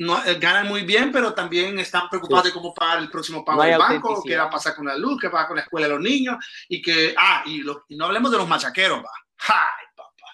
[0.00, 2.48] no, eh, ganan muy bien, pero también están preocupados Sí.
[2.50, 4.96] de cómo pagar el próximo pago No del banco, qué va a pasar con la
[4.96, 6.36] luz, qué va a pasar con la escuela de los niños,
[6.68, 9.10] y que, ah, y, lo- y no hablemos de los machaqueros, va.
[9.48, 10.26] ¡Ay, papá!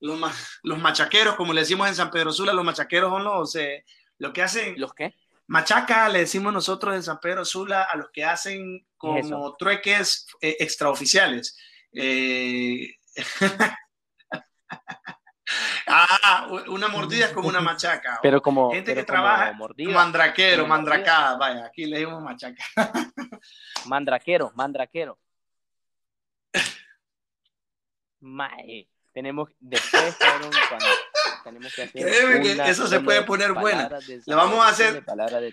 [0.00, 0.34] Los, ma-
[0.64, 3.84] los machaqueros, como le decimos en San Pedro Sula, los machaqueros son los, eh,
[4.18, 5.14] lo que hacen, ¿Los qué?
[5.46, 9.18] machaca, le decimos nosotros en San Pedro Sula a los que hacen ¿Qué es como
[9.18, 9.56] eso?
[9.58, 11.56] trueques eh, extraoficiales.
[11.92, 12.92] Eh,
[15.86, 18.18] ah, una mordida es como una machaca.
[18.22, 19.92] Pero como, Gente pero que como trabaja mordida.
[19.92, 22.64] mandraquero, mandracada, vaya, aquí le decimos machaca.
[23.86, 25.18] Mandraquero, mandraquero.
[28.20, 30.86] Mae, tenemos después, cabrón, cuando
[31.44, 33.88] tenemos que hacer Créeme que una eso se puede de poner buena.
[34.26, 35.04] La vamos a hacer-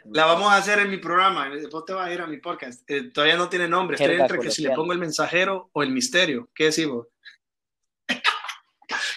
[0.06, 1.49] La vamos a hacer en mi programa.
[1.49, 2.90] Después te vas a ir a mi podcast.
[2.90, 3.95] Eh, todavía no tiene nombre.
[3.95, 6.49] Estoy entre que si le pongo el mensajero o el misterio.
[6.56, 7.07] ¿Qué decimos?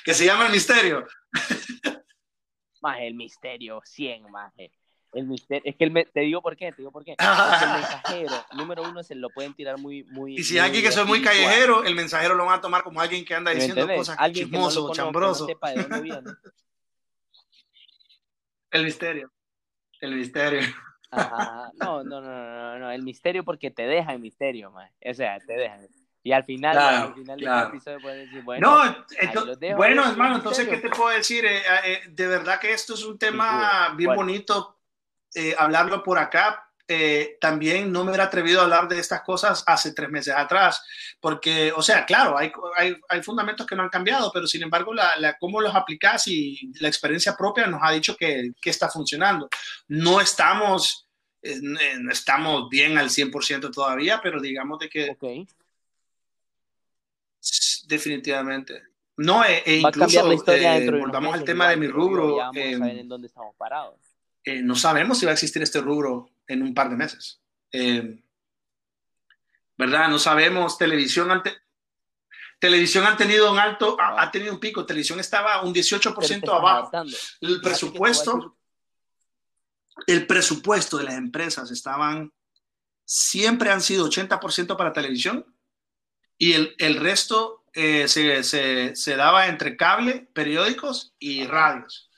[0.07, 1.05] Que se llama el misterio.
[2.81, 4.71] Maje, el misterio, 100, maje.
[5.13, 7.17] El misterio, es que el, me- te digo por qué, te digo por qué.
[7.17, 10.37] Porque el mensajero, número uno, se lo pueden tirar muy, muy.
[10.37, 13.01] Y si muy alguien que soy muy callejero, el mensajero lo van a tomar como
[13.01, 13.99] alguien que anda ¿Me diciendo entendés?
[13.99, 15.49] cosas Alguien no chismoso, conozca, chambroso.
[15.49, 16.37] No.
[18.71, 19.33] El misterio.
[20.01, 20.61] El misterio.
[21.11, 21.71] Ajá.
[21.81, 24.93] No, no, no, no, no, no, el misterio porque te deja en misterio, maje.
[25.09, 25.89] O sea, te dejan.
[26.27, 27.59] Y al final, Claro, al final claro.
[27.69, 31.17] del episodio puedes decir, bueno, no, ento- los dejo bueno, hermano, entonces, ¿qué te puedo
[31.17, 31.45] decir?
[31.45, 33.97] Eh, eh, de verdad que esto es un tema Seguro.
[33.97, 34.23] bien Bueno.
[34.23, 34.81] bonito,
[35.37, 36.65] eh, hablarlo por acá.
[36.89, 40.85] Eh, también no me hubiera atrevido a hablar de estas cosas hace tres meses atrás,
[41.21, 44.93] porque, o sea, claro, hay, hay, hay fundamentos que no han cambiado, pero sin embargo,
[44.95, 48.89] la, la, cómo los aplicas y la experiencia propia nos ha dicho que, que está
[48.89, 49.49] funcionando.
[49.89, 51.09] No estamos,
[51.43, 51.59] eh,
[51.99, 55.49] no estamos bien al 100% todavía, pero digamos de que ok.
[57.87, 58.83] Definitivamente.
[59.19, 61.89] No, e, e Va a cambiar incluso la historia eh, volvamos al tema de mi
[61.89, 62.37] rubro.
[62.37, 63.95] vamos eh, a ver en dónde estamos parados.
[64.45, 67.41] eh, no sabemos si va a existir este rubro en un par de meses.
[67.73, 68.23] Eh,
[69.77, 70.09] ¿Verdad?
[70.09, 70.79] No sabemos.
[70.79, 71.57] Televisión ante,
[72.59, 74.87] televisión han tenido un alto, ha, ha tenido un pico.
[74.87, 76.91] Televisión estaba un Pero te 18% estás abajo.
[77.41, 78.57] El presupuesto,
[80.07, 82.33] el presupuesto de las empresas estaban,
[83.05, 85.45] siempre han sido 80% para televisión
[86.39, 92.11] y el, el resto eh, se, se, se daba entre cable, periódicos y radios.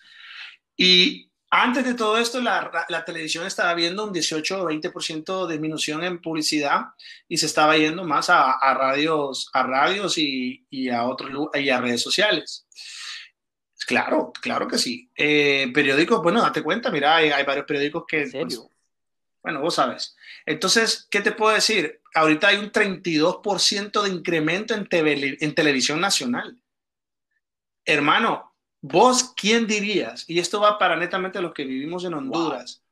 [0.76, 5.54] Y antes de todo esto, la, la televisión estaba viendo un 18 o 20% de
[5.54, 6.82] disminución en publicidad
[7.26, 11.70] y se estaba yendo más a, a radios, a radios y, y, a otros y
[11.70, 12.66] a redes sociales.
[13.86, 15.10] Claro, claro que sí.
[15.16, 18.46] Eh, periódicos, bueno, date cuenta, mira, hay, hay varios periódicos que, ¿En serio?
[18.46, 18.70] pues,
[19.42, 20.14] bueno, vos sabes.
[20.48, 22.00] Entonces, ¿qué te puedo decir?
[22.14, 26.58] Ahorita hay un 32% de incremento en, tele- en televisión nacional.
[27.84, 30.24] Hermano, vos, ¿quién dirías?
[30.28, 32.82] Y esto va para netamente los que vivimos en Honduras,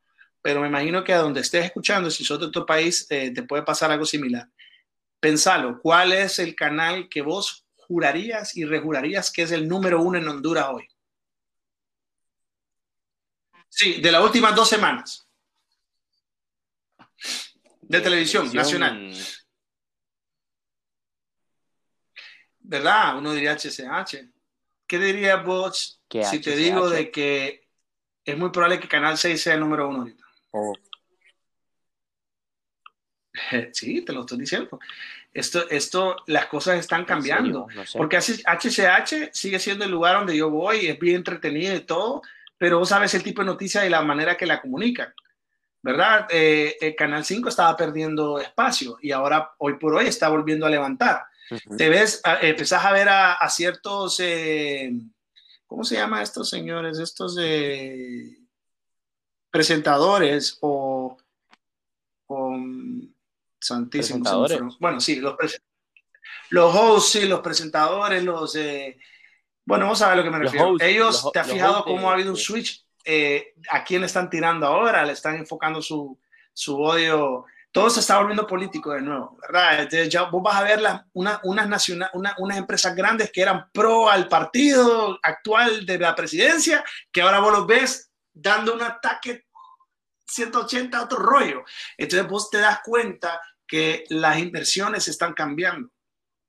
[0.43, 3.43] pero me imagino que a donde estés escuchando, si sos de otro país, eh, te
[3.43, 4.49] puede pasar algo similar.
[5.21, 10.19] Pensalo, ¿cuál es el canal que vos jurarías y rejurarías que es el número uno
[10.19, 10.89] en Honduras hoy?
[13.69, 15.26] Sí, de las últimas dos semanas.
[17.89, 19.13] De televisión nacional.
[22.59, 23.19] ¿Verdad?
[23.19, 24.29] Uno diría HCH.
[24.87, 27.69] ¿Qué dirías vos ¿Qué si te digo de que
[28.25, 30.25] es muy probable que Canal 6 sea el número uno ahorita?
[30.51, 30.73] Oh,
[33.73, 34.79] Sí, te lo estoy diciendo.
[35.33, 37.67] Esto, esto, las cosas están ¿en cambiando.
[37.75, 37.99] No sé.
[37.99, 42.23] Porque HCH sigue siendo el lugar donde yo voy, es bien entretenido y todo,
[42.57, 45.13] pero vos sabes el tipo de noticia y la manera que la comunican,
[45.87, 46.27] ¿verdad?
[46.31, 50.71] Eh, el Canal 5 estaba perdiendo espacio y ahora, hoy por hoy, está volviendo a
[50.71, 51.23] levantar.
[51.51, 51.77] Ujú.
[51.77, 54.93] Te ves, a- empezás a ver a, a ciertos, eh,
[55.67, 56.99] ¿cómo se llama estos señores?
[56.99, 58.37] Estos eh,
[59.51, 61.17] presentadores o,
[62.27, 62.57] o,
[63.61, 64.23] Santísimo.
[64.23, 64.57] Presentadores.
[64.59, 64.79] se me fueron.
[64.81, 65.35] Bueno, sí, los,
[66.51, 68.55] los hosts, sí, los presentadores, los...
[68.57, 68.99] eh,
[69.65, 70.73] bueno, vamos a ver a lo que me Los refiero.
[70.73, 72.86] hosts, Ellos, los ¿te has fijado hosts cómo ha habido un switch?
[73.09, 75.05] Eh, ¿A quién le están tirando ahora?
[75.05, 76.19] Le están enfocando su,
[76.53, 77.45] su odio.
[77.71, 79.75] Todo se está volviendo político de nuevo, ¿verdad?
[79.83, 83.43] Entonces ya vos vas a ver las, una- unas, naciona- una- unas empresas grandes que
[83.43, 88.83] eran pro al partido actual de la presidencia, que ahora vos los ves dando un
[88.83, 89.45] ataque
[90.27, 91.65] 180 a otro rollo.
[91.97, 95.91] Entonces vos te das cuenta que las inversiones están cambiando.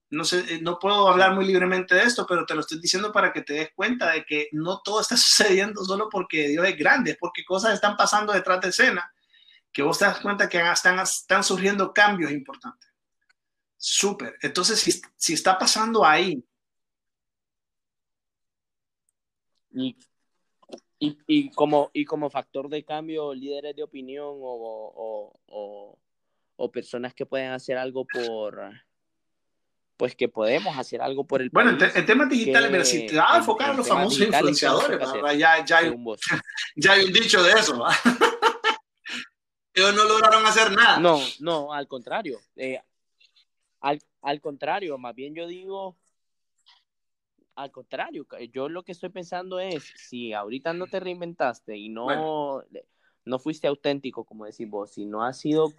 [0.09, 3.11] No sé, eh, no puedo hablar muy libremente de esto, pero te lo estoy diciendo
[3.11, 6.77] para que te des cuenta de que no todo está sucediendo solo porque Dios es
[6.77, 9.11] grande, es porque cosas están pasando detrás de escena,
[9.71, 12.89] que vos te das cuenta que están, están surgiendo cambios importantes.
[13.77, 14.35] Súper.
[14.41, 16.43] Entonces, si, si está pasando ahí,
[19.77, 19.95] Y,
[20.99, 25.99] y, y como, y como factor de cambio, líderes de opinión o, o, o,
[26.55, 28.59] o personas que pueden hacer algo por,
[29.98, 33.06] pues que podemos hacer algo por el bueno, en, país, te- en temas digitales, si
[33.07, 35.95] te vas a en- enfocar en en los famosos digitales, ¿qué influenciadores, ya, ya, hay,
[36.76, 37.84] ya hay un dicho de eso.
[39.74, 40.99] Ellos no lograron hacer nada.
[40.99, 42.40] No, no, al contrario.
[42.56, 42.80] Eh,
[43.82, 45.95] al, al contrario, más bien yo digo,
[47.56, 52.06] al contrario, yo lo que estoy pensando es, si ahorita no te reinventaste y no,
[52.06, 52.64] Bueno.
[53.26, 55.72] no fuiste auténtico, como decís vos, si no has sido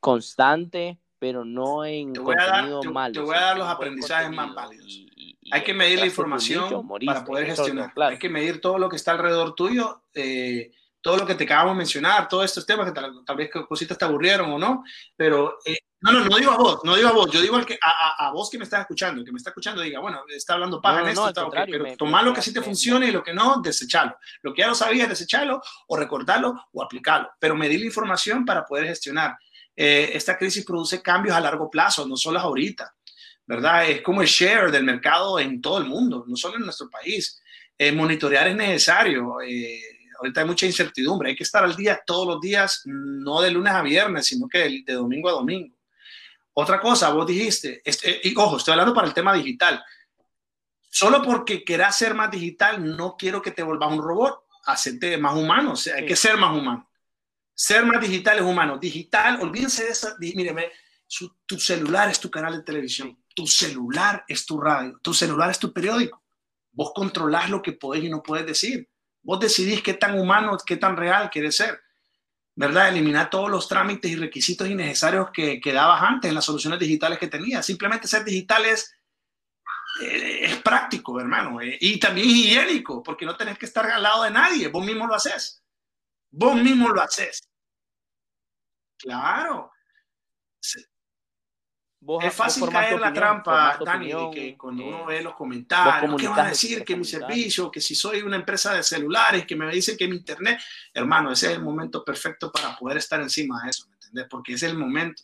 [0.00, 3.12] constante, pero no en Te voy a dar- contenido te- malo.
[3.14, 4.86] te voy a dar los aprendizajes más contenido válidos.
[4.88, 7.94] y- y- Hay que medir la información moriste, para poder eso no, gestionar.
[7.94, 8.10] claro.
[8.12, 11.74] Hay que medir todo lo que está alrededor tuyo, eh, todo lo que te acabamos
[11.74, 14.82] de mencionar, todos estos temas que tal, tal vez cositas te aburrieron o no,
[15.16, 17.64] pero eh, no, no, no digo a vos, no digo a vos, yo digo al
[17.66, 20.22] que, a, a- a vos que me estás escuchando, que me está escuchando diga, bueno,
[20.28, 22.34] está hablando paja No, en esto, no, está ok, contrario, pero me- tomar me- lo
[22.34, 24.16] que sí te me- funcione y lo que no, desecharlo.
[24.42, 28.64] Lo que ya lo sabías, desecharlo o recordarlo o aplicarlo, pero medir la información para
[28.64, 29.36] poder gestionar.
[29.76, 32.94] Eh, esta crisis produce cambios a largo plazo, no solo ahorita.
[33.44, 33.90] ¿verdad?
[33.90, 37.42] Es como el share del mercado en todo el mundo, no solo en nuestro país.
[37.76, 39.40] Eh, monitorear es necesario.
[39.44, 39.80] eh,
[40.18, 43.72] ahorita hay mucha incertidumbre, hay que estar al día todos los días, no de lunes
[43.72, 45.76] a viernes, sino que de, de domingo a domingo.
[46.54, 49.82] Otra cosa, vos dijiste, este, y ojo, estoy hablando para el tema digital.
[50.88, 55.34] Solo porque querás ser más digital, no quiero que te volvas un robot, hacerte más
[55.34, 56.06] humano, o sea, hay Sí.
[56.08, 56.88] que ser más humano.
[57.54, 58.78] Ser más digital es humano.
[58.78, 60.72] Digital, olvídense de mire, ve,
[61.06, 65.50] su- tu celular es tu canal de televisión, tu celular es tu radio, tu celular
[65.50, 66.22] es tu periódico.
[66.72, 68.88] Vos controlás lo que podés y no puedes decir.
[69.22, 71.80] Vos decidís qué tan humano, qué tan real quieres ser.
[72.54, 72.88] ¿Verdad?
[72.90, 77.18] Eliminar todos los trámites y requisitos innecesarios que, que dabas antes en las soluciones digitales
[77.18, 77.64] que tenías.
[77.64, 78.94] Simplemente ser digital es,
[80.02, 81.60] eh, es práctico, hermano.
[81.60, 84.68] eh, y también higiénico, porque no tenés que estar al lado de nadie.
[84.68, 85.61] Vos mismo lo haces.
[86.32, 87.42] Vos mismo lo haces.
[88.98, 89.70] Claro.
[92.00, 95.34] Vos- Es fácil caer en la trampa, Dani, de que cuando eh, uno ve los
[95.34, 96.84] comentarios, ¿qué van a decir?
[96.84, 100.16] que mi servicio, que si soy una empresa de celulares, que me dicen que mi
[100.16, 100.60] internet,
[100.92, 104.26] hermano, ese es el momento perfecto para poder estar encima de eso, ¿me entiendes?
[104.28, 105.22] Porque es el momento.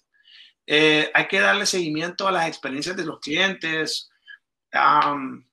[0.67, 4.09] Eh, hay que darle seguimiento a las experiencias de los clientes,
[4.71, 5.45] am,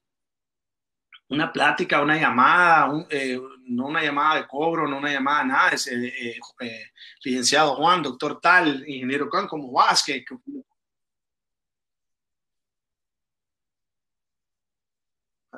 [1.30, 5.70] una plática, una llamada, un, eh, no una llamada de cobro, no una llamada nada,
[5.72, 6.84] es, eh, eh,
[7.24, 10.04] licenciado Juan, doctor tal, ingeniero Juan, ¿cómo vas?
[10.04, 10.36] ¿Qué- qué-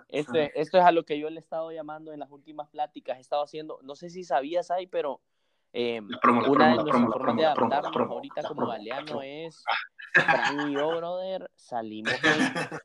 [0.10, 2.70] Esto, es- esto es a lo que yo le he estado llamando en las últimas
[2.70, 3.18] pláticas.
[3.18, 5.22] He estado haciendo, no sé si sabías ahí, pero
[5.74, 9.64] eh, promo, una promo, de nuestras formas de adaptarnos promo, ahorita como Galeano es,
[10.14, 12.24] Fran y yo, brother, salimos en...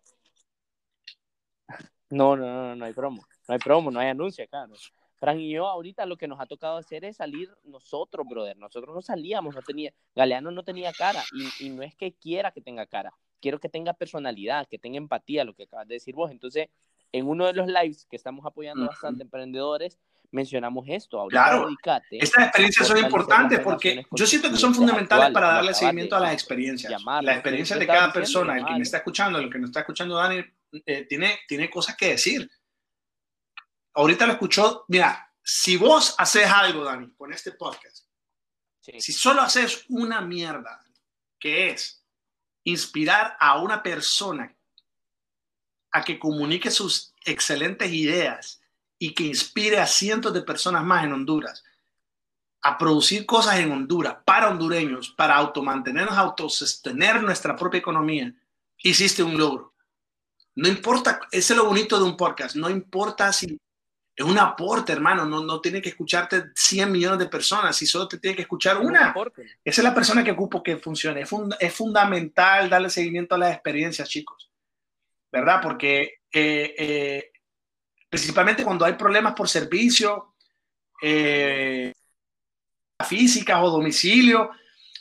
[2.10, 4.66] No, no, no, no hay promo, no hay promo, no hay anuncio acá.
[4.66, 4.74] ¿no?
[5.22, 8.56] Fran y yo ahorita lo que nos ha tocado hacer es salir nosotros, brother.
[8.56, 12.50] Nosotros no salíamos, no tenía, Galeano no tenía cara y, y no es que quiera
[12.50, 16.16] que tenga cara, quiero que tenga personalidad, que tenga empatía, lo que acabas de decir
[16.16, 16.32] vos.
[16.32, 16.70] Entonces,
[17.12, 18.90] en uno de los lives que estamos apoyando Ujú.
[18.90, 19.96] bastante emprendedores,
[20.32, 21.20] mencionamos esto.
[21.20, 21.66] Ahorita Claro.
[21.66, 26.16] dedicate Estas experiencias son importantes las porque yo siento que son fundamentales para darle seguimiento
[26.16, 26.90] de a las experiencias.
[26.90, 29.48] llamarlo, La lo que experiencia tú de cada persona, el que me está escuchando, el
[29.48, 30.42] que nos está escuchando Dani,
[30.84, 32.50] eh, tiene, tiene cosas que decir.
[33.94, 38.06] Ahorita lo escuchó, mira, si vos haces algo, Dani, con este podcast,
[38.80, 39.00] Sí.
[39.00, 40.82] si solo haces una mierda,
[41.38, 42.02] que es
[42.64, 44.56] inspirar a una persona
[45.92, 48.60] a que comunique sus excelentes ideas
[48.98, 51.62] y que inspire a cientos de personas más en Honduras
[52.62, 58.32] a producir cosas en Honduras para hondureños, para automantenernos, autosostener nuestra propia economía,
[58.78, 59.74] hiciste un logro.
[60.54, 63.58] No importa, ese es lo bonito de un podcast, no importa si
[64.14, 65.24] Es un aporte, hermano.
[65.24, 67.74] No, no tiene que escucharte 100 millones de personas.
[67.76, 69.14] Si solo te tiene que escuchar Un una,
[69.64, 71.22] esa es la persona que ocupo que funcione.
[71.22, 74.50] Es, funda- es fundamental darle seguimiento a las experiencias, chicos.
[75.30, 75.60] ¿Verdad?
[75.62, 77.32] Porque eh, eh,
[78.10, 80.34] principalmente cuando hay problemas por servicio,
[81.00, 81.92] eh,
[83.06, 84.50] físicas o domicilio.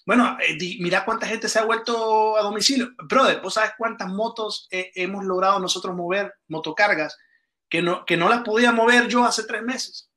[0.06, 2.92] Bueno, eh, mira cuánta gente se ha vuelto a domicilio.
[3.04, 7.18] Brother, ¿vos sabes cuántas motos hemos logrado nosotros mover, motocargas,
[7.72, 10.10] que no, que no las podía mover yo hace tres meses?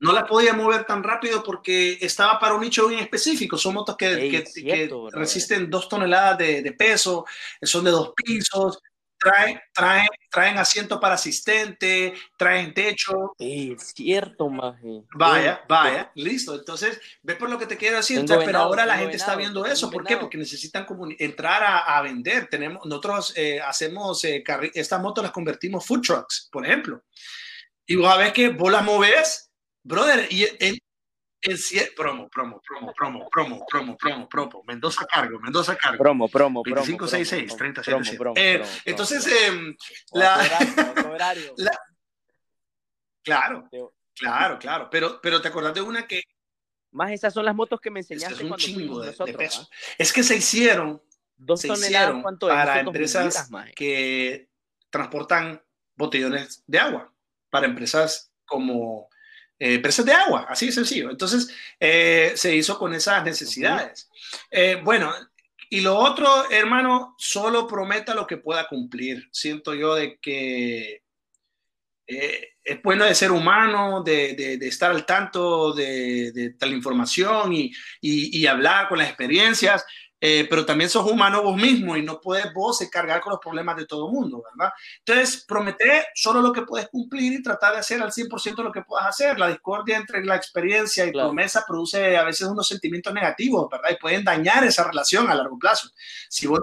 [0.00, 3.56] No las podía mover tan rápido porque estaba para un nicho bien específico.
[3.56, 4.44] Son motos que, que-
[5.12, 7.24] resisten dos toneladas de, de peso,
[7.62, 8.80] son de dos pisos,
[9.22, 13.34] traen, traen, traen asiento para asistente, traen techo.
[13.38, 15.02] Es cierto, maje.
[15.14, 16.54] Vaya, vaya, listo.
[16.54, 18.18] Entonces, ve por lo que te quiero decir.
[18.18, 19.90] Entonces, pero venado, ahora la gente está venado, viendo tengo eso.
[19.90, 20.14] ¿Por qué?
[20.14, 20.20] venado.
[20.22, 20.86] Porque necesitan
[21.18, 22.48] entrar a, a vender.
[22.48, 24.42] Tenemos, nosotros eh, hacemos, eh,
[24.74, 27.02] estas motos las convertimos food trucks, por ejemplo.
[27.86, 29.50] Y vos a ver que vos las moves,
[29.82, 30.78] brother, y en,
[31.44, 31.56] en
[31.96, 34.62] promo, promo, promo, promo, promo, promo, promo, promo.
[34.64, 35.98] Mendoza Cargo, Mendoza Cargo.
[35.98, 36.76] Promo, promo, promo.
[36.76, 38.32] 2566, 3077.
[38.36, 39.74] Eh, entonces, em,
[40.12, 40.38] la,
[43.24, 43.68] Claro,
[44.14, 44.88] claro, claro.
[44.90, 46.22] Pero, pero te acordás de una que.
[46.92, 48.44] Más esas son las motos que me este enseñaste.
[48.44, 49.62] Es un chingo de, nosotros, peso.
[49.62, 49.76] ¿ah?
[49.98, 51.02] Es que se hicieron.
[51.36, 53.72] Dos se hicieron para empresas ¿eh?
[53.74, 54.48] que
[54.90, 55.60] transportan
[55.96, 57.12] botellones de agua.
[57.50, 59.08] Para empresas como
[59.64, 61.10] eh, de agua, así de sencillo.
[61.10, 64.10] Entonces, eh, se hizo con esas necesidades.
[64.50, 65.12] Eh, bueno,
[65.70, 69.28] y lo otro, hermano, solo prometa lo que pueda cumplir.
[69.32, 71.02] Siento yo de que
[72.06, 76.72] eh, es bueno de ser humano, de, de- de estar al tanto de, de tal
[76.72, 79.84] información y, y- y hablar con las experiencias,
[80.24, 83.40] eh, pero también sos humano vos mismo y no puedes vos eh, cargar con los
[83.40, 84.72] problemas de todo el mundo, ¿verdad?
[85.00, 88.82] Entonces, prometer solo lo que puedes cumplir y tratar de hacer al 100% lo que
[88.82, 89.36] puedas hacer.
[89.38, 91.30] La discordia entre la experiencia y Claro.
[91.30, 93.90] promesa produce a veces unos sentimientos negativos, ¿verdad?
[93.90, 95.90] Y pueden dañar esa relación a largo plazo.
[96.28, 96.60] Si vos,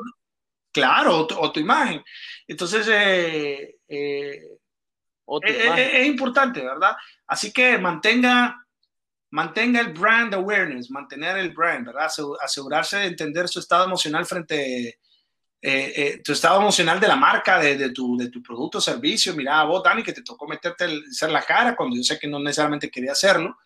[0.72, 2.02] claro, o tu, o tu imagen.
[2.48, 4.40] Entonces, eh, eh,
[5.44, 5.80] es, imagen.
[5.86, 6.96] es- es importante, ¿verdad?
[7.28, 8.66] Así que mantenga,
[9.32, 12.08] mantenga el brand awareness, mantener el brand, ¿verdad?
[12.08, 14.98] Asegu- Asegurarse de entender su estado emocional frente, eh,
[15.62, 19.36] eh, tu estado emocional de la marca, de, de tu, de tu producto o servicio.
[19.36, 22.28] Mira, vos, Dani, que te tocó meterte el, ser la cara cuando yo sé que
[22.28, 23.58] no necesariamente quería hacerlo.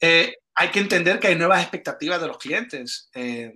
[0.00, 3.10] Eh, hay que entender que hay nuevas expectativas de los clientes.
[3.14, 3.52] Eh,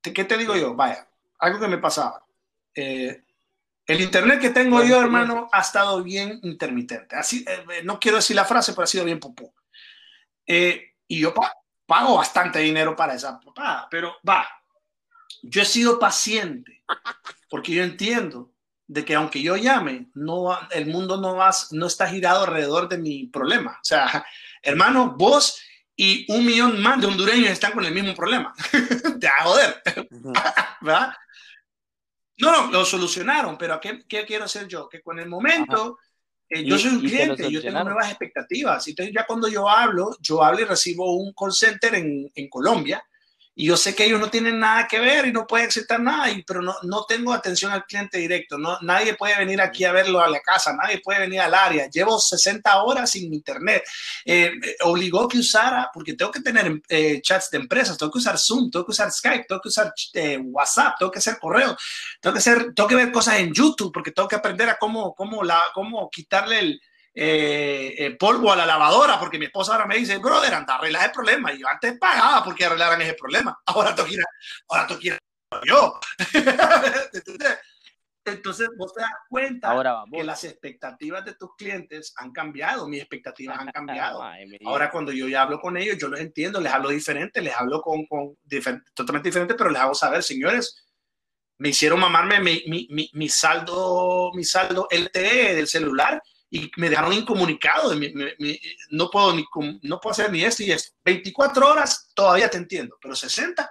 [0.00, 0.74] ¿te- ¿Qué te digo yo?
[0.74, 1.08] Vaya,
[1.38, 2.24] algo que me pasaba.
[2.74, 3.24] Eh,
[3.88, 5.04] el internet que tengo yo, experiencia.
[5.04, 7.16] hermano, ha estado bien intermitente.
[7.16, 9.52] Así, eh, no quiero decir la frase, pero ha sido bien popó.
[10.46, 11.54] Eh, y yo pa-
[11.86, 14.46] pago bastante dinero para esa papada, pero va,
[15.42, 16.82] yo he sido paciente
[17.50, 18.52] porque yo entiendo
[18.86, 22.98] de que aunque yo llame, no el mundo no, va, no está girado alrededor de
[22.98, 23.72] mi problema.
[23.72, 24.24] O sea,
[24.62, 25.60] hermano, vos
[25.96, 28.54] y un millón más de hondureños están con el mismo problema.
[29.20, 29.82] Te va a joder.
[30.80, 31.12] ¿verdad?
[32.38, 34.88] No, no, lo solucionaron, pero ¿qué, qué quiero hacer yo?
[34.88, 35.98] Que con el momento,
[36.48, 38.86] eh, yo soy un cliente, yo tengo nuevas expectativas.
[38.86, 43.04] Entonces ya cuando yo hablo, yo hablo y recibo un call center en, en Colombia
[43.60, 46.30] y yo sé que ellos no tienen nada que ver y no pueden aceptar nada,
[46.30, 48.56] y, pero no, no tengo atención al cliente directo.
[48.56, 51.90] No, nadie puede venir aquí a verlo a la casa, nadie puede venir al área.
[51.90, 53.82] Llevo 60 horas sin internet.
[54.24, 54.52] Eh,
[54.84, 58.70] obligó que usara, porque tengo que tener eh, chats de empresas, tengo que usar Zoom,
[58.70, 61.76] tengo que usar Skype, tengo que usar eh, WhatsApp, tengo que hacer correo,
[62.20, 65.16] tengo que, hacer, tengo que ver cosas en YouTube, porque tengo que aprender a cómo,
[65.16, 66.80] cómo, la, cómo quitarle el,
[67.20, 71.04] eh, eh, polvo a la lavadora, porque mi esposa ahora me dice, brother, anda, arregla
[71.06, 71.52] el problema.
[71.52, 73.58] Y yo antes pagaba porque arreglaran ese problema.
[73.66, 74.24] Ahora ir, a-
[74.68, 75.98] ahora ir a- yo.
[77.12, 77.58] ¿Entendés?
[78.24, 83.00] Entonces, vos te das cuenta Ahora que las expectativas de tus clientes han cambiado, mis
[83.00, 84.22] expectativas han cambiado.
[84.22, 87.54] Ay, Ahora cuando yo ya hablo con ellos, yo los entiendo, les hablo diferente, les
[87.56, 90.86] hablo con, con difer- totalmente diferente, pero les hago saber, señores,
[91.58, 96.88] me hicieron mamarme mi, mi, mi, mi saldo, mi saldo LTE del celular y me
[96.88, 97.94] dejaron incomunicado.
[98.90, 99.44] No, puedo ni,
[99.82, 100.96] no puedo hacer ni esto y esto.
[101.04, 103.70] 24 horas todavía te entiendo, pero 60,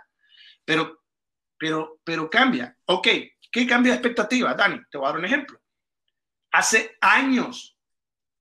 [0.63, 1.03] pero,
[1.57, 2.77] pero, pero cambia.
[2.85, 3.07] Ok,
[3.51, 4.79] ¿qué cambia de expectativa, Dani?
[4.89, 5.59] Te voy a dar un ejemplo.
[6.51, 7.77] Hace años,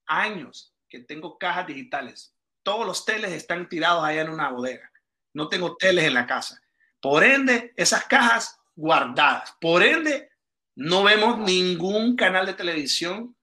[0.07, 2.35] años que tengo cajas digitales.
[2.63, 4.91] Todos los teles están tirados allá en una bodega.
[5.33, 6.61] No tengo teles en la casa.
[7.01, 9.55] Por ende, esas cajas guardadas.
[9.61, 10.31] Por ende,
[10.75, 13.36] no vemos ningún canal de televisión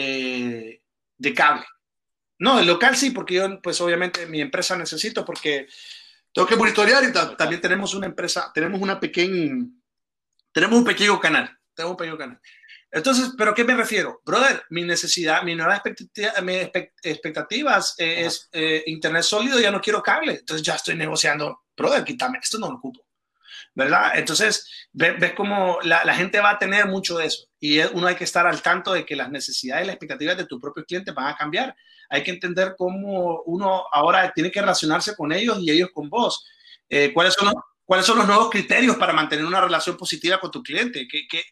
[0.00, 0.82] eh,
[1.16, 1.64] de cable.
[2.38, 5.66] No, el local sí, porque yo, pues obviamente mi empresa necesito porque
[6.32, 9.66] tengo que monitorear y ta- también tenemos una empresa, tenemos una pequeña,
[10.52, 12.40] tenemos un pequeño canal, tenemos un pequeño canal.
[12.90, 14.22] Entonces, ¿pero qué me refiero?
[14.24, 19.70] Brother, mi necesidad, mi nueva expectativa, mis expect- expectativas eh, es eh, internet sólido, ya
[19.70, 20.36] no quiero cable.
[20.38, 23.04] Entonces ya estoy negociando, brother, quítame, esto no lo ocupo.
[23.78, 24.10] ¿Verdad?
[24.16, 27.46] Entonces, ves, ves cómo la, la gente va a tener mucho de eso.
[27.60, 30.46] Y uno hay que estar al tanto de que las necesidades y las expectativas de
[30.46, 31.76] tu propio cliente van a cambiar.
[32.08, 36.44] Hay que entender cómo uno ahora tiene que relacionarse con ellos y ellos con vos.
[36.88, 40.50] Eh, ¿cuáles, son los, ¿Cuáles son los nuevos criterios para mantener una relación positiva con
[40.50, 41.06] tu cliente?
[41.06, 41.44] ¿Qué, qué,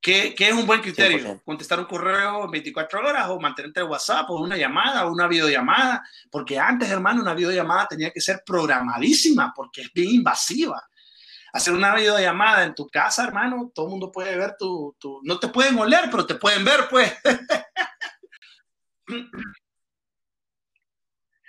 [0.00, 1.18] qué, qué es un buen criterio?
[1.18, 1.42] 100%.
[1.44, 5.28] ¿Contestar un correo en 24 horas o mantenerte en WhatsApp o una llamada o una
[5.28, 6.02] videollamada?
[6.30, 10.82] Porque antes, hermano, una videollamada tenía que ser programadísima porque es bien invasiva
[11.56, 15.38] hacer una videollamada en tu casa, hermano, todo el mundo puede ver tu, tu, no
[15.38, 17.12] te pueden oler, pero te pueden ver, pues.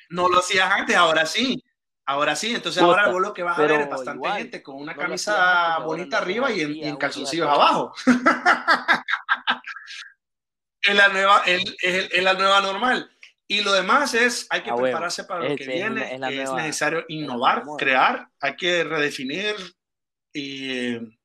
[0.09, 1.61] no lo hacías antes, ahora sí.
[2.09, 4.63] Ahora sí, entonces Puta, ahora vos lo que vas a ver es bastante igual, gente
[4.63, 7.93] con una no lo hacías camisa bonita arriba y en, y calzoncillos abajo.
[10.84, 13.11] es, la nueva, es, es- es la nueva normal.
[13.49, 16.07] Y lo demás es, hay que Ah, prepararse para lo Es- que es viene, la-
[16.11, 19.55] es la que es nueva- necesario innovar, crear, hay que redefinir
[20.38, 21.18] y,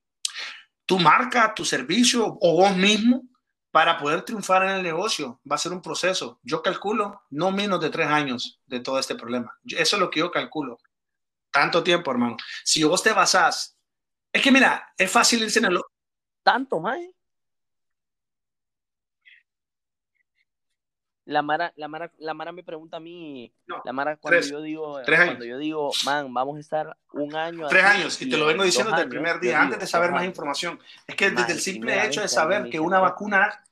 [0.87, 3.23] tu marca, tu servicio o vos mismo
[3.71, 5.41] para poder triunfar en el negocio.
[5.51, 6.39] Va a ser un proceso.
[6.43, 9.59] Yo calculo no menos de tres años de todo este problema.
[9.65, 10.79] Eso es lo que yo calculo.
[11.51, 12.37] Tanto tiempo, hermano.
[12.65, 13.77] Si vos te basás,
[14.33, 15.81] es que mira, es fácil irse en el...
[16.43, 16.99] Tanto más.
[21.25, 24.51] La Mara, la, Mara, la Mara me pregunta a mí, No, la Mara cuando tres.
[24.51, 25.31] yo digo, Tres años.
[25.35, 27.69] cuando yo digo, man, vamos a estar un año.
[27.69, 29.87] Tres años, y te lo en vengo diciendo desde el primer día, digo, antes de
[29.87, 30.81] saber más información.
[31.07, 33.65] Es que desde el simple hecho de saber que una vacuna,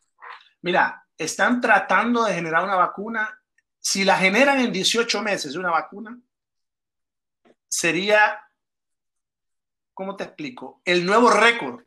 [0.63, 3.43] mira, están tratando de generar una vacuna,
[3.81, 6.21] si la generan en 18 meses una vacuna,
[7.67, 8.45] sería,
[9.93, 10.83] ¿cómo te explico?
[10.85, 11.83] El nuevo récord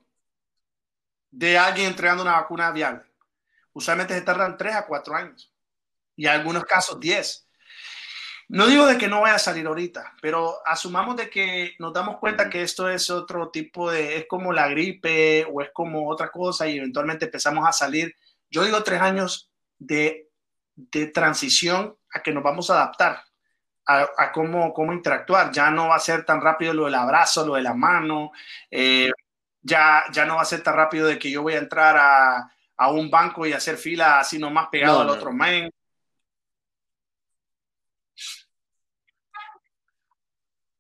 [1.31, 3.03] de alguien entregando una vacuna viable.
[3.71, 5.52] Usualmente se tardan 3 a 4 años
[6.15, 7.47] y en algunos casos 10.
[8.49, 12.17] No digo de que no vaya a salir ahorita, pero asumamos de que nos damos
[12.19, 16.29] cuenta que esto es otro tipo de, es como la gripe o es como otra
[16.29, 18.15] cosa y eventualmente empezamos a salir.
[18.49, 19.49] Yo digo tres años
[19.79, 20.29] de,
[20.75, 23.23] de transición a que nos vamos a adaptar
[23.85, 25.51] a, a cómo, cómo interactuar.
[25.51, 28.31] Ya no va a ser tan rápido lo del abrazo, lo de la mano,
[28.69, 29.09] eh,
[29.61, 32.53] ya, ya no va a ser tan rápido de que yo voy a entrar a,
[32.77, 35.71] a un banco y hacer fila así nomás pegado No, al otro man.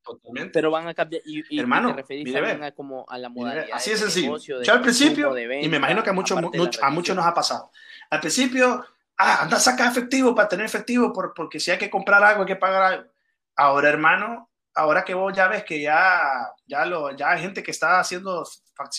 [0.03, 0.51] Totalmente.
[0.51, 1.21] Pero van a cambiar.
[1.25, 3.67] Y, y- Hermano, te referís a, como a la modalidad.
[3.71, 4.27] así es sencillo.
[4.27, 6.37] negocio, de Yo al principio, de y venta, me imagino que a muchos,
[6.81, 7.71] a muchos nos ha pasado.
[8.09, 8.85] Al principio,
[9.17, 12.41] ah, anda a sacar efectivo para tener efectivo, por- porque si hay que comprar algo,
[12.41, 13.09] hay que pagar algo.
[13.55, 16.19] Ahora, hermano, ahora que vos ya ves que ya,
[16.65, 18.43] ya, lo, ya hay gente que está haciendo,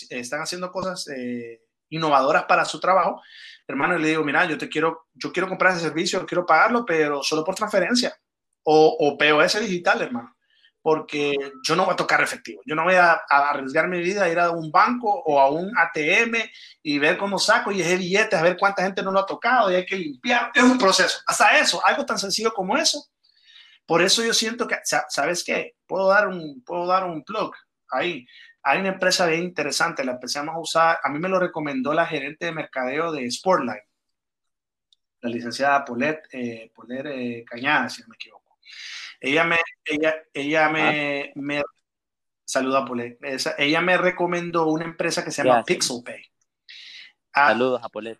[0.09, 3.21] están haciendo cosas eh, innovadoras para su trabajo,
[3.67, 7.21] hermano, le digo, mira, yo te quiero, yo quiero comprar ese servicio, quiero pagarlo, pero
[7.21, 8.15] solo por transferencia
[8.63, 10.34] o, o POS digital, hermano
[10.85, 12.61] porque yo no voy a tocar efectivo.
[12.63, 15.75] Yo no voy a, arriesgar mi vida a ir a un banco o a un
[15.75, 16.35] ATM
[16.83, 19.71] y ver cómo saco y ese billete, a ver cuánta gente no lo ha tocado
[19.71, 20.51] y hay que limpiar.
[20.53, 21.17] Es un proceso.
[21.25, 23.03] Hasta eso, algo tan sencillo como eso.
[23.87, 25.73] Por eso yo siento que, sa- ¿sabes qué?
[25.87, 27.55] Puedo dar un, puedo dar un plug
[27.89, 28.23] ahí.
[28.61, 30.99] Hay una empresa bien interesante, la empezamos a usar.
[31.01, 33.81] A mí me lo recomendó la gerente de mercadeo de Sportline,
[35.21, 36.71] la licenciada Polet, eh,
[37.05, 38.45] eh, Cañada, si no me equivoco.
[39.19, 41.63] Ella me, ella, ella me, me
[42.43, 43.17] saluda Polet.
[43.57, 45.63] Ella me recomendó una empresa que se llama.
[45.63, 46.23] PixelPay.
[47.33, 48.19] Ah, Saludos a Polet.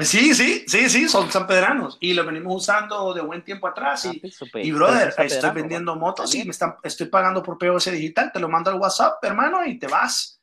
[0.00, 4.22] Sí, sí, sí, sí, son sanpedranos y lo venimos usando de buen tiempo atrás y,
[4.22, 8.30] Ah, y brother, estoy pedrano, vendiendo motos y me están, estoy pagando por POS digital,
[8.32, 10.40] te lo mando al WhatsApp, hermano, y te vas.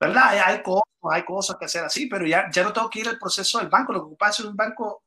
[0.00, 0.24] ¿Verdad?
[0.30, 3.08] Hay, hay cosas, hay cosas que hacer así, pero ya, ya no tengo que ir
[3.08, 5.04] al proceso del banco, lo que ocupa es un banco,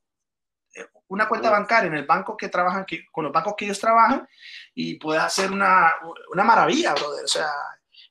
[1.08, 4.26] una cuenta bancaria en el banco que trabajan, que, con los bancos que ellos trabajan,
[4.74, 5.92] y puedes hacer una,
[6.32, 7.24] una maravilla, brother.
[7.24, 7.48] O sea,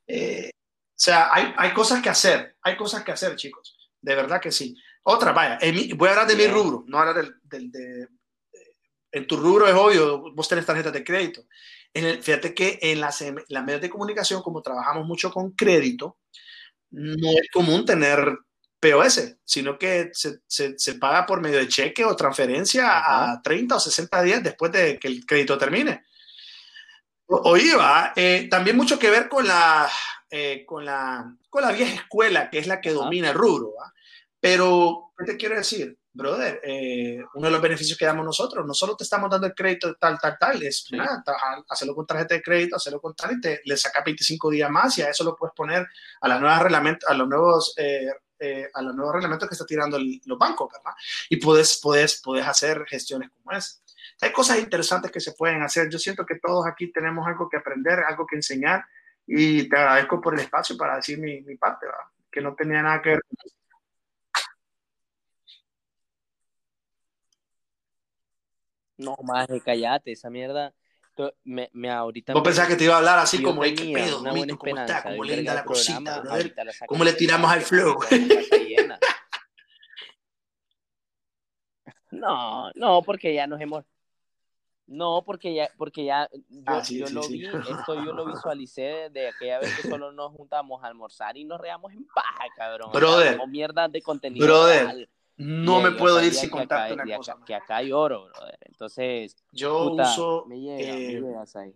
[0.08, 4.42] eh, o sea hay, hay cosas que hacer, hay cosas que hacer, chicos, de verdad
[4.42, 4.76] que sí.
[5.04, 8.08] Otra, vaya, en mi- voy a hablar de mi rubro, no hablar del, del- de,
[9.12, 11.44] en tu rubro es obvio, vos tenés tarjetas de crédito.
[11.94, 15.52] En el, fíjate que en las, em- las medios de comunicación, como trabajamos mucho con
[15.52, 16.18] crédito,
[16.92, 18.38] no es común tener
[18.80, 23.32] POS, sino que se, se- se paga por medio de cheque o transferencia Ajá.
[23.34, 26.06] a 30 o 60 días después de que el crédito termine.
[27.28, 29.90] O, o IVA, eh, también mucho que ver con la,
[30.32, 32.98] eh, con, la, con la vieja escuela, que es la que Ajá.
[33.00, 33.74] domina el rubro.
[33.80, 33.94] ¿va?
[34.40, 35.96] Pero, ¿qué te quiero decir?
[36.12, 39.54] Brother, eh, uno de los beneficios que damos nosotros, no solo te estamos dando el
[39.54, 40.98] crédito tal, tal, tal, es Sí.
[40.98, 41.24] nada,
[41.70, 44.98] hacerlo con tarjeta de crédito, hacerlo con tal y te, le saca 25 días más
[44.98, 45.88] y a eso lo puedes poner
[46.20, 47.74] a las nuevas reglament- a los nuevos
[48.40, 50.98] eh, a los nuevos reglamentos que está tirando el, los bancos, ¿verdad?
[51.30, 53.80] Y puedes, puedes, puedes hacer gestiones como esa.
[54.22, 55.90] Hay cosas interesantes que se pueden hacer.
[55.90, 58.86] Yo siento que todos aquí tenemos algo que aprender, algo que enseñar
[59.26, 62.06] y te agradezco por el espacio para decir mi, mi parte, ¿verdad?
[62.32, 63.56] que no tenía nada que ver con eso.
[68.98, 70.74] No, más callate, esa mierda.
[71.44, 73.92] Me, me ahorita Vos me- pensás que te iba a hablar así como, "Ey, ¿qué
[73.94, 74.20] pedo,
[74.58, 75.04] ¿Cómo está?
[75.04, 78.00] ¿Cómo un linda la programa, cosita, la ¿Cómo le tiramos al flow?
[82.12, 83.86] No, no, porque ya nos hemos.
[84.88, 87.34] No, porque ya, porque ya yo, Ah, sí, yo sí, lo sí.
[87.34, 91.44] vi, esto yo lo visualicé de aquella vez que solo nos juntamos a almorzar y
[91.46, 92.92] nos reamos en paja, cabrón.
[92.92, 94.48] Brother, mierdas de contenido.
[94.48, 95.10] brother, real.
[95.40, 97.32] No Y me puedo ir sin contarte una cosa.
[97.34, 98.58] acá- que acá hay oro, brother.
[98.66, 100.46] Entonces, Yo puta, uso...
[100.48, 101.74] me llega, me eh, llegas ahí.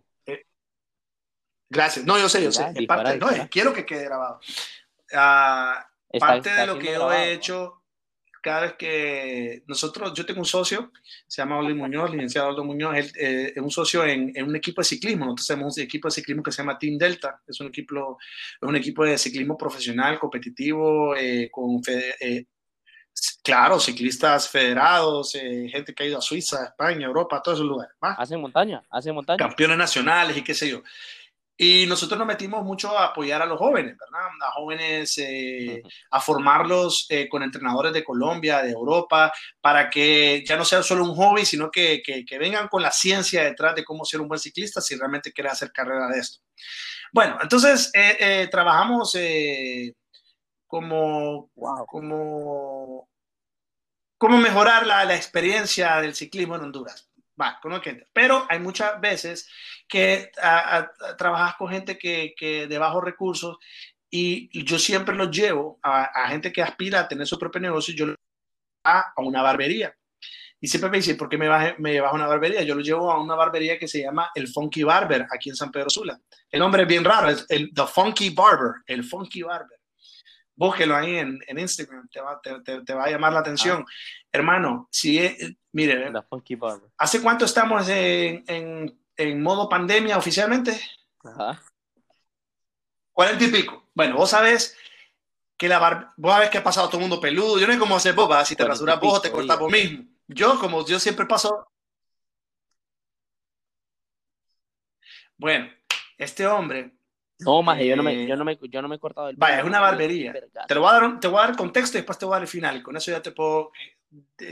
[1.70, 2.04] Gracias.
[2.04, 2.62] No, yo sé, yo sé.
[2.74, 3.48] Dispara, dispara, parte, no, dispara.
[3.48, 4.38] quiero que quede grabado.
[5.12, 7.32] Ah, Está- parte está de lo que yo grabado, he ¿no?
[7.32, 7.80] hecho
[8.42, 10.92] cada vez que nosotros, yo tengo un socio,
[11.26, 14.54] se llama Oli Muñoz, licenciado Aldo Muñoz, él eh, es un socio en, en un
[14.54, 17.58] equipo de ciclismo, nosotros tenemos un equipo de ciclismo que se llama Team Delta, es
[17.60, 18.18] un equipo,
[18.60, 22.44] es un equipo de ciclismo profesional, competitivo, eh, con, fede- eh,
[23.42, 27.68] claro, ciclistas federados, eh, gente que ha ido a Suiza, España, Europa, a todos esos
[27.68, 28.12] lugares, ¿va?
[28.12, 29.38] Hacen montaña, hacen montaña.
[29.38, 30.82] campeones nacionales y qué sé yo.
[31.56, 34.28] Y nosotros nos metimos mucho a apoyar a los jóvenes, ¿verdad?
[34.40, 40.56] A jóvenes, eh, a formarlos eh, con entrenadores de Colombia, de Europa, para que ya
[40.56, 43.84] no sea solo un hobby, sino que, que, que vengan con la ciencia detrás de
[43.84, 46.40] cómo ser un buen ciclista si realmente quieres hacer carrera de esto.
[47.12, 49.16] Bueno, entonces eh, trabajamos
[50.74, 51.86] como, Wow.
[51.86, 53.08] como,
[54.18, 57.08] cómo mejorar la, la experiencia del ciclismo en Honduras.
[57.40, 58.08] Va, con.
[58.12, 59.48] Pero hay muchas veces
[59.86, 63.56] que a- a- a- trabajas con gente que, que de bajos recursos
[64.10, 67.94] y yo siempre los llevo a, a gente que aspira a tener su propio negocio,
[67.94, 68.16] yo los
[68.84, 69.94] a, a una barbería.
[70.60, 72.62] Y siempre me dicen, ¿por qué me, vas- me llevas a una barbería?
[72.62, 75.70] Yo lo llevo a una barbería que se llama El Funky Barber, aquí en San
[75.70, 76.18] Pedro Sula.
[76.50, 79.73] El nombre es bien raro, es el The Funky Barber, el Funky Barber.
[80.56, 83.84] Búsquelo ahí en, en Instagram, te va, te, te- te va a llamar la atención.
[84.30, 86.56] Hermano, si, eh, mire, La Funky.
[86.96, 90.80] ¿hace cuánto estamos en, en, en modo pandemia oficialmente?
[91.24, 91.60] Ajá.
[93.12, 93.88] Cuarenta y pico.
[93.94, 94.76] Bueno, vos sabés
[95.56, 97.58] que la barba, vos sabés que ha pasado todo el mundo peludo.
[97.58, 98.44] Yo no sé cómo hacer vos, ¿verdad?
[98.44, 100.04] si te rasuras vos o te cortas vos mismo.
[100.28, 101.68] Yo, como yo siempre paso.
[105.36, 105.68] Bueno,
[106.16, 106.96] este hombre,
[107.40, 109.36] No, maje, yo no me, Eh, yo no me, yo no me he cortado el
[109.36, 110.32] vaya, es una barbería.
[110.68, 112.32] Te, lo voy a dar, un- te voy a dar contexto y después te voy
[112.32, 112.82] a dar el final.
[112.82, 113.72] Con eso ya te puedo.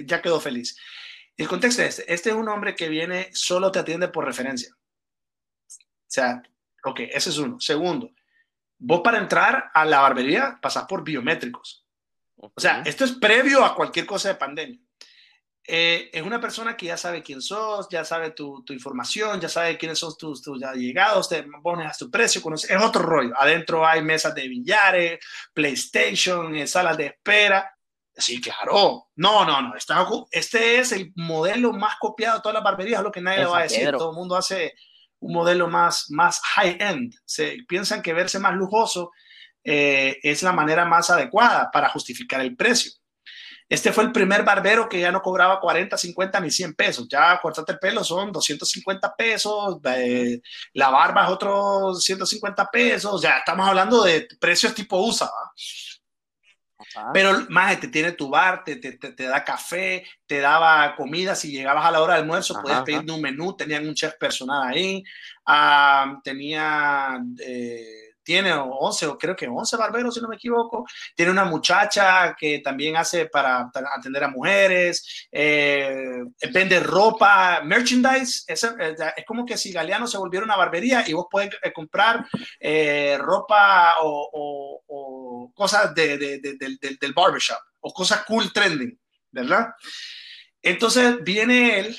[0.04, 0.76] Ya quedó feliz.
[1.36, 4.74] El contexto es este: este es un hombre que viene, solo te atiende por referencia.
[4.74, 6.42] O sea,
[6.84, 7.58] ok, ese es uno.
[7.60, 8.10] Segundo,
[8.78, 11.86] vos para entrar a la barbería pasas por biométricos.
[12.36, 14.80] O sea, esto es previo a cualquier cosa de pandemia.
[15.64, 19.48] Eh, es una persona que ya sabe quién sos, ya sabe tu, tu información, ya
[19.48, 23.32] sabe quiénes son tus, tus allegados, te pones a tu precio, conoces, es otro rollo.
[23.38, 25.20] Adentro hay mesas de billares,
[25.54, 27.76] PlayStation, eh, salas de espera.
[28.14, 29.08] Sí, claro.
[29.16, 29.76] No, no, no.
[29.76, 33.38] Está, este es el modelo más copiado de todas las barberías, es lo que nadie
[33.38, 33.84] le va a decir.
[33.84, 33.98] Pedro.
[33.98, 34.74] Todo el mundo hace
[35.20, 37.14] un modelo más, más high-end.
[37.24, 39.12] Se piensan que verse más lujoso
[39.64, 42.92] eh, es la manera más adecuada para justificar el precio.
[43.68, 47.08] Este fue el primer barbero que ya no cobraba 40, 50 ni 100 pesos.
[47.08, 50.40] Ya cortarte el pelo son 250 pesos, eh,
[50.74, 53.22] la barba es otros 150 pesos.
[53.22, 55.26] Ya estamos hablando de precios tipo USA.
[55.26, 55.52] ¿va?
[57.12, 61.34] Pero más te tiene tu bar, te, te, te, da café, te daba comida.
[61.34, 63.56] Si llegabas a la hora del almuerzo, podías pedir un menú.
[63.56, 65.02] Tenían un chef personal ahí.
[65.46, 70.86] Ah, tenía, eh, tiene 11 o creo que 11 barberos, si no me equivoco.
[71.14, 75.28] Tiene una muchacha que también hace para atender a mujeres.
[75.30, 76.22] Eh,
[76.52, 78.44] vende ropa, merchandise.
[78.46, 82.26] Es, es, como que si Galeano se volviera una barbería y vos puedes eh, comprar
[82.58, 88.98] eh, ropa o, cosas de, de, de, de, del barbershop o cosas cool trending,
[89.30, 89.74] ¿verdad?
[90.62, 91.96] Entonces viene él.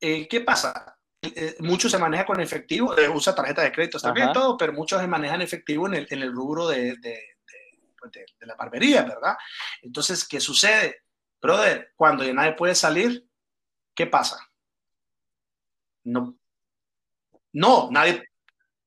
[0.00, 0.93] Eh, ¿Qué pasa?
[1.34, 5.00] Eh, mucho se maneja con efectivo, eh, usa tarjeta de crédito también todo, pero muchos
[5.00, 7.20] se manejan efectivo en el, en el rubro de, de,
[7.98, 9.36] pues de, de, la barbería, ¿verdad?
[9.82, 11.02] Entonces, ¿qué sucede?
[11.40, 13.26] Brother, cuando ya nadie puede salir,
[13.94, 14.38] ¿qué pasa?
[16.04, 16.36] No,
[17.52, 18.28] no, nadie,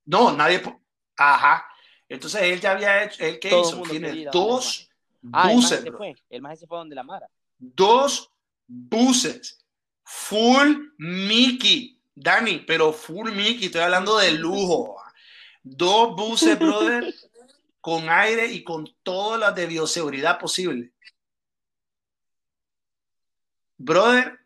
[0.05, 0.61] no, nadie,
[1.15, 1.65] ajá.
[2.09, 3.81] Entonces él ya había hecho, él qué Todo hizo?
[3.83, 4.89] Tiene dos
[5.33, 7.29] ah, buses, el fue, el más se fue donde la Mara.
[7.57, 8.31] Dos
[8.67, 9.65] buses,
[10.03, 14.99] full Mickey, Dani, pero full Mickey, estoy hablando de lujo.
[15.61, 17.13] Dos buses, brother,
[17.79, 20.91] con aire y con todas las de bioseguridad posible.
[23.77, 24.39] Brother,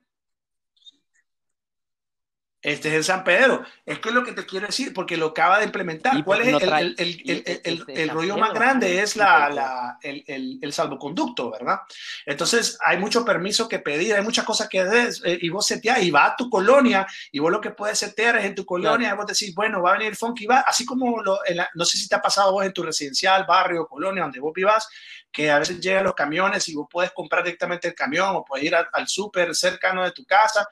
[2.62, 3.64] este es el San Pedro.
[3.86, 6.16] Es que es lo que te quiero decir, porque lo acaba de implementar.
[6.16, 9.02] Y ¿Cuál es no el, trae- el- el- y el- este- rollo más grande?
[9.02, 11.80] Es la, la- el, salvoconducto, ¿verdad?
[12.26, 16.02] Entonces hay mucho permiso que pedir, hay muchas cosas que hacer eh, y vos seteás
[16.04, 19.10] y va a tu colonia y vos lo que puedes setear es en tu colonia
[19.10, 21.84] y vos decís, bueno, va a venir funky, va, así como lo- en la- no
[21.86, 24.88] sé si te ha pasado vos en tu residencial, barrio, colonia, donde vos vivas,
[25.32, 28.66] que a veces llegan los camiones y vos puedes comprar directamente el camión o puedes
[28.66, 30.68] ir al, al súper cercano de tu casa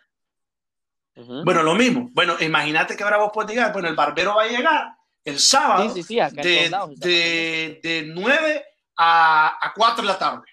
[1.44, 2.10] Bueno, lo mismo.
[2.14, 5.90] Bueno, imagínate que ahora vos puedes llegar, bueno, el barbero va a llegar el sábado
[5.90, 8.66] Sí, sí, sí, acá en de, lados de, de 9
[8.98, 10.46] a, a 4 de la tarde.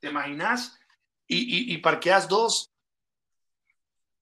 [0.00, 0.78] ¿Te imaginas?
[1.26, 2.70] Y, y, y parqueas dos.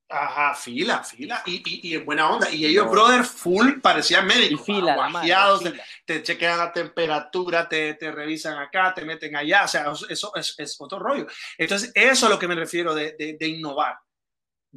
[0.08, 1.42] Ajá, fila, fila.
[1.46, 2.48] Y, y, en buena onda.
[2.50, 2.92] Y ellos, No.
[2.92, 4.64] brother, full, parecían médicos.
[4.64, 5.84] fila, la madre, fila.
[6.04, 10.54] te chequean la temperatura, te, te revisan acá, te meten allá, o sea, eso es,
[10.58, 11.26] es otro rollo.
[11.58, 13.98] Entonces, eso es lo que me refiero de, de, de innovar.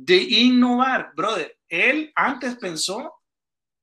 [0.01, 1.57] De innovar, brother.
[1.67, 3.15] Él antes pensó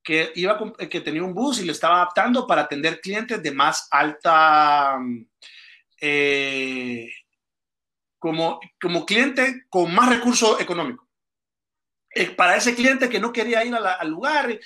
[0.02, 3.86] que, iba que tenía un bus y lo estaba adaptando para atender clientes de más
[3.90, 5.26] alta, mm,
[6.00, 7.10] eh,
[8.18, 11.06] como, como cliente con más recursos económicos.
[12.14, 14.60] Eh, Para ese cliente que no quería ir a la- al lugar, él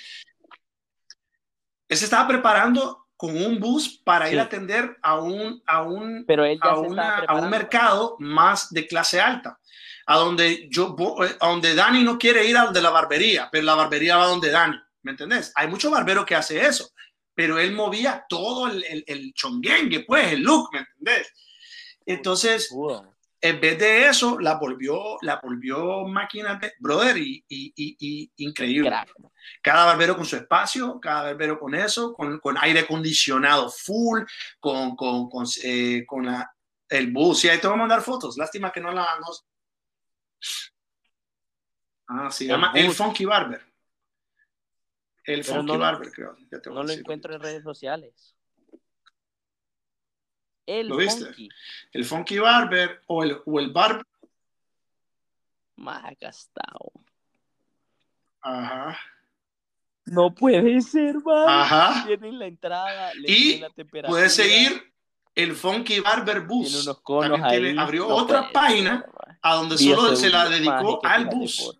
[1.97, 6.45] se estaba preparando con un bus para ir a atender a un, a un, Pero
[6.45, 9.59] él a, una- a un mercado más de clase alta,
[10.05, 13.65] a donde yo eh, a donde Dani no quiere ir al de la barbería, pero
[13.65, 15.51] la barbería va donde Dani, ¿me entendés?
[15.55, 16.89] Hay muchos barberos que hace eso,
[17.33, 21.31] pero él movía todo el, el, el chonguengue, pues, el look, ¿me entendés?
[22.05, 22.69] Entonces,
[23.43, 28.31] en vez de eso, la volvió, la volvió máquina de brother y, y, y, y
[28.45, 28.91] increíble.
[29.61, 34.21] Cada barbero con su espacio, cada barbero con eso, con, con aire acondicionado full,
[34.59, 36.51] con, con, con, eh, con la,
[36.89, 37.45] el bus.
[37.45, 38.37] Y ahí te voy a mandar fotos.
[38.37, 39.07] Lástima que no la.
[39.19, 39.27] No...
[42.07, 42.91] Ah, se llama El.
[42.91, 43.61] Funky Barber.
[45.23, 46.35] El Pero Funky no- Barber, creo.
[46.51, 48.35] Ya te voy No a lo encuentro en redes sociales.
[50.65, 51.25] El ¿Lo viste?
[51.25, 51.49] funky.
[51.93, 54.05] El Funky Barber o el, o el Barber.
[55.77, 56.91] Más gastado.
[58.41, 58.97] Ajá.
[60.05, 61.47] No puede ser, man.
[61.49, 62.03] Ajá.
[62.05, 64.09] Tienen la entrada, le Y la temperatura.
[64.09, 64.93] Puedes seguir
[65.35, 66.67] el Funky Barber Bus.
[66.69, 67.59] Tiene unos conos También ahí.
[67.61, 69.30] tiene- abrió No otra página ser.
[69.41, 71.77] A donde solo se la dedicó al bus.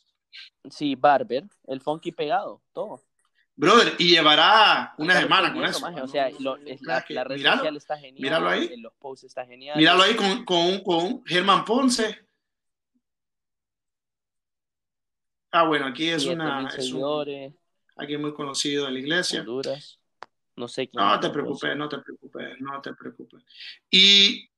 [0.69, 3.03] Sí, Barber, el funky pegado, todo.
[3.61, 5.88] Brother, y llevará una lo semana con eso.
[5.91, 6.03] ¿no?
[6.03, 8.21] O sea, lo- es- la, red míralo, social está genial.
[8.23, 8.69] míralo ahí.
[8.73, 9.77] en Los posts está genial.
[9.77, 12.25] Míralo ahí con, con, con Germán Ponce.
[15.51, 16.61] Ah, bueno, aquí es una.
[16.61, 17.55] mil Es un,
[17.97, 19.41] aquí muy conocido de la iglesia.
[19.41, 19.99] Honduras.
[20.55, 21.03] No sé quién.
[21.03, 23.43] No te preocupes, no te preocupes, no te preocupes.
[23.89, 24.49] Y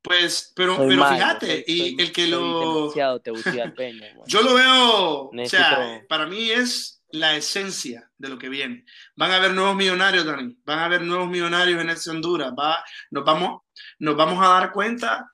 [0.00, 2.92] pues, pero, Soy pero malo, fíjate, soy- y soy- el que lo.
[4.26, 8.84] Yo lo veo, o sea, para mí es la esencia de lo que viene.
[9.16, 10.56] Van a haber nuevos millonarios, Dani.
[10.64, 12.52] Van a haber nuevos millonarios en este Honduras.
[12.58, 13.62] Va, nos, vamos,
[13.98, 15.28] nos vamos a dar cuenta.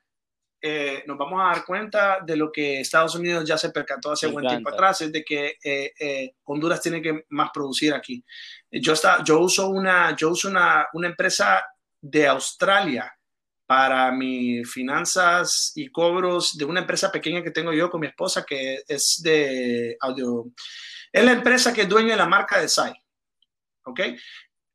[0.61, 4.27] eh, nos vamos a dar cuenta de lo que Estados Unidos ya se percató hace
[4.27, 8.25] Me buen tiempo atrás, es de que eh, eh, Honduras tiene que más producir aquí.
[8.71, 11.65] Yo, está, yo uso, una, yo uso una, una empresa
[12.01, 13.13] de Australia
[13.67, 18.45] para mis finanzas y cobros de una empresa pequeña que tengo yo con mi esposa
[18.45, 20.47] que es de audio.
[21.13, 22.93] Es la empresa que es dueña de la marca de SAI.
[23.85, 24.01] ¿Ok?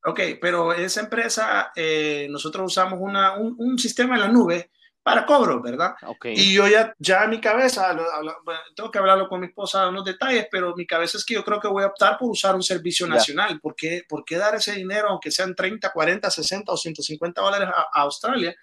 [0.06, 5.26] Ok, pero esa empresa, eh, nosotros usamos una, un, un sistema en la nube para
[5.26, 5.94] cobros, ¿verdad?
[6.08, 6.26] Ok.
[6.34, 9.48] Y yo ya, ya en mi cabeza, lo- lo- bueno, tengo que hablarlo con mi
[9.48, 12.30] esposa unos detalles, pero mi cabeza es que yo creo que voy a optar por
[12.30, 13.60] usar un servicio nacional.
[13.62, 17.68] ¿Por qué, por qué dar ese dinero, aunque sean 30, 40, 60 o 150 dólares
[17.74, 18.56] a, a Australia?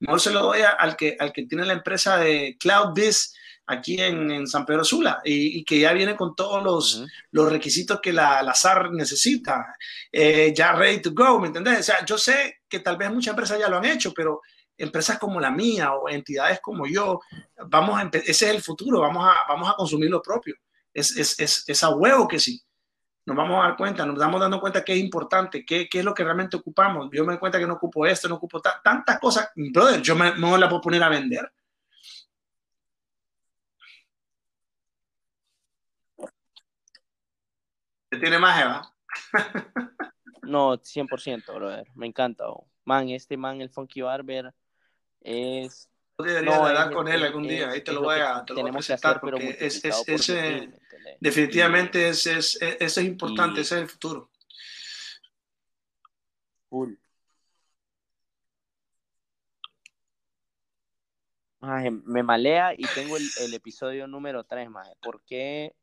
[0.00, 3.34] Mejor se lo doy a- al que, al que tiene la empresa de CloudBiz
[3.66, 7.06] aquí en, en San Pedro Sula y, y que ya viene con todos los, Ujú.
[7.32, 9.74] los requisitos que la, la SAR necesita,
[10.12, 11.80] eh, ya ready to go, ¿me entendés?
[11.80, 14.40] O sea, yo sé que tal vez muchas empresas ya lo han hecho, pero
[14.78, 17.20] empresas como la mía o entidades como yo,
[17.68, 20.54] vamos a ese es el futuro, vamos a, vamos a consumir lo propio.
[20.92, 22.62] Es, es, es, es a huevo que sí.
[23.26, 26.04] Nos vamos a dar cuenta, nos damos dando cuenta que es importante, qué, qué es
[26.04, 27.08] lo que realmente ocupamos.
[27.12, 29.50] Yo me doy cuenta que no ocupo esto, no ocupo ta- tantas cosas.
[29.56, 31.50] Brother, yo me, no la puedo poner a vender.
[38.18, 38.92] Tiene más, Eva.
[40.42, 41.86] No, 100%, brother.
[41.94, 42.48] Me encanta.
[42.48, 42.68] oh.
[42.84, 44.54] Man, este man, el Funky Barber,
[45.20, 45.88] es...
[46.18, 47.66] Deberías No, de hablar es- con él es- algún día.
[47.68, 49.56] es- Ahí te lo voy a, te lo voy a tenemos que presentar hacer, porque
[49.60, 51.16] es, es, por ese- 10.000, ¿me entendés?
[51.20, 54.30] definitivamente es, es, es- ese es importante, Y- ese es el futuro.
[56.70, 56.94] Full.
[61.60, 64.92] Maje, me malea y tengo el, el episodio número 3, maje.
[65.02, 65.74] ¿Por qué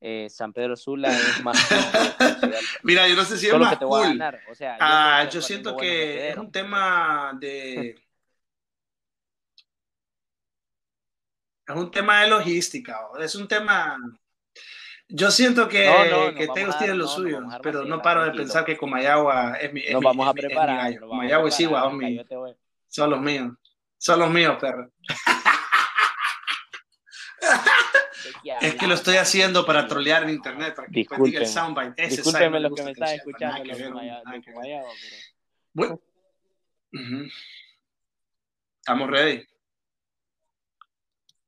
[0.00, 1.56] eh, San Pedro Sula es más?
[2.82, 4.18] Mira, yo no sé si es Solo más que te voy a cool.
[4.18, 4.40] ganar.
[4.50, 7.96] O sea, Ah, yo siento que es un tema de.
[11.66, 13.98] Es un tema de logística, o es un tema.
[15.10, 18.64] Yo siento que, No, que Tegos tiene lo no, suyo, pero no paro de pensar
[18.64, 20.92] que Comayagua es mi, es Nos mi- vamos a es es preparar.
[20.94, 22.24] a Comayagua y Sigua mi- yo
[22.88, 23.52] son los míos.
[23.98, 24.90] Son los míos, perro.
[28.60, 31.46] Es que lo estoy haciendo para trolear en internet, para que el Discúlpenme.
[31.46, 32.02] soundbite.
[32.02, 33.92] Ese Discúlpenme soundbite los que me están escuchando que los ver,
[34.32, 34.42] de.
[34.42, 35.16] Comayagua, pero...
[35.72, 36.00] Bueno.
[36.92, 37.28] Ujú.
[38.80, 39.44] Estamos ready.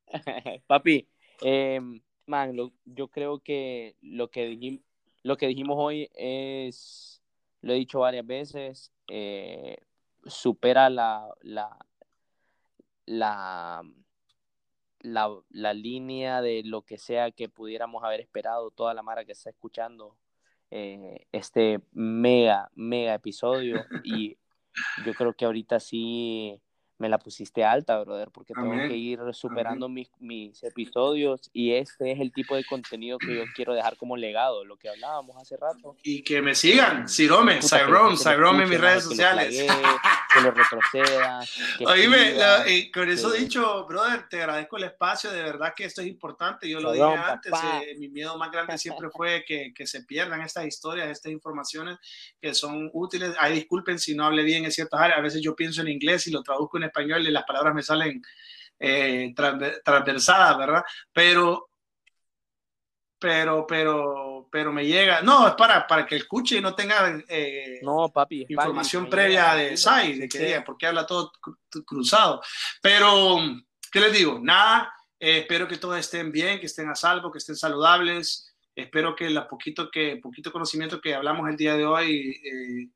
[0.67, 1.09] Papi,
[1.43, 1.81] eh,
[2.27, 4.83] man, lo- yo creo que lo que dijimos,
[5.23, 7.23] lo que dijimos hoy es,
[7.62, 9.77] lo he dicho varias veces, eh,
[10.27, 11.77] supera la, la,
[13.07, 13.83] la,
[15.01, 19.33] la, la línea de lo que sea que pudiéramos haber esperado, toda la mara que
[19.33, 20.17] está escuchando
[20.71, 23.85] eh, este mega, mega episodio.
[24.05, 24.39] Y
[25.05, 26.61] yo creo que ahorita sí
[27.01, 28.89] me la pusiste alta, brother, porque tengo Amén.
[28.89, 33.43] que ir superando mis, mis episodios y este es el tipo de contenido que yo
[33.57, 35.97] quiero dejar como legado, lo que hablábamos hace rato.
[36.03, 39.65] Y que me sigan, que Cyrome, Cyrome en mis redes que sociales.
[39.65, 39.83] flaguee,
[40.35, 41.41] que lo retroceda.
[41.79, 45.73] que Oíme, la- y con eso que- dicho, brother, te agradezco el espacio, de verdad
[45.75, 47.53] que esto es importante, yo lo Cabrón, dije antes,
[47.89, 51.97] eh, mi miedo más grande siempre fue que, que se pierdan estas historias, estas informaciones
[52.41, 53.35] que son útiles.
[53.41, 56.27] Ay, disculpen si no hablé bien en ciertas áreas, a veces yo pienso en inglés
[56.27, 58.23] y lo traduzco en español y las palabras me salen
[58.79, 60.83] eh, transver- transversadas, ¿verdad?
[61.12, 61.71] Pero,
[63.19, 67.23] pero, pero, pero me llega, no, es para, para que escuche y no tenga...
[67.29, 70.45] eh, No, papi, información me previa de SAI, de que sí.
[70.45, 72.41] diga, porque habla todo cru- cruzado.
[72.81, 73.37] Pero,
[73.93, 74.39] ¿qué les digo?
[74.43, 78.47] Nada, eh, espero que todos estén bien, que estén a salvo, que estén saludables.
[78.75, 82.91] Espero que la poquito, que, poquito conocimiento que hablamos el día de hoy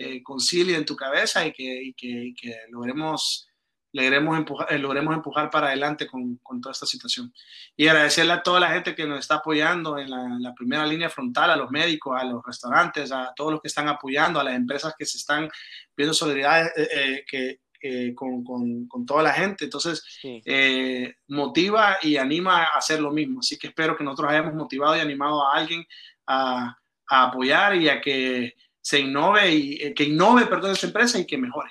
[0.00, 3.48] eh, concilie en tu cabeza y que, y que, y que logremos,
[3.92, 7.32] logremos, empujar, eh, logremos empujar para adelante con, con toda esta situación.
[7.76, 10.86] Y agradecerle a toda la gente que nos está apoyando en la, en la primera
[10.86, 14.44] línea frontal, a los médicos, a los restaurantes, a todos los que están apoyando, a
[14.44, 15.48] las empresas que se están
[15.96, 19.64] viendo solidaridad eh, eh, que, con, con, con, toda la gente.
[19.64, 20.42] Entonces, Sí.
[20.44, 23.38] eh, motiva y anima a hacer lo mismo.
[23.40, 25.84] Así que espero que nosotros hayamos motivado y animado a alguien
[26.26, 26.76] a,
[27.08, 28.54] a apoyar y a que
[28.88, 31.70] se innove y eh, que innove, perdón, esta empresa y que mejore.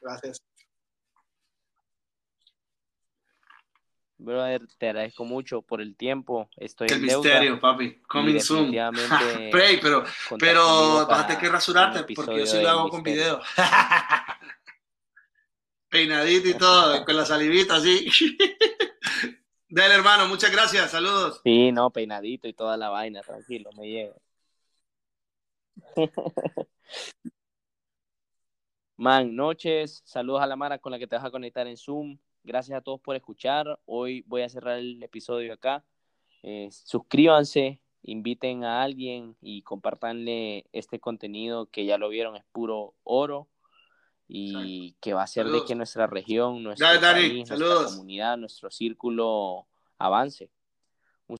[0.00, 0.42] Gracias.
[4.16, 6.48] Brother, te agradezco mucho por el tiempo.
[6.56, 7.28] Estoy El en deuda.
[7.28, 8.00] misterio, papi.
[8.08, 8.72] Coming soon.
[9.52, 10.04] Pray, pero,
[10.38, 13.38] pero vas a tener que rasurarte porque yo sí lo hago con misterio.
[13.38, 13.42] video.
[15.90, 18.10] Peinadito y todo, con la salivita así.
[19.74, 20.92] Dale, hermano, muchas gracias.
[20.92, 21.40] Saludos.
[21.42, 24.14] Sí, no, peinadito y toda la vaina, tranquilo, me llega.
[28.96, 32.18] Man, noches, saludos a la Mara con la que te vas a conectar en Zoom.
[32.44, 33.80] Gracias a todos por escuchar.
[33.84, 35.84] Hoy voy a cerrar el episodio acá.
[36.44, 42.94] Eh, suscríbanse, inviten a alguien y compartanle este contenido que ya lo vieron, es puro
[43.02, 43.48] oro
[44.26, 45.62] y que va a hacer Saludos.
[45.62, 49.66] de que nuestra región, Dale, país, nuestra comunidad, nuestro círculo
[49.98, 50.50] avance.